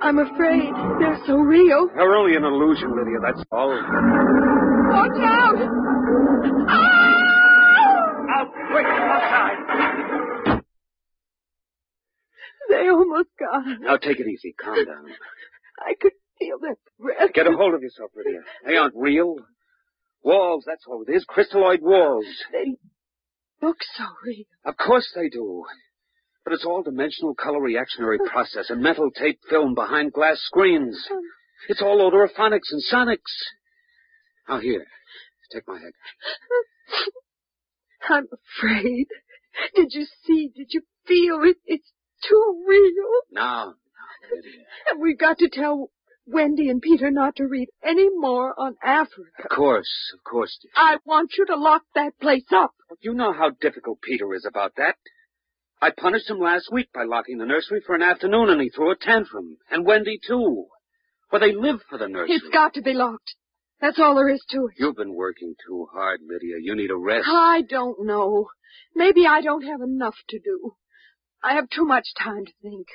I'm 0.00 0.18
afraid 0.18 0.72
they're 1.00 1.20
so 1.26 1.36
real. 1.36 1.88
They're 1.94 2.14
only 2.14 2.36
an 2.36 2.44
illusion, 2.44 2.90
Lydia, 2.96 3.18
that's 3.22 3.42
all. 3.52 3.68
Watch 3.70 5.18
out! 5.22 5.58
Ah! 6.68 8.40
Out, 8.40 8.48
quick, 8.70 8.86
outside! 8.86 10.62
They 12.70 12.88
almost 12.88 13.28
got 13.38 13.66
us. 13.66 13.78
Now 13.80 13.96
take 13.98 14.20
it 14.20 14.26
easy, 14.26 14.54
calm 14.58 14.84
down. 14.84 15.06
I 15.78 15.94
could 16.00 16.12
feel 16.38 16.58
their 16.60 16.76
breath. 16.98 17.32
Get 17.34 17.46
a 17.46 17.52
hold 17.52 17.74
of 17.74 17.82
yourself, 17.82 18.10
Lydia. 18.16 18.40
They 18.66 18.76
aren't 18.76 18.94
real. 18.96 19.36
Walls, 20.22 20.64
that's 20.66 20.84
all 20.86 21.04
it 21.06 21.12
is. 21.12 21.26
Crystalloid 21.26 21.80
walls. 21.82 22.24
They 22.52 22.76
look 23.60 23.76
so 23.96 24.04
real. 24.24 24.44
Of 24.64 24.76
course 24.76 25.12
they 25.14 25.28
do. 25.28 25.64
But 26.44 26.52
it's 26.52 26.64
all 26.64 26.82
dimensional 26.82 27.34
color 27.34 27.60
reactionary 27.60 28.18
process 28.30 28.68
and 28.68 28.82
metal 28.82 29.10
tape 29.10 29.40
film 29.48 29.74
behind 29.74 30.12
glass 30.12 30.38
screens. 30.40 31.08
It's 31.68 31.80
all 31.80 31.98
odorophonics 31.98 32.70
and 32.70 32.82
sonics. 32.92 33.32
Now 34.48 34.60
here, 34.60 34.86
take 35.52 35.66
my 35.66 35.78
head. 35.78 35.92
I'm 38.10 38.26
afraid. 38.60 39.06
Did 39.74 39.88
you 39.92 40.06
see? 40.26 40.50
Did 40.54 40.68
you 40.70 40.82
feel 41.06 41.40
it? 41.44 41.56
It's 41.64 41.90
too 42.28 42.64
real. 42.66 43.10
Now, 43.32 43.66
now, 43.66 43.72
And 44.90 45.00
we've 45.00 45.18
got 45.18 45.38
to 45.38 45.48
tell 45.48 45.90
Wendy 46.26 46.68
and 46.68 46.82
Peter 46.82 47.10
not 47.10 47.36
to 47.36 47.44
read 47.44 47.68
any 47.82 48.08
more 48.14 48.54
on 48.58 48.76
Africa. 48.82 49.30
Of 49.44 49.56
course, 49.56 50.12
of 50.14 50.24
course. 50.24 50.58
dear. 50.60 50.70
I 50.76 50.96
want 51.06 51.32
you 51.38 51.46
to 51.46 51.56
lock 51.56 51.82
that 51.94 52.18
place 52.20 52.44
up. 52.54 52.74
You 53.00 53.14
know 53.14 53.32
how 53.32 53.50
difficult 53.60 54.02
Peter 54.02 54.34
is 54.34 54.44
about 54.46 54.72
that. 54.76 54.96
I 55.84 55.90
punished 55.90 56.30
him 56.30 56.38
last 56.38 56.72
week 56.72 56.88
by 56.94 57.04
locking 57.04 57.36
the 57.36 57.44
nursery 57.44 57.82
for 57.86 57.94
an 57.94 58.00
afternoon, 58.00 58.48
and 58.48 58.58
he 58.58 58.70
threw 58.70 58.90
a 58.90 58.96
tantrum. 58.96 59.58
And 59.70 59.84
Wendy, 59.84 60.18
too. 60.26 60.64
Well, 61.30 61.42
they 61.42 61.52
live 61.52 61.80
for 61.90 61.98
the 61.98 62.08
nursery. 62.08 62.36
It's 62.36 62.48
got 62.48 62.72
to 62.74 62.80
be 62.80 62.94
locked. 62.94 63.34
That's 63.82 63.98
all 63.98 64.14
there 64.14 64.30
is 64.30 64.42
to 64.48 64.68
it. 64.68 64.76
You've 64.78 64.96
been 64.96 65.14
working 65.14 65.54
too 65.66 65.86
hard, 65.92 66.20
Lydia. 66.26 66.56
You 66.58 66.74
need 66.74 66.90
a 66.90 66.96
rest. 66.96 67.26
I 67.28 67.60
don't 67.68 68.06
know. 68.06 68.46
Maybe 68.94 69.26
I 69.26 69.42
don't 69.42 69.66
have 69.66 69.82
enough 69.82 70.14
to 70.30 70.38
do. 70.38 70.74
I 71.42 71.52
have 71.56 71.68
too 71.68 71.84
much 71.84 72.06
time 72.18 72.46
to 72.46 72.52
think. 72.62 72.86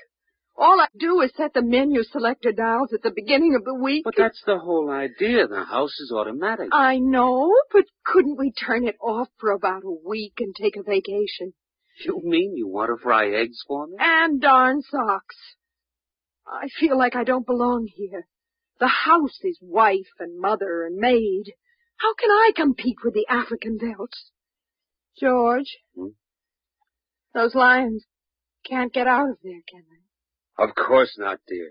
All 0.58 0.82
I 0.82 0.88
do 0.98 1.22
is 1.22 1.32
set 1.38 1.54
the 1.54 1.62
menu 1.62 2.02
selector 2.04 2.52
dials 2.52 2.92
at 2.92 3.04
the 3.04 3.14
beginning 3.16 3.54
of 3.54 3.66
the 3.66 3.76
week. 3.76 4.04
But 4.04 4.16
that's 4.18 4.42
the 4.48 4.58
whole 4.58 4.90
idea. 4.90 5.48
The 5.48 5.64
house 5.64 6.00
is 6.00 6.12
automatic. 6.12 6.70
I 6.74 6.98
know, 6.98 7.54
but 7.72 7.86
couldn't 8.04 8.40
we 8.40 8.52
turn 8.52 8.88
it 8.88 8.96
off 9.00 9.28
for 9.40 9.52
about 9.52 9.84
a 9.84 10.10
week 10.10 10.40
and 10.40 10.56
take 10.56 10.76
a 10.76 10.82
vacation? 10.82 11.54
You 12.00 12.22
mean 12.24 12.56
you 12.56 12.68
want 12.68 12.90
to 12.90 13.02
fry 13.02 13.30
eggs 13.30 13.60
for 13.68 13.88
me? 13.88 13.96
And 14.00 14.40
darn 14.42 14.82
socks. 14.82 15.36
I 16.48 16.68
feel 16.80 16.98
like 16.98 17.16
I 17.16 17.24
don't 17.24 17.46
belong 17.46 17.88
here. 17.94 18.28
The 18.80 18.88
house 18.88 19.38
is 19.44 19.60
wife 19.62 20.08
and 20.20 20.40
mother 20.40 20.86
and 20.86 20.96
maid. 20.98 21.54
How 21.98 22.14
can 22.14 22.30
I 22.32 22.52
compete 22.56 22.98
with 23.04 23.14
the 23.14 23.26
African 23.30 23.78
veldt? 23.78 24.14
George, 25.20 25.78
Hmm? 25.96 26.12
those 27.34 27.54
lions 27.54 28.06
can't 28.66 28.94
get 28.94 29.06
out 29.08 29.30
of 29.30 29.38
there, 29.44 29.62
can 29.70 29.84
they? 29.90 30.64
Of 30.64 30.76
course 30.76 31.16
not, 31.18 31.40
dear. 31.48 31.70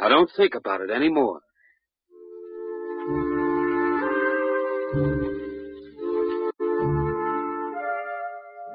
Now 0.00 0.08
don't 0.08 0.30
think 0.34 0.54
about 0.54 0.80
it 0.80 0.90
anymore. 0.90 1.40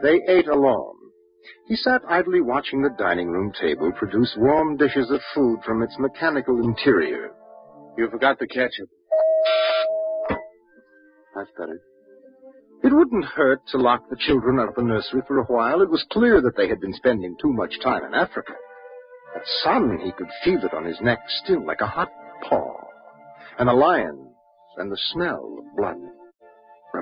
They 0.03 0.19
ate 0.27 0.49
alone. 0.49 0.97
He 1.67 1.77
sat 1.77 2.01
idly 2.09 2.41
watching 2.41 2.81
the 2.81 2.89
dining 2.99 3.29
room 3.29 3.53
table 3.59 3.89
produce 3.93 4.35
warm 4.37 4.75
dishes 4.75 5.09
of 5.09 5.21
food 5.33 5.59
from 5.65 5.81
its 5.81 5.95
mechanical 5.97 6.61
interior. 6.61 7.31
You 7.97 8.09
forgot 8.11 8.37
the 8.37 8.47
ketchup. 8.47 8.89
That's 11.35 11.49
better. 11.57 11.79
It 12.83 12.93
wouldn't 12.93 13.23
hurt 13.23 13.61
to 13.71 13.77
lock 13.77 14.09
the 14.09 14.17
children 14.19 14.59
out 14.59 14.67
of 14.67 14.75
the 14.75 14.83
nursery 14.83 15.21
for 15.25 15.39
a 15.39 15.45
while. 15.45 15.81
It 15.81 15.89
was 15.89 16.05
clear 16.11 16.41
that 16.41 16.57
they 16.57 16.67
had 16.67 16.81
been 16.81 16.93
spending 16.93 17.37
too 17.41 17.53
much 17.53 17.79
time 17.81 18.03
in 18.03 18.13
Africa. 18.13 18.53
That 19.33 19.43
sun, 19.63 19.99
he 20.03 20.11
could 20.11 20.27
feel 20.43 20.59
it 20.65 20.73
on 20.73 20.83
his 20.83 20.99
neck 20.99 21.19
still 21.43 21.65
like 21.65 21.79
a 21.79 21.87
hot 21.87 22.09
paw. 22.49 22.75
And 23.57 23.69
the 23.69 23.73
lions 23.73 24.27
and 24.75 24.91
the 24.91 24.99
smell 25.13 25.59
of 25.59 25.77
blood. 25.77 25.95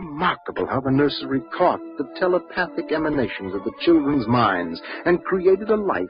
Remarkable 0.01 0.65
how 0.65 0.81
the 0.81 0.89
nursery 0.89 1.41
caught 1.55 1.79
the 1.99 2.09
telepathic 2.19 2.91
emanations 2.91 3.53
of 3.53 3.63
the 3.63 3.71
children's 3.81 4.27
minds 4.27 4.81
and 5.05 5.23
created 5.23 5.69
a 5.69 5.75
life 5.75 6.09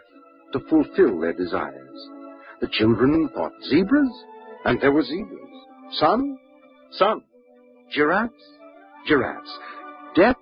to 0.53 0.59
fulfill 0.69 1.19
their 1.19 1.33
desires. 1.33 2.09
The 2.61 2.69
children 2.71 3.29
thought 3.33 3.51
zebras, 3.69 4.23
and 4.63 4.79
there 4.79 4.93
were 4.93 5.03
zebras. 5.03 5.39
Sun, 5.91 6.37
sun. 6.91 7.21
Giraffes, 7.91 8.33
giraffes. 9.05 9.59
Death, 10.15 10.37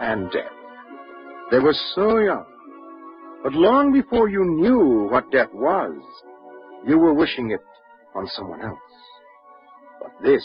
and 0.00 0.30
death. 0.30 0.56
They 1.50 1.58
were 1.58 1.76
so 1.94 2.18
young. 2.18 2.46
But 3.42 3.52
long 3.52 3.92
before 3.92 4.30
you 4.30 4.42
knew 4.42 5.08
what 5.10 5.30
death 5.30 5.52
was, 5.52 6.00
you 6.86 6.98
were 6.98 7.12
wishing 7.12 7.50
it 7.50 7.60
on 8.14 8.26
someone 8.28 8.62
else. 8.62 8.78
But 10.00 10.12
this, 10.22 10.44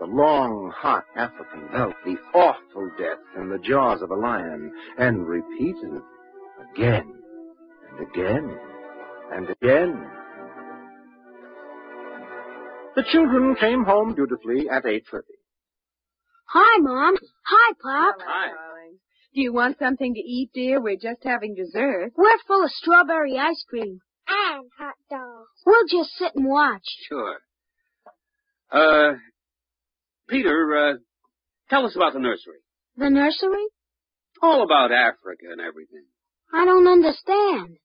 the 0.00 0.06
long, 0.06 0.72
hot 0.74 1.04
African 1.14 1.68
veldt, 1.70 1.94
the 2.04 2.16
awful 2.34 2.90
death 2.98 3.18
in 3.36 3.50
the 3.50 3.58
jaws 3.58 4.00
of 4.02 4.10
a 4.10 4.14
lion, 4.16 4.72
and 4.98 5.26
repeated 5.26 6.00
again 6.72 7.14
and 7.90 8.08
again 8.08 8.58
and 9.32 9.50
again. 9.50 10.10
The 12.96 13.04
children 13.12 13.54
came 13.60 13.84
home 13.84 14.14
dutifully 14.14 14.68
at 14.68 14.84
8.30. 14.84 15.20
Hi, 16.46 16.78
Mom. 16.80 17.14
Hi, 17.46 17.72
Pop. 17.80 18.16
Hi. 18.26 18.48
Do 19.32 19.40
you 19.40 19.52
want 19.52 19.78
something 19.78 20.14
to 20.14 20.20
eat, 20.20 20.50
dear? 20.52 20.82
We're 20.82 20.96
just 20.96 21.22
having 21.22 21.54
dessert. 21.54 22.12
We're 22.16 22.38
full 22.48 22.64
of 22.64 22.70
strawberry 22.70 23.38
ice 23.38 23.64
cream. 23.68 24.00
And 24.26 24.70
hot 24.76 24.94
dogs. 25.08 25.62
We'll 25.64 25.86
just 25.88 26.10
sit 26.16 26.34
and 26.34 26.48
watch. 26.48 26.82
Sure. 27.08 27.36
Uh, 28.72 29.18
Peter, 30.30 30.76
uh, 30.76 30.94
tell 31.68 31.84
us 31.86 31.96
about 31.96 32.12
the 32.12 32.20
nursery. 32.20 32.60
The 32.96 33.10
nursery? 33.10 33.66
All 34.42 34.62
about 34.62 34.92
Africa 34.92 35.46
and 35.50 35.60
everything. 35.60 36.04
I 36.52 36.64
don't 36.64 36.86
understand. 36.86 37.76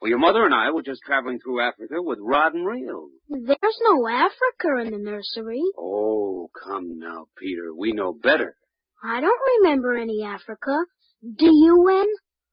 Well, 0.00 0.08
your 0.10 0.18
mother 0.18 0.44
and 0.44 0.54
I 0.54 0.70
were 0.70 0.82
just 0.82 1.00
traveling 1.06 1.38
through 1.42 1.62
Africa 1.62 1.94
with 2.02 2.18
rod 2.20 2.52
and 2.54 2.66
reel. 2.66 3.08
There's 3.28 3.78
no 3.90 4.06
Africa 4.08 4.84
in 4.84 4.90
the 4.92 4.98
nursery. 4.98 5.62
Oh, 5.78 6.50
come 6.62 6.98
now, 6.98 7.26
Peter. 7.38 7.72
We 7.76 7.92
know 7.92 8.12
better. 8.12 8.54
I 9.02 9.20
don't 9.20 9.40
remember 9.62 9.96
any 9.96 10.22
Africa. 10.24 10.76
Do 11.22 11.46
you, 11.46 11.80
Win? 11.80 12.06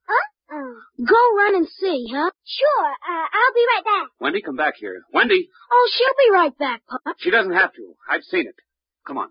Uh-uh. 0.07 1.05
Go 1.05 1.15
run 1.37 1.55
and 1.55 1.67
see, 1.67 2.05
huh? 2.11 2.31
Sure. 2.45 2.85
Uh, 2.85 3.27
I'll 3.33 3.53
be 3.55 3.65
right 3.75 3.83
back. 3.85 4.07
Wendy, 4.19 4.41
come 4.41 4.55
back 4.55 4.75
here. 4.79 5.01
Wendy, 5.13 5.49
Oh, 5.71 5.89
she'll 5.93 6.29
be 6.29 6.33
right 6.33 6.57
back, 6.57 6.81
Pop. 6.89 7.15
she 7.19 7.31
doesn't 7.31 7.53
have 7.53 7.73
to. 7.73 7.95
I've 8.09 8.23
seen 8.23 8.47
it. 8.47 8.55
Come 9.07 9.17
on. 9.17 9.29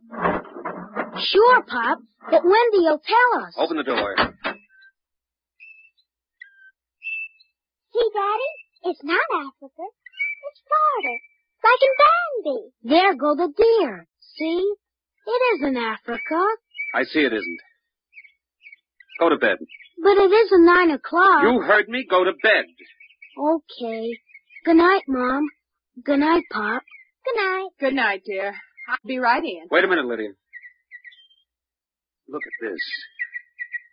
Sure, 1.33 1.63
Pop. 1.63 1.99
But 2.31 2.43
Wendy 2.45 2.81
will 2.85 3.01
tell 3.01 3.43
us. 3.43 3.55
Open 3.57 3.77
the 3.77 3.83
door. 3.85 4.15
See, 7.93 8.09
Daddy? 8.15 8.51
It's 8.85 9.05
not 9.05 9.21
Africa. 9.41 9.85
It's 10.49 10.61
Florida. 10.67 11.15
Like 11.63 11.83
in 11.83 11.95
Bambi. 12.01 12.61
There 12.83 13.15
go 13.17 13.35
the 13.37 13.53
deer. 13.57 14.07
See? 14.37 14.75
It 15.27 15.43
isn't 15.57 15.77
Africa. 15.77 16.41
I 16.95 17.05
see 17.05 17.21
it 17.21 17.33
isn't. 17.33 17.61
Go 19.19 19.29
to 19.29 19.37
bed. 19.37 19.59
But 20.03 20.17
it 20.17 20.33
isn't 20.33 20.65
nine 20.65 20.91
o'clock. 20.91 21.43
You 21.43 21.61
heard 21.61 21.89
me. 21.89 22.07
Go 22.09 22.25
to 22.25 22.33
bed. 22.43 22.65
Okay. 23.39 24.19
Good 24.65 24.77
night, 24.77 25.03
Mom. 25.07 25.47
Good 26.03 26.21
night, 26.21 26.45
Pop. 26.51 26.83
Good 27.25 27.37
night. 27.37 27.69
Good 27.79 27.95
night, 27.95 28.23
dear. 28.25 28.55
I'll 28.91 28.97
be 29.07 29.19
right 29.19 29.43
in. 29.43 29.69
Wait 29.71 29.85
a 29.85 29.89
minute, 29.89 30.05
Lydia. 30.05 30.31
Look 32.29 32.43
at 32.45 32.69
this. 32.69 32.81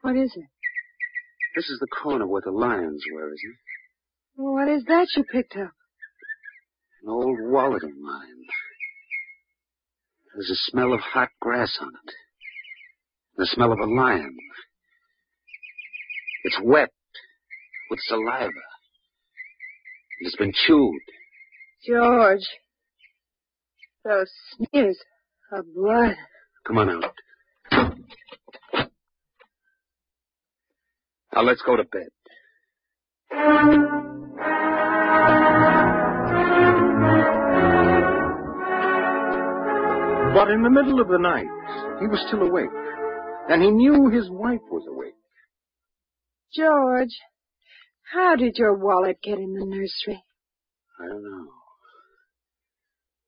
What 0.01 0.15
is 0.15 0.31
it? 0.35 0.45
This 1.55 1.69
is 1.69 1.79
the 1.79 1.87
corner 1.87 2.27
where 2.27 2.41
the 2.43 2.51
lions 2.51 3.03
were, 3.13 3.27
isn't 3.27 3.51
it? 3.51 4.41
What 4.41 4.67
is 4.69 4.83
that 4.85 5.07
you 5.15 5.23
picked 5.23 5.55
up? 5.55 5.71
An 7.03 7.09
old 7.09 7.37
wallet 7.41 7.83
of 7.83 7.89
mine. 7.89 8.43
There's 10.33 10.49
a 10.49 10.71
smell 10.71 10.93
of 10.93 10.99
hot 10.99 11.29
grass 11.39 11.77
on 11.81 11.89
it. 11.89 12.13
The 13.37 13.45
smell 13.47 13.71
of 13.71 13.79
a 13.79 13.85
lion. 13.85 14.35
It's 16.43 16.59
wet 16.63 16.91
with 17.89 17.99
saliva. 18.07 18.51
It's 20.21 20.35
been 20.35 20.53
chewed. 20.65 21.01
George. 21.87 22.47
Those 24.07 24.31
smears 24.55 24.97
of 25.51 25.65
blood. 25.75 26.15
Come 26.65 26.77
on 26.77 26.89
out. 26.89 27.13
Now 31.33 31.41
let's 31.41 31.61
go 31.65 31.75
to 31.75 31.83
bed. 31.83 32.07
But 40.33 40.51
in 40.51 40.63
the 40.63 40.69
middle 40.69 41.01
of 41.01 41.09
the 41.09 41.17
night, 41.19 41.47
he 41.99 42.07
was 42.07 42.23
still 42.27 42.43
awake. 42.43 42.69
And 43.49 43.61
he 43.61 43.71
knew 43.71 44.09
his 44.09 44.29
wife 44.29 44.61
was 44.71 44.87
awake. 44.87 45.15
George, 46.55 47.19
how 48.13 48.37
did 48.37 48.57
your 48.57 48.73
wallet 48.73 49.17
get 49.21 49.37
in 49.37 49.53
the 49.53 49.65
nursery? 49.65 50.23
I 50.97 51.07
don't 51.07 51.23
know. 51.23 51.56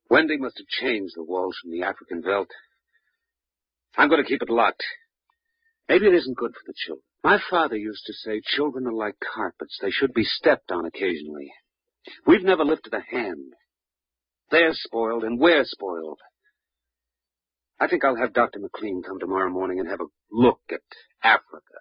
Wendy 0.10 0.38
must 0.38 0.58
have 0.58 0.68
changed 0.68 1.14
the 1.16 1.24
walls 1.24 1.56
from 1.62 1.72
the 1.72 1.84
African 1.84 2.22
veldt. 2.22 2.50
I'm 3.96 4.10
going 4.10 4.24
to 4.24 4.28
keep 4.28 4.42
it 4.42 4.50
locked. 4.50 4.84
Maybe 5.88 6.08
it 6.08 6.16
isn't 6.16 6.38
good 6.38 6.54
for 6.54 6.64
the 6.66 6.74
children. 6.76 7.04
My 7.24 7.40
father 7.50 7.76
used 7.76 8.04
to 8.06 8.14
say 8.14 8.42
children 8.44 8.88
are 8.88 8.94
like 8.94 9.16
carpets. 9.36 9.78
They 9.82 9.92
should 9.92 10.14
be 10.14 10.24
stepped 10.24 10.72
on 10.72 10.86
occasionally. 10.86 11.52
We've 12.26 12.44
never 12.44 12.64
lifted 12.64 12.94
a 12.94 13.02
hand. 13.02 13.54
They're 14.52 14.74
spoiled 14.74 15.24
and 15.24 15.40
we're 15.40 15.66
spoiled. 15.66 16.20
I 17.80 17.88
think 17.88 18.04
I'll 18.04 18.16
have 18.16 18.34
Dr. 18.34 18.60
McLean 18.60 19.02
come 19.06 19.20
tomorrow 19.20 19.50
morning 19.50 19.80
and 19.80 19.90
have 19.90 20.02
a 20.02 20.12
look 20.32 20.62
at 20.72 20.82
Africa. 21.24 21.80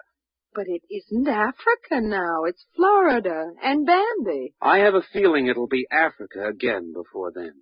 But 0.54 0.66
it 0.66 0.82
isn't 0.90 1.28
Africa 1.28 2.00
now. 2.00 2.44
It's 2.44 2.64
Florida 2.74 3.52
and 3.62 3.86
Bambi. 3.86 4.54
I 4.60 4.78
have 4.78 4.94
a 4.94 5.02
feeling 5.12 5.46
it'll 5.46 5.68
be 5.68 5.86
Africa 5.90 6.46
again 6.48 6.92
before 6.92 7.32
then. 7.34 7.52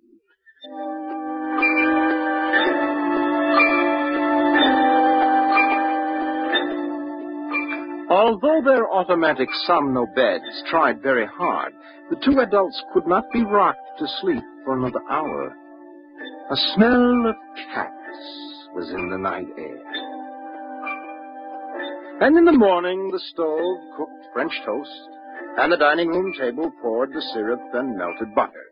Although 8.09 8.61
their 8.63 8.89
automatic 8.91 9.49
Somno 9.67 10.05
beds 10.15 10.63
tried 10.69 11.01
very 11.01 11.25
hard, 11.25 11.73
the 12.09 12.15
two 12.23 12.39
adults 12.39 12.81
could 12.93 13.05
not 13.05 13.23
be 13.31 13.43
rocked 13.43 13.99
to 13.99 14.07
sleep 14.21 14.43
for 14.63 14.77
another 14.77 15.01
hour. 15.09 15.55
A 16.49 16.55
smell 16.73 17.27
of 17.27 17.35
cats 17.73 17.89
was 18.73 18.89
in 18.91 19.09
the 19.09 19.17
night 19.17 19.47
air. 19.57 19.83
And 22.21 22.37
in 22.37 22.45
the 22.45 22.51
morning, 22.51 23.11
the 23.11 23.19
stove 23.31 23.77
cooked 23.97 24.27
French 24.33 24.53
toast, 24.65 25.09
and 25.57 25.71
the 25.71 25.77
dining 25.77 26.07
room 26.07 26.33
table 26.39 26.71
poured 26.81 27.13
the 27.13 27.21
syrup 27.33 27.61
and 27.73 27.97
melted 27.97 28.33
butter. 28.33 28.65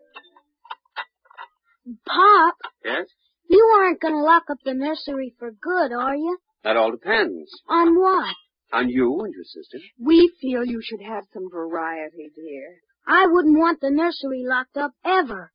Pop, 2.06 2.56
Yes? 2.84 3.08
you 3.50 3.64
aren't 3.80 4.02
going 4.02 4.14
to 4.14 4.22
lock 4.24 4.44
up 4.50 4.58
the 4.66 4.74
nursery 4.74 5.34
for 5.38 5.52
good, 5.52 5.92
are 5.94 6.16
you? 6.16 6.38
That 6.64 6.78
all 6.78 6.92
depends. 6.92 7.50
On 7.70 7.96
what? 8.00 8.36
On 8.74 8.90
you 8.90 9.20
and 9.24 9.34
your 9.34 9.44
sister. 9.44 9.78
We 10.00 10.34
feel 10.42 10.66
you 10.66 10.82
should 10.84 11.02
have 11.02 11.26
some 11.34 11.50
variety, 11.52 12.32
dear. 12.36 12.78
I 13.08 13.28
wouldn't 13.28 13.58
want 13.60 13.82
the 13.82 13.92
nursery 13.92 14.44
locked 14.48 14.78
up 14.78 14.92
ever. 15.06 15.52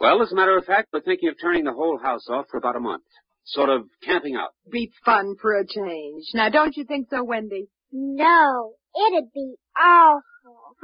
Well, 0.00 0.22
as 0.22 0.30
a 0.30 0.36
matter 0.36 0.56
of 0.56 0.64
fact, 0.64 0.88
we're 0.92 1.00
thinking 1.00 1.28
of 1.28 1.34
turning 1.40 1.64
the 1.64 1.72
whole 1.72 1.98
house 1.98 2.28
off 2.30 2.46
for 2.50 2.56
about 2.58 2.76
a 2.76 2.80
month. 2.80 3.02
Sort 3.44 3.68
of 3.68 3.82
camping 4.04 4.36
out. 4.36 4.50
Be 4.70 4.92
fun 5.04 5.34
for 5.42 5.58
a 5.58 5.66
change. 5.66 6.26
Now, 6.34 6.50
don't 6.50 6.76
you 6.76 6.84
think 6.84 7.08
so, 7.10 7.24
Wendy? 7.24 7.68
No, 7.90 8.74
it'd 8.94 9.32
be 9.34 9.54
awful. 9.76 10.22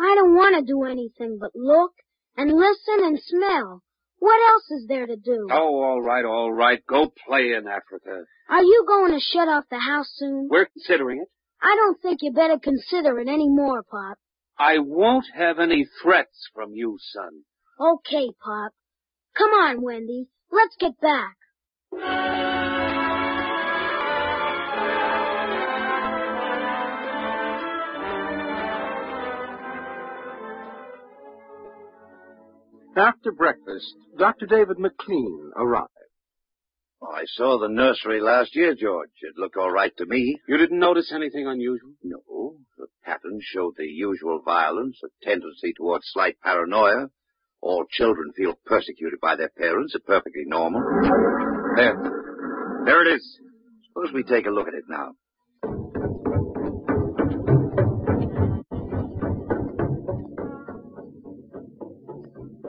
I 0.00 0.16
don't 0.16 0.34
want 0.34 0.56
to 0.56 0.62
do 0.66 0.82
anything 0.84 1.38
but 1.40 1.50
look 1.54 1.92
and 2.36 2.50
listen 2.50 3.04
and 3.04 3.20
smell. 3.22 3.82
What 4.24 4.40
else 4.54 4.80
is 4.80 4.86
there 4.88 5.06
to 5.06 5.16
do? 5.16 5.48
Oh, 5.50 5.82
all 5.82 6.00
right, 6.00 6.24
all 6.24 6.50
right. 6.50 6.80
Go 6.86 7.12
play 7.26 7.52
in 7.52 7.68
Africa. 7.68 8.24
Are 8.48 8.62
you 8.62 8.86
going 8.88 9.12
to 9.12 9.20
shut 9.20 9.48
off 9.48 9.64
the 9.70 9.78
house 9.78 10.10
soon? 10.14 10.48
We're 10.50 10.64
considering 10.64 11.20
it. 11.20 11.28
I 11.60 11.76
don't 11.76 12.00
think 12.00 12.20
you 12.22 12.32
better 12.32 12.58
consider 12.58 13.18
it 13.20 13.28
any 13.28 13.50
more, 13.50 13.82
Pop. 13.82 14.16
I 14.58 14.78
won't 14.78 15.26
have 15.34 15.58
any 15.58 15.86
threats 16.02 16.48
from 16.54 16.70
you, 16.72 16.96
son. 17.12 17.42
Okay, 17.78 18.30
Pop. 18.42 18.72
Come 19.36 19.50
on, 19.50 19.82
Wendy. 19.82 20.28
Let's 20.50 20.76
get 20.80 20.98
back. 21.02 21.36
After 32.96 33.32
breakfast, 33.32 33.92
Dr. 34.18 34.46
David 34.46 34.78
McLean 34.78 35.50
arrived. 35.56 35.88
I 37.02 37.24
saw 37.26 37.58
the 37.58 37.68
nursery 37.68 38.20
last 38.20 38.54
year, 38.54 38.74
George. 38.74 39.10
It 39.20 39.36
looked 39.36 39.56
all 39.56 39.70
right 39.70 39.92
to 39.98 40.06
me. 40.06 40.38
You 40.48 40.56
didn't 40.56 40.78
notice 40.78 41.12
anything 41.12 41.46
unusual? 41.46 41.92
No. 42.02 42.56
The 42.78 42.86
pattern 43.04 43.40
showed 43.40 43.74
the 43.76 43.86
usual 43.86 44.40
violence, 44.44 45.00
a 45.04 45.08
tendency 45.24 45.72
towards 45.76 46.04
slight 46.12 46.36
paranoia. 46.42 47.08
All 47.60 47.84
children 47.90 48.32
feel 48.36 48.54
persecuted 48.64 49.20
by 49.20 49.36
their 49.36 49.50
parents 49.50 49.94
are 49.94 50.00
perfectly 50.06 50.44
normal. 50.46 50.82
There. 51.76 51.96
There 52.84 53.08
it 53.08 53.16
is. 53.16 53.40
Suppose 53.88 54.12
we 54.12 54.22
take 54.22 54.46
a 54.46 54.50
look 54.50 54.68
at 54.68 54.74
it 54.74 54.84
now. 54.88 55.12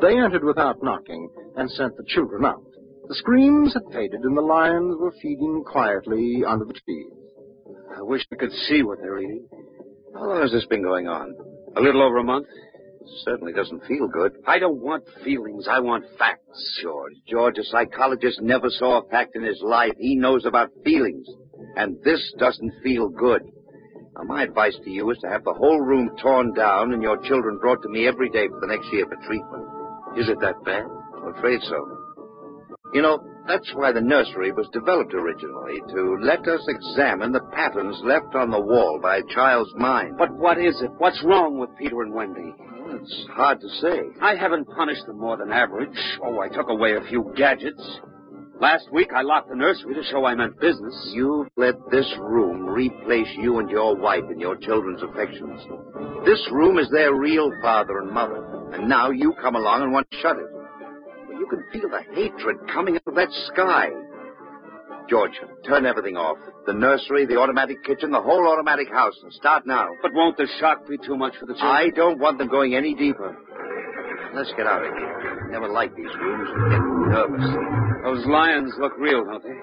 They 0.05 0.19
entered 0.19 0.43
without 0.43 0.83
knocking 0.83 1.29
and 1.57 1.67
sent 1.71 1.97
the 1.97 2.03
children 2.05 2.45
out. 2.45 2.63
The 3.07 3.15
screams 3.15 3.73
had 3.73 3.91
faded 3.91 4.21
and 4.21 4.37
the 4.37 4.41
lions 4.41 4.97
were 4.99 5.11
feeding 5.19 5.63
quietly 5.65 6.43
under 6.47 6.63
the 6.63 6.73
trees. 6.73 7.11
I 7.97 8.03
wish 8.03 8.23
I 8.31 8.35
could 8.35 8.51
see 8.51 8.83
what 8.83 8.99
they're 9.01 9.17
eating. 9.17 9.47
How 10.13 10.27
long 10.27 10.41
has 10.43 10.51
this 10.51 10.67
been 10.67 10.83
going 10.83 11.07
on? 11.07 11.33
A 11.75 11.81
little 11.81 12.03
over 12.03 12.19
a 12.19 12.23
month. 12.23 12.45
It 12.45 13.07
certainly 13.23 13.51
doesn't 13.51 13.83
feel 13.85 14.07
good. 14.07 14.33
I 14.45 14.59
don't 14.59 14.79
want 14.79 15.05
feelings. 15.23 15.67
I 15.67 15.79
want 15.79 16.05
facts. 16.19 16.79
George, 16.83 17.13
George, 17.27 17.57
a 17.57 17.63
psychologist 17.63 18.41
never 18.43 18.69
saw 18.69 19.01
a 19.01 19.09
fact 19.09 19.35
in 19.35 19.43
his 19.43 19.59
life. 19.63 19.93
He 19.97 20.15
knows 20.15 20.45
about 20.45 20.69
feelings. 20.83 21.25
And 21.77 21.97
this 22.03 22.21
doesn't 22.37 22.73
feel 22.83 23.09
good. 23.09 23.41
Now, 24.15 24.23
my 24.25 24.43
advice 24.43 24.77
to 24.83 24.89
you 24.91 25.09
is 25.09 25.17
to 25.23 25.29
have 25.29 25.43
the 25.43 25.53
whole 25.53 25.81
room 25.81 26.11
torn 26.21 26.53
down 26.53 26.93
and 26.93 27.01
your 27.01 27.17
children 27.23 27.57
brought 27.57 27.81
to 27.81 27.89
me 27.89 28.07
every 28.07 28.29
day 28.29 28.47
for 28.47 28.59
the 28.61 28.67
next 28.67 28.93
year 28.93 29.05
for 29.07 29.15
treatment. 29.25 29.74
Is 30.18 30.30
it 30.30 30.39
that 30.41 30.63
bad? 30.63 30.86
I'm 31.16 31.36
afraid 31.36 31.61
so. 31.63 32.05
You 32.93 33.01
know, 33.01 33.20
that's 33.47 33.70
why 33.74 33.91
the 33.91 34.01
nursery 34.01 34.51
was 34.51 34.68
developed 34.72 35.13
originally, 35.13 35.82
to 35.89 36.18
let 36.22 36.47
us 36.47 36.66
examine 36.68 37.32
the 37.32 37.41
patterns 37.51 37.99
left 38.03 38.34
on 38.34 38.49
the 38.49 38.59
wall 38.59 38.99
by 39.01 39.18
a 39.18 39.34
child's 39.34 39.74
mind. 39.76 40.16
But 40.18 40.34
what 40.34 40.57
is 40.57 40.82
it? 40.82 40.91
What's 40.97 41.22
wrong 41.24 41.59
with 41.59 41.70
Peter 41.78 42.01
and 42.01 42.13
Wendy? 42.13 42.53
Well, 42.57 42.97
it's 43.01 43.26
hard 43.32 43.59
to 43.61 43.70
say. 43.82 43.99
I 44.22 44.36
haven't 44.36 44.68
punished 44.76 45.05
them 45.05 45.20
more 45.20 45.38
than 45.38 45.51
average. 45.51 45.97
Oh, 46.24 46.39
I 46.39 46.47
took 46.47 46.70
away 46.70 46.95
a 46.95 47.07
few 47.09 47.34
gadgets. 47.36 47.82
Last 48.61 48.86
week 48.93 49.09
I 49.13 49.22
locked 49.22 49.49
the 49.49 49.55
nursery 49.55 49.95
to 49.95 50.03
show 50.03 50.26
I 50.26 50.34
meant 50.34 50.59
business. 50.61 51.11
You've 51.13 51.47
let 51.57 51.76
this 51.91 52.09
room 52.18 52.66
replace 52.66 53.28
you 53.38 53.59
and 53.59 53.70
your 53.70 53.95
wife 53.97 54.24
in 54.32 54.39
your 54.39 54.55
children's 54.55 55.03
affections. 55.03 55.61
This 56.26 56.41
room 56.51 56.80
is 56.80 56.89
their 56.89 57.13
real 57.13 57.51
father 57.61 57.99
and 57.99 58.11
mother. 58.11 58.54
And 58.74 58.89
now 58.89 59.09
you 59.11 59.34
come 59.41 59.55
along 59.55 59.84
and 59.84 59.91
want 59.91 60.09
to 60.11 60.18
shut 60.22 60.38
it. 60.38 60.45
Well, 60.51 61.39
you 61.39 61.47
can 61.49 61.63
feel 61.72 61.89
the 61.89 62.01
hatred 62.13 62.57
coming 62.74 62.95
out 62.95 63.07
of 63.07 63.16
that 63.16 63.30
sky. 63.53 63.89
George, 65.09 65.34
turn 65.68 65.86
everything 65.86 66.18
off. 66.18 66.38
The 66.66 66.74
nursery, 66.74 67.26
the 67.28 67.38
automatic 67.38 67.84
kitchen, 67.84 68.11
the 68.11 68.22
whole 68.22 68.47
automatic 68.47 68.89
house. 68.89 69.13
And 69.22 69.32
start 69.34 69.68
now. 69.68 69.88
But 70.01 70.13
won't 70.13 70.36
the 70.38 70.47
shock 70.59 70.88
be 70.88 70.97
too 70.97 71.16
much 71.16 71.34
for 71.39 71.45
the 71.45 71.53
children? 71.53 71.72
I 71.72 71.89
don't 71.95 72.20
want 72.20 72.39
them 72.39 72.47
going 72.49 72.74
any 72.76 72.95
deeper. 72.95 73.38
Let's 74.34 74.51
get 74.57 74.66
out 74.68 74.84
of 74.84 74.91
here. 74.91 75.45
I 75.47 75.51
Never 75.51 75.70
like 75.70 75.95
these 75.95 76.09
rooms. 76.20 76.49
Get 76.72 76.82
nervous. 77.13 77.45
Those 78.03 78.26
lions 78.28 78.74
look 78.80 78.93
real, 78.97 79.24
don't 79.24 79.43
they? 79.43 79.55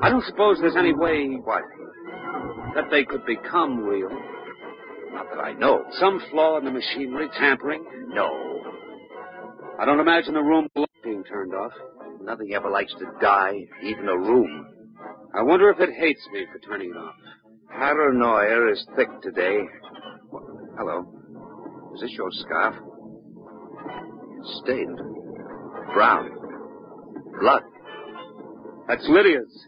I 0.00 0.10
don't 0.10 0.24
suppose 0.24 0.58
there's 0.60 0.76
any 0.76 0.94
way 0.94 1.36
What? 1.42 1.62
that 2.76 2.84
they 2.90 3.04
could 3.04 3.26
become 3.26 3.80
real. 3.80 4.08
Not 5.12 5.26
that 5.30 5.40
I 5.40 5.52
know. 5.54 5.84
Some 6.00 6.20
flaw 6.30 6.58
in 6.58 6.64
the 6.64 6.70
machinery, 6.70 7.28
tampering. 7.38 7.84
No. 8.08 8.60
I 9.78 9.84
don't 9.84 10.00
imagine 10.00 10.34
the 10.34 10.42
room 10.42 10.68
being 11.02 11.24
turned 11.24 11.54
off. 11.54 11.72
Nothing 12.22 12.52
ever 12.54 12.70
likes 12.70 12.92
to 12.98 13.06
die, 13.20 13.54
even 13.82 14.08
a 14.08 14.16
room. 14.16 14.66
I 15.34 15.42
wonder 15.42 15.70
if 15.70 15.80
it 15.80 15.94
hates 15.94 16.20
me 16.32 16.46
for 16.52 16.58
turning 16.58 16.90
it 16.90 16.96
off. 16.96 17.14
Paranoia 17.70 18.72
is 18.72 18.84
thick 18.96 19.08
today. 19.22 19.58
Hello. 20.76 21.06
Is 21.94 22.00
this 22.00 22.10
your 22.12 22.30
scarf? 22.30 22.74
It's 24.40 24.60
stained. 24.64 24.98
Brown. 25.94 26.30
Blood. 27.40 27.62
That's 28.88 29.06
Lydia's. 29.08 29.66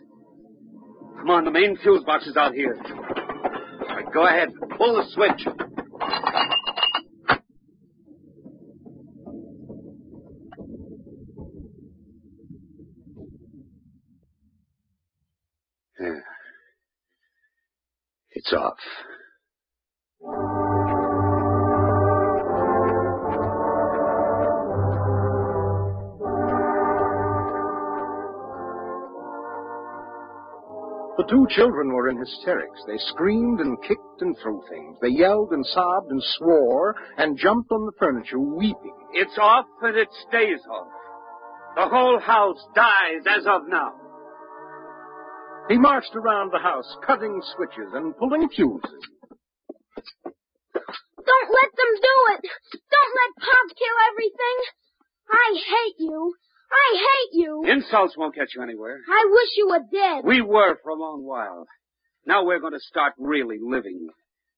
Come 1.19 1.31
on, 1.31 1.45
the 1.45 1.51
main 1.51 1.77
fuse 1.83 2.03
box 2.05 2.27
is 2.27 2.37
out 2.37 2.55
here. 2.55 2.77
Go 4.13 4.27
ahead. 4.27 4.49
Pull 4.77 4.97
the 4.97 5.05
switch. 5.13 5.47
It's 18.33 18.53
off. 18.53 18.79
Two 31.31 31.47
children 31.51 31.93
were 31.93 32.09
in 32.09 32.19
hysterics. 32.19 32.81
They 32.87 32.99
screamed 32.99 33.61
and 33.61 33.81
kicked 33.83 34.21
and 34.21 34.37
threw 34.43 34.63
things. 34.69 34.99
They 35.01 35.09
yelled 35.09 35.53
and 35.53 35.65
sobbed 35.65 36.11
and 36.11 36.21
swore 36.39 36.97
and 37.17 37.39
jumped 37.39 37.71
on 37.71 37.87
the 37.87 37.93
furniture 37.99 38.41
weeping. 38.41 38.97
It's 39.15 39.39
off 39.41 39.67
and 39.83 39.97
it 39.97 40.09
stays 40.29 40.61
off. 40.71 40.89
The 41.77 41.89
whole 41.89 42.19
house 42.19 42.59
dies 42.75 43.23
as 43.39 43.47
of 43.47 43.63
now. 43.69 43.93
He 45.69 45.79
marched 45.79 46.17
around 46.17 46.53
the 46.53 46.59
house, 46.59 46.97
cutting 47.07 47.41
switches 47.55 47.95
and 47.95 48.17
pulling 48.17 48.49
fuses. 48.49 49.03
Don't 50.25 51.51
let 51.55 51.71
them 51.79 51.93
do 51.95 52.17
it. 52.35 52.43
Don't 52.75 53.15
let 53.15 53.31
Pop 53.39 53.67
kill 53.79 53.97
everything. 54.11 54.57
I 55.31 55.49
hate 55.55 55.99
you. 55.99 56.35
I 56.73 56.97
hate 56.97 57.41
you. 57.41 57.65
Insults 57.67 58.17
won't 58.17 58.35
get 58.35 58.55
you 58.55 58.63
anywhere. 58.63 58.99
I 59.09 59.27
wish 59.31 59.49
you 59.57 59.69
were 59.69 59.85
dead. 59.93 60.25
We 60.25 60.41
were 60.41 60.79
for 60.83 60.91
a 60.91 60.95
long 60.95 61.25
while. 61.25 61.67
Now 62.27 62.45
we're 62.45 62.61
going 62.61 62.75
to 62.75 62.81
start 62.81 63.15
really 63.19 63.59
living. 63.61 64.09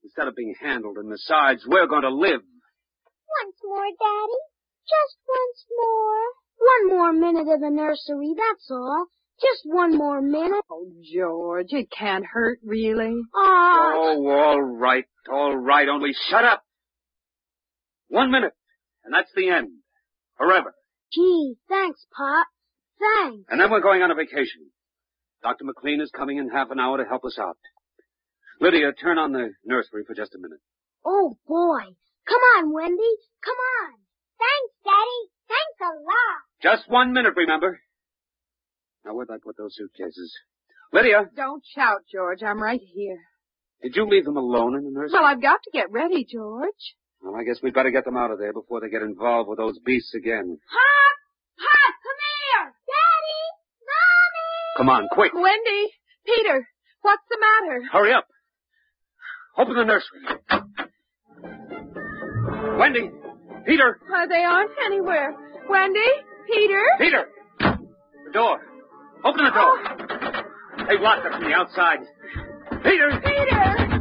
Instead 0.04 0.28
of 0.28 0.34
being 0.34 0.54
handled 0.60 0.96
and 0.98 1.08
massaged, 1.08 1.62
we're 1.66 1.86
going 1.86 2.02
to 2.02 2.10
live. 2.10 2.40
Once 2.40 3.56
more, 3.64 3.84
Daddy. 3.84 4.40
Just 4.82 5.16
once 5.28 5.64
more. 5.78 6.42
One 6.58 6.98
more 6.98 7.12
minute 7.12 7.52
in 7.52 7.60
the 7.60 7.70
nursery, 7.70 8.34
that's 8.36 8.68
all. 8.70 9.06
Just 9.40 9.62
one 9.64 9.96
more 9.96 10.20
minute. 10.20 10.64
Oh, 10.70 10.86
George, 11.12 11.68
it 11.70 11.88
can't 11.96 12.24
hurt, 12.24 12.58
really. 12.64 13.16
Aw. 13.34 13.92
Oh, 13.94 14.28
all 14.28 14.60
right, 14.60 15.04
all 15.32 15.56
right. 15.56 15.88
Only 15.88 16.12
shut 16.30 16.44
up. 16.44 16.62
One 18.08 18.30
minute, 18.30 18.52
and 19.04 19.14
that's 19.14 19.30
the 19.34 19.48
end. 19.48 19.70
Forever. 20.36 20.74
Gee, 21.12 21.54
thanks, 21.68 22.04
Pop. 22.16 22.46
Thanks. 22.98 23.44
And 23.50 23.60
then 23.60 23.70
we're 23.70 23.80
going 23.80 24.02
on 24.02 24.10
a 24.10 24.14
vacation. 24.14 24.70
Dr. 25.42 25.64
McLean 25.64 26.00
is 26.00 26.10
coming 26.16 26.38
in 26.38 26.48
half 26.48 26.70
an 26.70 26.78
hour 26.78 26.98
to 26.98 27.04
help 27.08 27.24
us 27.24 27.38
out. 27.38 27.56
Lydia, 28.60 28.92
turn 28.92 29.18
on 29.18 29.32
the 29.32 29.50
nursery 29.64 30.04
for 30.06 30.14
just 30.14 30.34
a 30.34 30.38
minute. 30.38 30.60
Oh, 31.04 31.36
boy. 31.48 31.82
Come 32.28 32.40
on, 32.58 32.72
Wendy. 32.72 33.14
Come 33.44 33.56
on. 33.82 33.92
Thanks, 34.38 34.74
Daddy. 34.84 35.20
Thanks 35.48 35.80
a 35.80 35.92
lot. 35.98 36.38
Just 36.76 36.88
one 36.88 37.12
minute, 37.12 37.34
remember? 37.36 37.80
Now, 39.04 39.14
where'd 39.14 39.30
I 39.30 39.38
put 39.42 39.56
those 39.56 39.74
suitcases? 39.74 40.32
Lydia, 40.92 41.28
Don't 41.34 41.64
shout, 41.74 42.02
George. 42.12 42.42
I'm 42.44 42.62
right 42.62 42.80
here. 42.94 43.18
did 43.82 43.96
you 43.96 44.06
leave 44.08 44.24
them 44.24 44.36
alone 44.36 44.76
in 44.76 44.84
the 44.84 44.90
nursery? 44.90 45.18
Well, 45.18 45.24
I've 45.28 45.42
got 45.42 45.60
to 45.64 45.70
get 45.72 45.90
ready, 45.90 46.24
George. 46.24 46.94
Well, 47.22 47.36
I 47.36 47.44
guess 47.44 47.58
we'd 47.62 47.74
better 47.74 47.90
get 47.90 48.04
them 48.04 48.16
out 48.16 48.30
of 48.32 48.38
there 48.38 48.52
before 48.52 48.80
they 48.80 48.88
get 48.88 49.02
involved 49.02 49.48
with 49.48 49.58
those 49.58 49.78
beasts 49.84 50.14
again. 50.14 50.58
Pop! 50.58 51.16
Pop, 51.58 51.94
come 52.02 52.18
here! 52.18 52.74
Daddy! 52.90 53.42
Mommy! 53.86 54.76
Come 54.76 54.88
on, 54.88 55.08
quick. 55.12 55.32
Wendy! 55.34 55.92
Peter! 56.26 56.66
What's 57.02 57.22
the 57.30 57.38
matter? 57.38 57.82
Hurry 57.92 58.12
up. 58.12 58.26
Open 59.56 59.74
the 59.74 59.84
nursery. 59.84 60.20
Wendy! 62.78 63.10
Peter! 63.66 64.00
Uh, 64.12 64.26
they 64.26 64.42
aren't 64.42 64.72
anywhere. 64.84 65.36
Wendy? 65.68 66.00
Peter? 66.52 66.82
Peter! 66.98 67.28
The 68.26 68.32
door. 68.32 68.60
Open 69.24 69.44
the 69.44 69.50
door. 69.50 70.86
They've 70.88 71.00
locked 71.00 71.26
us 71.26 71.34
from 71.34 71.44
the 71.44 71.54
outside. 71.54 71.98
Peter! 72.82 73.20
Peter! 73.22 73.91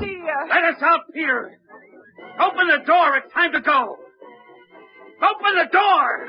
Dear! 0.00 0.46
Let 0.48 0.74
us 0.74 0.82
out, 0.82 1.00
Peter! 1.12 1.58
Open 2.40 2.66
the 2.68 2.84
door. 2.86 3.16
It's 3.16 3.32
time 3.34 3.52
to 3.52 3.60
go. 3.60 3.96
Open 5.18 5.52
the 5.58 5.68
door! 5.72 6.26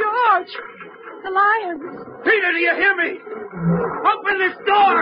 George! 0.00 0.52
The 1.24 1.30
lions! 1.30 1.82
Peter, 2.24 2.52
do 2.52 2.58
you 2.58 2.74
hear 2.76 2.96
me? 2.96 3.18
Open 4.08 4.38
this 4.38 4.56
door! 4.66 4.96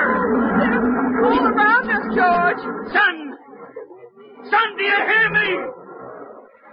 They're 0.59 1.25
all 1.25 1.47
around 1.47 1.91
us, 1.91 2.07
George! 2.15 2.63
Son! 2.93 3.17
Son, 4.51 4.77
do 4.77 4.83
you 4.83 5.01
hear 5.07 5.31
me? 5.31 5.49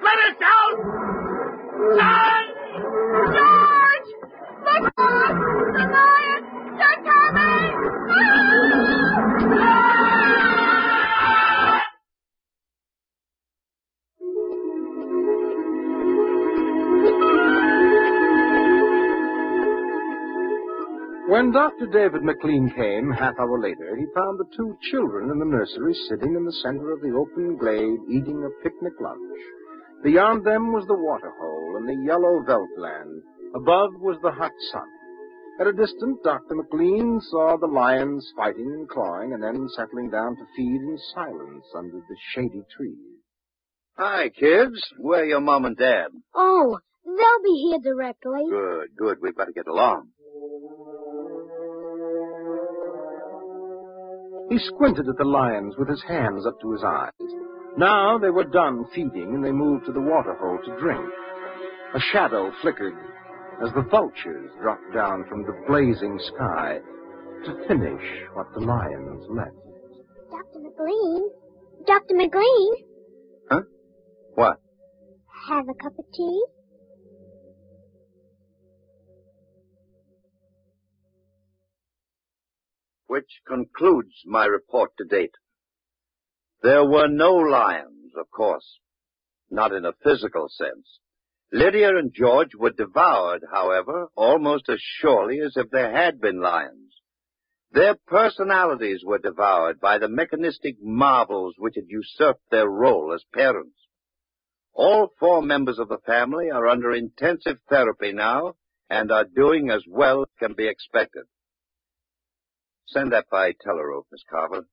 Let 0.01 0.17
us 0.29 0.37
out! 0.41 0.77
Son! 1.99 2.43
George! 3.33 4.09
Look 4.65 4.93
out! 4.97 5.35
The 5.73 5.85
lions! 5.93 6.47
They're 6.77 7.01
coming! 7.05 7.73
Ah! 8.09 8.82
When 21.33 21.49
Dr. 21.49 21.87
David 21.87 22.21
McLean 22.21 22.69
came, 22.69 23.09
half 23.09 23.33
hour 23.39 23.59
later, 23.59 23.95
he 23.97 24.05
found 24.13 24.37
the 24.37 24.45
two 24.55 24.77
children 24.91 25.31
in 25.31 25.39
the 25.39 25.49
nursery 25.49 25.95
sitting 26.07 26.35
in 26.35 26.45
the 26.45 26.59
center 26.61 26.91
of 26.91 27.01
the 27.01 27.09
open 27.09 27.57
glade 27.57 27.97
eating 28.07 28.45
a 28.45 28.63
picnic 28.63 28.93
lunch. 29.01 29.41
Beyond 30.03 30.45
them 30.45 30.71
was 30.71 30.85
the 30.85 30.93
waterhole 30.93 31.77
and 31.77 31.89
the 31.89 32.05
yellow 32.05 32.45
veldtland. 32.45 33.23
Above 33.55 33.99
was 33.99 34.19
the 34.21 34.29
hot 34.29 34.51
sun. 34.71 34.85
At 35.59 35.65
a 35.65 35.73
distance, 35.73 36.19
Dr. 36.23 36.53
McLean 36.53 37.19
saw 37.31 37.57
the 37.57 37.65
lions 37.65 38.31
fighting 38.37 38.69
and 38.71 38.87
clawing 38.87 39.33
and 39.33 39.41
then 39.41 39.67
settling 39.75 40.11
down 40.11 40.35
to 40.35 40.45
feed 40.55 40.81
in 40.81 40.99
silence 41.15 41.65
under 41.75 41.97
the 41.97 42.17
shady 42.35 42.61
trees. 42.77 43.17
Hi, 43.97 44.29
kids. 44.29 44.79
Where 44.99 45.21
are 45.21 45.25
your 45.25 45.41
mom 45.41 45.65
and 45.65 45.77
dad? 45.77 46.09
Oh, 46.35 46.77
they'll 47.03 47.43
be 47.43 47.71
here 47.71 47.79
directly. 47.79 48.43
Good, 48.51 48.89
good. 48.95 49.17
We've 49.19 49.35
got 49.35 49.45
to 49.45 49.51
get 49.51 49.65
along. 49.65 50.09
He 54.49 54.59
squinted 54.59 55.07
at 55.07 55.17
the 55.17 55.23
lions 55.23 55.75
with 55.77 55.89
his 55.89 56.03
hands 56.07 56.45
up 56.45 56.59
to 56.61 56.71
his 56.71 56.83
eyes. 56.83 57.11
Now 57.77 58.17
they 58.17 58.29
were 58.29 58.43
done 58.43 58.85
feeding 58.93 59.33
and 59.33 59.43
they 59.43 59.51
moved 59.51 59.85
to 59.85 59.91
the 59.91 60.01
waterhole 60.01 60.59
to 60.65 60.79
drink. 60.79 61.09
A 61.95 61.99
shadow 62.11 62.51
flickered 62.61 62.93
as 63.63 63.73
the 63.73 63.83
vultures 63.89 64.51
dropped 64.61 64.93
down 64.93 65.25
from 65.29 65.43
the 65.43 65.55
blazing 65.67 66.19
sky 66.33 66.79
to 67.45 67.67
finish 67.67 68.03
what 68.33 68.47
the 68.53 68.59
lions 68.61 69.23
left. 69.29 69.55
Dr. 70.29 70.59
McLean? 70.59 71.29
Dr. 71.85 72.15
McLean? 72.15 72.73
Huh? 73.49 73.61
What? 74.35 74.57
Have 75.49 75.65
a 75.69 75.73
cup 75.73 75.97
of 75.97 76.05
tea? 76.13 76.43
Which 83.13 83.41
concludes 83.45 84.23
my 84.25 84.45
report 84.45 84.97
to 84.97 85.05
date. 85.05 85.35
There 86.63 86.83
were 86.83 87.07
no 87.07 87.35
lions, 87.35 88.11
of 88.17 88.31
course. 88.31 88.79
Not 89.51 89.71
in 89.71 89.85
a 89.85 89.93
physical 90.03 90.49
sense. 90.49 90.97
Lydia 91.51 91.95
and 91.95 92.11
George 92.11 92.55
were 92.55 92.71
devoured, 92.71 93.43
however, 93.51 94.07
almost 94.15 94.67
as 94.67 94.81
surely 94.81 95.41
as 95.41 95.55
if 95.55 95.69
there 95.69 95.91
had 95.91 96.19
been 96.21 96.41
lions. 96.41 96.91
Their 97.71 97.97
personalities 98.07 99.03
were 99.05 99.19
devoured 99.19 99.79
by 99.79 99.99
the 99.99 100.09
mechanistic 100.09 100.77
marvels 100.81 101.53
which 101.59 101.75
had 101.75 101.85
usurped 101.89 102.49
their 102.49 102.67
role 102.67 103.13
as 103.13 103.23
parents. 103.31 103.77
All 104.73 105.13
four 105.19 105.43
members 105.43 105.77
of 105.77 105.87
the 105.87 106.01
family 106.03 106.49
are 106.49 106.67
under 106.67 106.91
intensive 106.91 107.59
therapy 107.69 108.11
now 108.11 108.55
and 108.89 109.11
are 109.11 109.25
doing 109.25 109.69
as 109.69 109.83
well 109.87 110.23
as 110.23 110.29
can 110.39 110.53
be 110.53 110.67
expected. 110.67 111.25
Send 112.87 113.11
that 113.13 113.25
by 113.29 113.53
telerope, 113.53 114.05
Miss 114.11 114.23
Carver. 114.29 114.67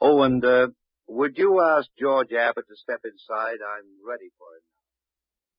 Oh, 0.00 0.22
and, 0.22 0.44
uh, 0.44 0.68
would 1.08 1.36
you 1.36 1.60
ask 1.60 1.88
George 1.98 2.32
Abbott 2.32 2.66
to 2.68 2.76
step 2.76 3.00
inside? 3.04 3.58
I'm 3.62 3.86
ready 4.06 4.30
for 4.38 4.46
him. 4.56 4.62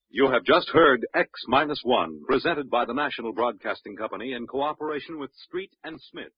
You 0.09 0.31
have 0.31 0.43
just 0.43 0.69
heard 0.69 1.07
X 1.15 1.29
Minus 1.47 1.81
One, 1.83 2.21
presented 2.27 2.69
by 2.69 2.85
the 2.85 2.93
National 2.93 3.33
Broadcasting 3.33 3.95
Company 3.95 4.33
in 4.33 4.45
cooperation 4.45 5.19
with 5.19 5.31
Street 5.33 5.71
and 5.83 5.99
Smith, 6.11 6.31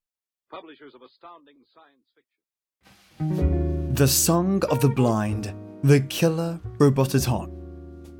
publishers 0.49 0.93
of 0.95 1.01
astounding 1.01 1.55
science 1.73 2.05
fiction. 2.15 3.93
The 3.95 4.07
Song 4.07 4.63
of 4.69 4.79
the 4.81 4.89
Blind, 4.89 5.53
The 5.83 6.01
Killer 6.01 6.59
Robotaton, 6.77 7.51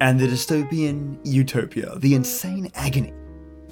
and 0.01 0.19
the 0.19 0.27
dystopian 0.27 1.19
Utopia, 1.23 1.97
the 1.99 2.15
insane 2.15 2.69
agony 2.75 3.13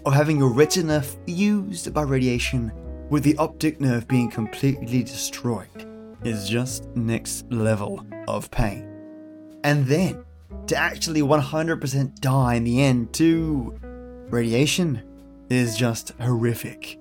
of 0.05 0.13
having 0.13 0.37
your 0.37 0.53
retina 0.53 1.01
fused 1.01 1.93
by 1.93 2.03
radiation 2.03 2.71
with 3.13 3.23
the 3.23 3.37
optic 3.37 3.79
nerve 3.79 4.07
being 4.07 4.27
completely 4.27 5.03
destroyed 5.03 5.87
is 6.23 6.49
just 6.49 6.87
next 6.95 7.45
level 7.51 8.03
of 8.27 8.49
pain. 8.49 8.89
And 9.63 9.85
then 9.85 10.25
to 10.65 10.75
actually 10.75 11.21
100% 11.21 12.19
die 12.21 12.55
in 12.55 12.63
the 12.63 12.81
end 12.81 13.13
to 13.13 13.79
radiation 14.31 15.03
is 15.51 15.77
just 15.77 16.09
horrific. 16.19 16.97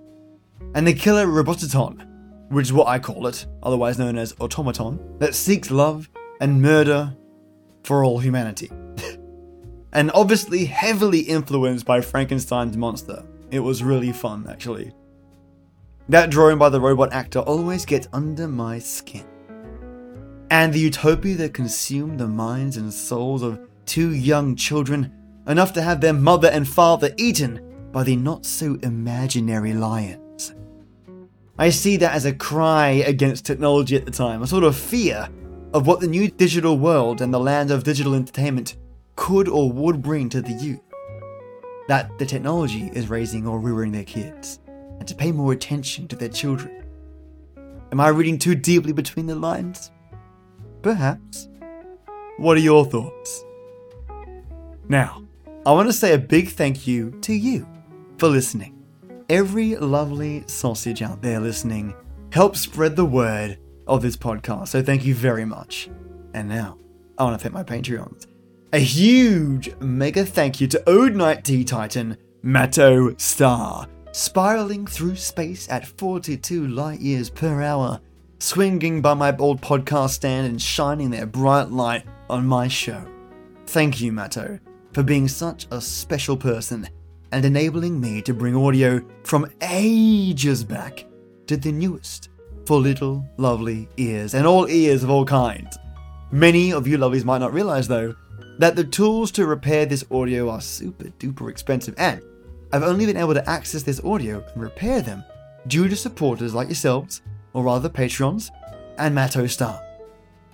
And 0.74 0.86
the 0.86 0.92
killer 0.92 1.26
Robotaton, 1.26 2.06
which 2.50 2.66
is 2.66 2.74
what 2.74 2.88
I 2.88 2.98
call 2.98 3.26
it, 3.26 3.46
otherwise 3.62 3.98
known 3.98 4.18
as 4.18 4.34
automaton, 4.38 5.00
that 5.18 5.34
seeks 5.34 5.70
love 5.70 6.10
and 6.42 6.60
murder 6.60 7.16
for 7.84 8.04
all 8.04 8.18
humanity. 8.18 8.70
and 9.94 10.10
obviously 10.12 10.66
heavily 10.66 11.20
influenced 11.20 11.86
by 11.86 12.02
Frankenstein's 12.02 12.76
monster. 12.76 13.24
It 13.50 13.60
was 13.60 13.82
really 13.82 14.12
fun, 14.12 14.46
actually. 14.50 14.92
That 16.08 16.30
drawing 16.30 16.58
by 16.58 16.68
the 16.68 16.80
robot 16.80 17.12
actor 17.12 17.38
always 17.40 17.84
gets 17.84 18.08
under 18.12 18.48
my 18.48 18.78
skin. 18.78 19.26
And 20.50 20.72
the 20.72 20.80
utopia 20.80 21.36
that 21.36 21.54
consumed 21.54 22.18
the 22.18 22.28
minds 22.28 22.76
and 22.76 22.92
souls 22.92 23.42
of 23.42 23.60
two 23.86 24.14
young 24.14 24.56
children, 24.56 25.12
enough 25.46 25.72
to 25.74 25.82
have 25.82 26.00
their 26.00 26.12
mother 26.12 26.48
and 26.48 26.68
father 26.68 27.14
eaten 27.16 27.60
by 27.92 28.02
the 28.02 28.16
not 28.16 28.44
so 28.44 28.78
imaginary 28.82 29.74
lions. 29.74 30.54
I 31.58 31.70
see 31.70 31.96
that 31.98 32.14
as 32.14 32.24
a 32.24 32.34
cry 32.34 32.88
against 33.06 33.44
technology 33.44 33.94
at 33.96 34.04
the 34.04 34.10
time, 34.10 34.42
a 34.42 34.46
sort 34.46 34.64
of 34.64 34.76
fear 34.76 35.28
of 35.72 35.86
what 35.86 36.00
the 36.00 36.06
new 36.06 36.28
digital 36.28 36.78
world 36.78 37.20
and 37.20 37.32
the 37.32 37.40
land 37.40 37.70
of 37.70 37.84
digital 37.84 38.14
entertainment 38.14 38.76
could 39.16 39.48
or 39.48 39.70
would 39.70 40.02
bring 40.02 40.28
to 40.30 40.42
the 40.42 40.52
youth. 40.52 40.80
That 41.88 42.18
the 42.18 42.26
technology 42.26 42.90
is 42.94 43.08
raising 43.10 43.46
or 43.46 43.60
rearing 43.60 43.92
their 43.92 44.04
kids, 44.04 44.60
and 45.02 45.08
to 45.08 45.16
pay 45.16 45.32
more 45.32 45.52
attention 45.52 46.06
to 46.06 46.14
their 46.14 46.28
children. 46.28 46.84
Am 47.90 47.98
I 47.98 48.06
reading 48.06 48.38
too 48.38 48.54
deeply 48.54 48.92
between 48.92 49.26
the 49.26 49.34
lines? 49.34 49.90
Perhaps. 50.80 51.48
What 52.36 52.56
are 52.56 52.60
your 52.60 52.84
thoughts? 52.84 53.44
Now, 54.88 55.24
I 55.66 55.72
want 55.72 55.88
to 55.88 55.92
say 55.92 56.14
a 56.14 56.18
big 56.18 56.50
thank 56.50 56.86
you 56.86 57.10
to 57.22 57.34
you 57.34 57.66
for 58.18 58.28
listening. 58.28 58.80
Every 59.28 59.74
lovely 59.74 60.44
sausage 60.46 61.02
out 61.02 61.20
there 61.20 61.40
listening 61.40 61.96
helps 62.30 62.60
spread 62.60 62.94
the 62.94 63.04
word 63.04 63.58
of 63.88 64.02
this 64.02 64.16
podcast, 64.16 64.68
so 64.68 64.84
thank 64.84 65.04
you 65.04 65.16
very 65.16 65.44
much. 65.44 65.90
And 66.32 66.48
now, 66.48 66.78
I 67.18 67.24
want 67.24 67.40
to 67.40 67.42
thank 67.42 67.54
my 67.54 67.64
Patreons. 67.64 68.28
A 68.72 68.78
huge 68.78 69.74
mega 69.80 70.24
thank 70.24 70.60
you 70.60 70.68
to 70.68 70.88
Ode 70.88 71.16
Night 71.16 71.42
Tea 71.42 71.64
Titan, 71.64 72.18
Matto 72.44 73.16
Star, 73.16 73.88
spiraling 74.12 74.86
through 74.86 75.16
space 75.16 75.68
at 75.70 75.86
42 75.86 76.68
light 76.68 77.00
years 77.00 77.30
per 77.30 77.62
hour, 77.62 78.00
swinging 78.38 79.00
by 79.00 79.14
my 79.14 79.34
old 79.38 79.60
podcast 79.60 80.10
stand 80.10 80.46
and 80.46 80.60
shining 80.60 81.10
their 81.10 81.26
bright 81.26 81.70
light 81.70 82.04
on 82.28 82.46
my 82.46 82.68
show. 82.68 83.04
Thank 83.66 84.00
you, 84.00 84.12
Matto, 84.12 84.58
for 84.92 85.02
being 85.02 85.28
such 85.28 85.66
a 85.70 85.80
special 85.80 86.36
person 86.36 86.88
and 87.32 87.44
enabling 87.44 87.98
me 87.98 88.20
to 88.22 88.34
bring 88.34 88.54
audio 88.54 89.00
from 89.24 89.50
ages 89.62 90.62
back 90.62 91.06
to 91.46 91.56
the 91.56 91.72
newest 91.72 92.28
for 92.66 92.78
little 92.78 93.24
lovely 93.38 93.88
ears 93.96 94.34
and 94.34 94.46
all 94.46 94.68
ears 94.68 95.02
of 95.02 95.10
all 95.10 95.24
kinds. 95.24 95.78
Many 96.30 96.72
of 96.72 96.86
you 96.86 96.98
lovelies 96.98 97.24
might 97.24 97.38
not 97.38 97.52
realize, 97.52 97.88
though, 97.88 98.14
that 98.58 98.76
the 98.76 98.84
tools 98.84 99.30
to 99.32 99.46
repair 99.46 99.86
this 99.86 100.04
audio 100.10 100.50
are 100.50 100.60
super 100.60 101.04
duper 101.18 101.50
expensive, 101.50 101.94
and 101.96 102.22
I've 102.74 102.82
only 102.82 103.04
been 103.04 103.18
able 103.18 103.34
to 103.34 103.50
access 103.50 103.82
this 103.82 104.02
audio 104.02 104.42
and 104.54 104.62
repair 104.62 105.02
them 105.02 105.22
due 105.66 105.88
to 105.88 105.96
supporters 105.96 106.54
like 106.54 106.68
yourselves, 106.68 107.20
or 107.52 107.64
rather 107.64 107.90
patrons, 107.90 108.50
and 108.96 109.14
Matto 109.14 109.46
Star. 109.46 109.82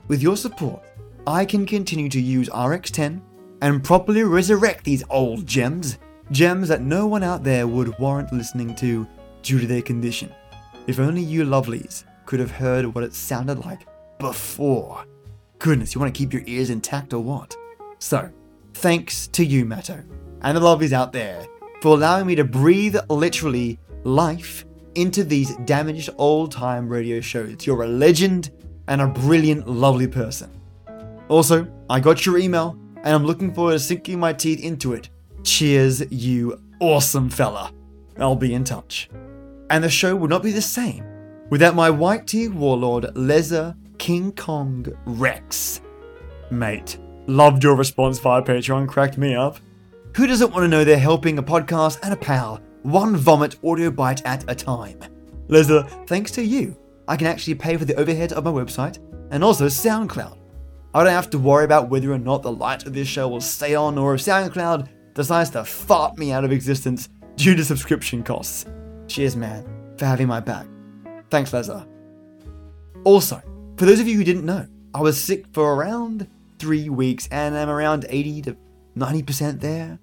With 0.08 0.20
your 0.20 0.36
support, 0.36 0.82
I 1.28 1.44
can 1.44 1.64
continue 1.64 2.08
to 2.08 2.20
use 2.20 2.48
RX10 2.48 3.20
and 3.62 3.84
properly 3.84 4.24
resurrect 4.24 4.84
these 4.84 5.04
old 5.10 5.46
gems, 5.46 5.98
gems 6.32 6.66
that 6.68 6.82
no 6.82 7.06
one 7.06 7.22
out 7.22 7.44
there 7.44 7.68
would 7.68 7.96
warrant 8.00 8.32
listening 8.32 8.74
to 8.76 9.06
due 9.42 9.60
to 9.60 9.66
their 9.66 9.82
condition. 9.82 10.34
If 10.88 10.98
only 10.98 11.22
you 11.22 11.44
lovelies 11.44 12.04
could 12.26 12.40
have 12.40 12.50
heard 12.50 12.84
what 12.86 13.04
it 13.04 13.14
sounded 13.14 13.64
like 13.64 13.86
before. 14.18 15.04
Goodness, 15.60 15.94
you 15.94 16.00
want 16.00 16.12
to 16.12 16.18
keep 16.18 16.32
your 16.32 16.42
ears 16.46 16.70
intact 16.70 17.12
or 17.12 17.20
what? 17.20 17.56
So, 18.00 18.28
thanks 18.74 19.28
to 19.28 19.44
you, 19.44 19.64
Matto, 19.64 20.02
and 20.42 20.56
the 20.56 20.60
lovelies 20.60 20.92
out 20.92 21.12
there 21.12 21.46
for 21.80 21.94
allowing 21.94 22.26
me 22.26 22.34
to 22.34 22.44
breathe 22.44 22.96
literally 23.08 23.78
life 24.04 24.64
into 24.94 25.22
these 25.24 25.56
damaged 25.58 26.10
old 26.18 26.52
time 26.52 26.88
radio 26.88 27.20
shows. 27.20 27.66
You're 27.66 27.84
a 27.84 27.88
legend 27.88 28.50
and 28.88 29.00
a 29.00 29.06
brilliant, 29.06 29.68
lovely 29.68 30.06
person. 30.06 30.50
Also, 31.28 31.68
I 31.90 32.00
got 32.00 32.24
your 32.26 32.38
email 32.38 32.76
and 32.96 33.14
I'm 33.14 33.24
looking 33.24 33.54
forward 33.54 33.72
to 33.72 33.78
sinking 33.78 34.18
my 34.18 34.32
teeth 34.32 34.60
into 34.60 34.92
it. 34.94 35.10
Cheers, 35.44 36.10
you 36.10 36.60
awesome 36.80 37.30
fella. 37.30 37.72
I'll 38.18 38.34
be 38.34 38.54
in 38.54 38.64
touch. 38.64 39.08
And 39.70 39.84
the 39.84 39.90
show 39.90 40.16
would 40.16 40.30
not 40.30 40.42
be 40.42 40.52
the 40.52 40.62
same 40.62 41.04
without 41.50 41.74
my 41.74 41.90
white 41.90 42.26
tea 42.26 42.48
warlord, 42.48 43.04
Leza 43.14 43.76
King 43.98 44.32
Kong 44.32 44.86
Rex. 45.04 45.80
Mate, 46.50 46.98
loved 47.26 47.62
your 47.62 47.76
response 47.76 48.18
via 48.18 48.42
Patreon, 48.42 48.88
cracked 48.88 49.18
me 49.18 49.34
up. 49.34 49.58
Who 50.16 50.26
doesn't 50.26 50.52
want 50.52 50.64
to 50.64 50.68
know 50.68 50.84
they're 50.84 50.98
helping 50.98 51.38
a 51.38 51.42
podcast 51.42 52.00
and 52.02 52.12
a 52.12 52.16
pal, 52.16 52.60
one 52.82 53.16
vomit 53.16 53.56
audio 53.64 53.90
bite 53.90 54.24
at 54.24 54.44
a 54.50 54.54
time? 54.54 54.98
Leza, 55.48 56.06
thanks 56.08 56.30
to 56.32 56.42
you, 56.42 56.76
I 57.06 57.16
can 57.16 57.26
actually 57.26 57.54
pay 57.54 57.76
for 57.76 57.84
the 57.84 57.94
overhead 57.94 58.32
of 58.32 58.44
my 58.44 58.50
website 58.50 58.98
and 59.30 59.44
also 59.44 59.66
SoundCloud. 59.66 60.38
I 60.94 61.04
don't 61.04 61.12
have 61.12 61.30
to 61.30 61.38
worry 61.38 61.64
about 61.64 61.88
whether 61.88 62.12
or 62.12 62.18
not 62.18 62.42
the 62.42 62.50
light 62.50 62.86
of 62.86 62.94
this 62.94 63.06
show 63.06 63.28
will 63.28 63.40
stay 63.40 63.74
on 63.74 63.96
or 63.96 64.14
if 64.14 64.22
SoundCloud 64.22 64.88
decides 65.14 65.50
to 65.50 65.64
fart 65.64 66.18
me 66.18 66.32
out 66.32 66.44
of 66.44 66.52
existence 66.52 67.08
due 67.36 67.54
to 67.54 67.64
subscription 67.64 68.22
costs. 68.22 68.66
Cheers, 69.06 69.36
man, 69.36 69.64
for 69.96 70.06
having 70.06 70.26
my 70.26 70.40
back. 70.40 70.66
Thanks, 71.30 71.52
Leza. 71.52 71.86
Also, 73.04 73.40
for 73.76 73.84
those 73.84 74.00
of 74.00 74.08
you 74.08 74.16
who 74.16 74.24
didn't 74.24 74.46
know, 74.46 74.66
I 74.94 75.00
was 75.00 75.22
sick 75.22 75.46
for 75.52 75.74
around 75.74 76.28
three 76.58 76.88
weeks 76.88 77.28
and 77.30 77.56
I'm 77.56 77.68
around 77.68 78.06
80 78.08 78.42
to 78.42 78.56
90% 78.98 79.60
there, 79.60 79.98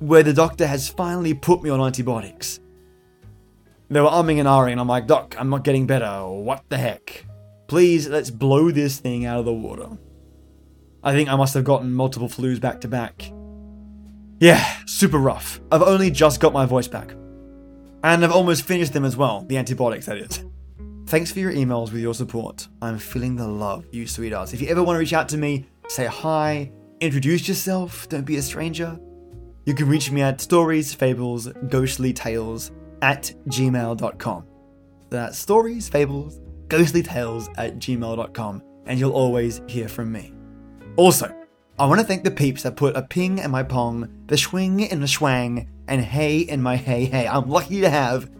where 0.00 0.22
the 0.22 0.32
doctor 0.32 0.66
has 0.66 0.88
finally 0.88 1.34
put 1.34 1.62
me 1.62 1.70
on 1.70 1.80
antibiotics. 1.80 2.60
They 3.90 4.00
were 4.00 4.08
umming 4.08 4.38
and 4.38 4.48
ahhing, 4.48 4.72
and 4.72 4.80
I'm 4.80 4.88
like, 4.88 5.06
Doc, 5.06 5.36
I'm 5.38 5.50
not 5.50 5.64
getting 5.64 5.86
better. 5.86 6.26
What 6.26 6.64
the 6.68 6.78
heck? 6.78 7.26
Please, 7.68 8.08
let's 8.08 8.30
blow 8.30 8.70
this 8.70 8.98
thing 8.98 9.24
out 9.24 9.38
of 9.38 9.44
the 9.44 9.52
water. 9.52 9.88
I 11.02 11.12
think 11.12 11.28
I 11.28 11.36
must 11.36 11.54
have 11.54 11.64
gotten 11.64 11.92
multiple 11.92 12.28
flus 12.28 12.60
back 12.60 12.80
to 12.80 12.88
back. 12.88 13.30
Yeah, 14.40 14.64
super 14.86 15.18
rough. 15.18 15.60
I've 15.70 15.82
only 15.82 16.10
just 16.10 16.40
got 16.40 16.52
my 16.52 16.66
voice 16.66 16.88
back. 16.88 17.12
And 18.02 18.24
I've 18.24 18.32
almost 18.32 18.64
finished 18.64 18.92
them 18.92 19.04
as 19.04 19.16
well, 19.16 19.42
the 19.42 19.56
antibiotics, 19.56 20.06
that 20.06 20.18
is. 20.18 20.44
Thanks 21.06 21.30
for 21.30 21.38
your 21.38 21.52
emails 21.52 21.92
with 21.92 22.02
your 22.02 22.14
support. 22.14 22.68
I'm 22.82 22.98
feeling 22.98 23.36
the 23.36 23.46
love, 23.46 23.86
you 23.92 24.06
sweethearts. 24.06 24.52
If 24.54 24.60
you 24.60 24.68
ever 24.68 24.82
want 24.82 24.96
to 24.96 25.00
reach 25.00 25.12
out 25.12 25.28
to 25.30 25.36
me, 25.36 25.66
say 25.88 26.06
hi, 26.06 26.72
introduce 27.04 27.46
yourself, 27.46 28.08
don't 28.08 28.24
be 28.24 28.36
a 28.36 28.42
stranger. 28.42 28.98
You 29.66 29.74
can 29.74 29.88
reach 29.88 30.10
me 30.10 30.22
at 30.22 30.40
stories, 30.40 30.94
fables, 30.94 31.48
ghostly 31.68 32.12
tales 32.12 32.70
at 33.02 33.32
gmail.com. 33.48 34.46
That's 35.10 35.38
stories, 35.38 35.88
fables, 35.88 36.40
ghostly 36.68 37.02
tales 37.02 37.48
at 37.56 37.76
gmail.com, 37.76 38.62
and 38.86 38.98
you'll 38.98 39.12
always 39.12 39.60
hear 39.66 39.88
from 39.88 40.10
me. 40.10 40.32
Also, 40.96 41.34
I 41.78 41.86
want 41.86 42.00
to 42.00 42.06
thank 42.06 42.24
the 42.24 42.30
peeps 42.30 42.62
that 42.62 42.76
put 42.76 42.96
a 42.96 43.02
ping 43.02 43.38
in 43.38 43.50
my 43.50 43.62
pong, 43.62 44.08
the 44.26 44.38
swing 44.38 44.80
in 44.80 45.00
the 45.00 45.08
swang, 45.08 45.68
and 45.88 46.00
hey 46.00 46.38
in 46.38 46.62
my 46.62 46.76
hey 46.76 47.04
hey. 47.04 47.26
I'm 47.26 47.48
lucky 47.48 47.80
to 47.80 47.90
have 47.90 48.30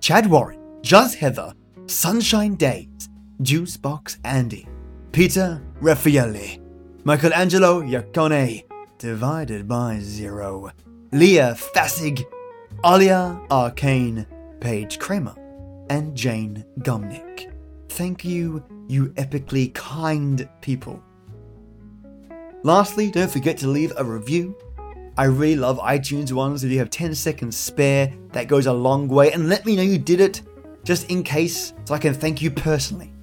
Chad 0.00 0.26
Warren, 0.26 0.60
Just 0.82 1.16
Heather, 1.16 1.52
Sunshine 1.86 2.56
Days, 2.56 3.08
Juicebox 3.42 4.18
Andy, 4.24 4.66
Peter 5.12 5.62
Raffaelli, 5.80 6.60
Michelangelo 7.06 7.82
Iacone, 7.82 8.64
divided 8.96 9.68
by 9.68 9.98
zero, 10.00 10.70
Leah 11.12 11.54
Fassig, 11.54 12.24
Alia 12.82 13.38
Arcane, 13.50 14.26
Paige 14.58 14.98
Kramer, 14.98 15.34
and 15.90 16.16
Jane 16.16 16.64
Gumnick. 16.78 17.52
Thank 17.90 18.24
you, 18.24 18.64
you 18.88 19.10
epically 19.16 19.74
kind 19.74 20.48
people. 20.62 21.02
Lastly, 22.62 23.10
don't 23.10 23.30
forget 23.30 23.58
to 23.58 23.68
leave 23.68 23.92
a 23.98 24.04
review. 24.04 24.56
I 25.18 25.24
really 25.24 25.56
love 25.56 25.78
iTunes 25.80 26.32
ones. 26.32 26.64
If 26.64 26.72
you 26.72 26.78
have 26.78 26.88
10 26.88 27.14
seconds 27.14 27.54
spare, 27.54 28.14
that 28.32 28.48
goes 28.48 28.64
a 28.64 28.72
long 28.72 29.08
way. 29.08 29.30
And 29.30 29.50
let 29.50 29.66
me 29.66 29.76
know 29.76 29.82
you 29.82 29.98
did 29.98 30.22
it, 30.22 30.40
just 30.84 31.10
in 31.10 31.22
case, 31.22 31.74
so 31.84 31.92
I 31.92 31.98
can 31.98 32.14
thank 32.14 32.40
you 32.40 32.50
personally. 32.50 33.13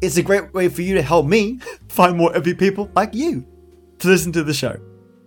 It's 0.00 0.16
a 0.16 0.22
great 0.22 0.54
way 0.54 0.68
for 0.68 0.82
you 0.82 0.94
to 0.94 1.02
help 1.02 1.26
me 1.26 1.58
find 1.88 2.16
more 2.16 2.36
epic 2.36 2.58
people 2.58 2.90
like 2.94 3.14
you 3.14 3.44
to 3.98 4.08
listen 4.08 4.32
to 4.32 4.44
the 4.44 4.54
show. 4.54 4.76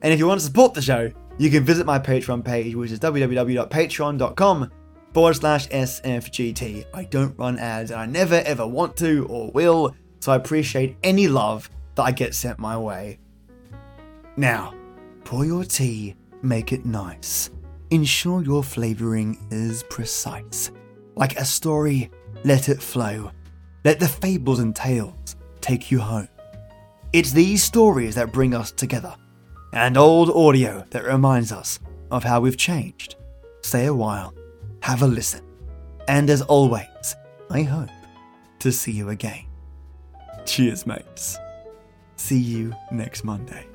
And 0.02 0.14
if 0.14 0.19
you 0.19 0.27
want 0.27 0.39
to 0.39 0.45
support 0.45 0.73
the 0.73 0.81
show, 0.81 1.11
you 1.38 1.49
can 1.49 1.64
visit 1.64 1.85
my 1.85 1.99
Patreon 1.99 2.43
page, 2.45 2.76
which 2.76 2.91
is 2.91 2.99
www.patreon.com 2.99 4.72
forward 5.14 5.34
slash 5.34 5.68
SFGT. 5.68 6.85
I 6.93 7.03
don't 7.03 7.38
run 7.38 7.60
ads 7.60 7.91
and 7.91 7.99
I 7.99 8.06
never 8.06 8.35
ever 8.45 8.65
want 8.65 8.95
to 8.98 9.26
or 9.30 9.52
will, 9.52 9.93
so 10.19 10.31
I 10.31 10.38
appreciate 10.38 10.95
any 11.03 11.27
love 11.27 11.69
that 11.95 12.03
I 12.03 12.11
get 12.11 12.34
sent 12.34 12.57
my 12.57 12.77
way. 12.77 13.19
Now, 14.38 14.73
pour 15.26 15.45
your 15.45 15.65
tea, 15.65 16.15
make 16.41 16.72
it 16.72 16.85
nice. 16.85 17.49
Ensure 17.89 18.41
your 18.41 18.64
flavoring 18.64 19.38
is 19.52 19.84
precise. 19.84 20.72
Like 21.15 21.35
a 21.38 21.43
story, 21.43 22.10
let 22.45 22.69
it 22.69 22.81
flow. 22.81 23.31
Let 23.84 23.99
the 23.99 24.08
fables 24.08 24.60
and 24.60 24.76
tales 24.76 25.36
take 25.60 25.90
you 25.90 25.99
home. 25.99 26.28
It's 27.14 27.32
these 27.32 27.64
stories 27.64 28.16
that 28.16 28.32
bring 28.32 28.53
us 28.53 28.72
together, 28.72 29.16
and 29.74 29.98
old 29.98 30.30
audio 30.30 30.86
that 30.91 31.03
reminds 31.03 31.52
us 31.52 31.80
of 32.12 32.24
how 32.24 32.41
we've 32.41 32.58
changed. 32.58 33.16
Stay 33.62 33.86
a 33.86 33.94
while, 33.94 34.34
have 34.82 35.02
a 35.02 35.08
listen, 35.08 35.41
and 36.08 36.30
as 36.30 36.41
always, 36.44 37.16
I 37.49 37.64
hope 37.64 37.90
to 38.60 38.72
see 38.72 38.91
you 38.91 39.10
again. 39.10 39.45
Cheers, 40.45 40.86
mates. 40.86 41.38
See 42.18 42.40
you 42.40 42.74
next 42.91 43.24
Monday. 43.24 43.66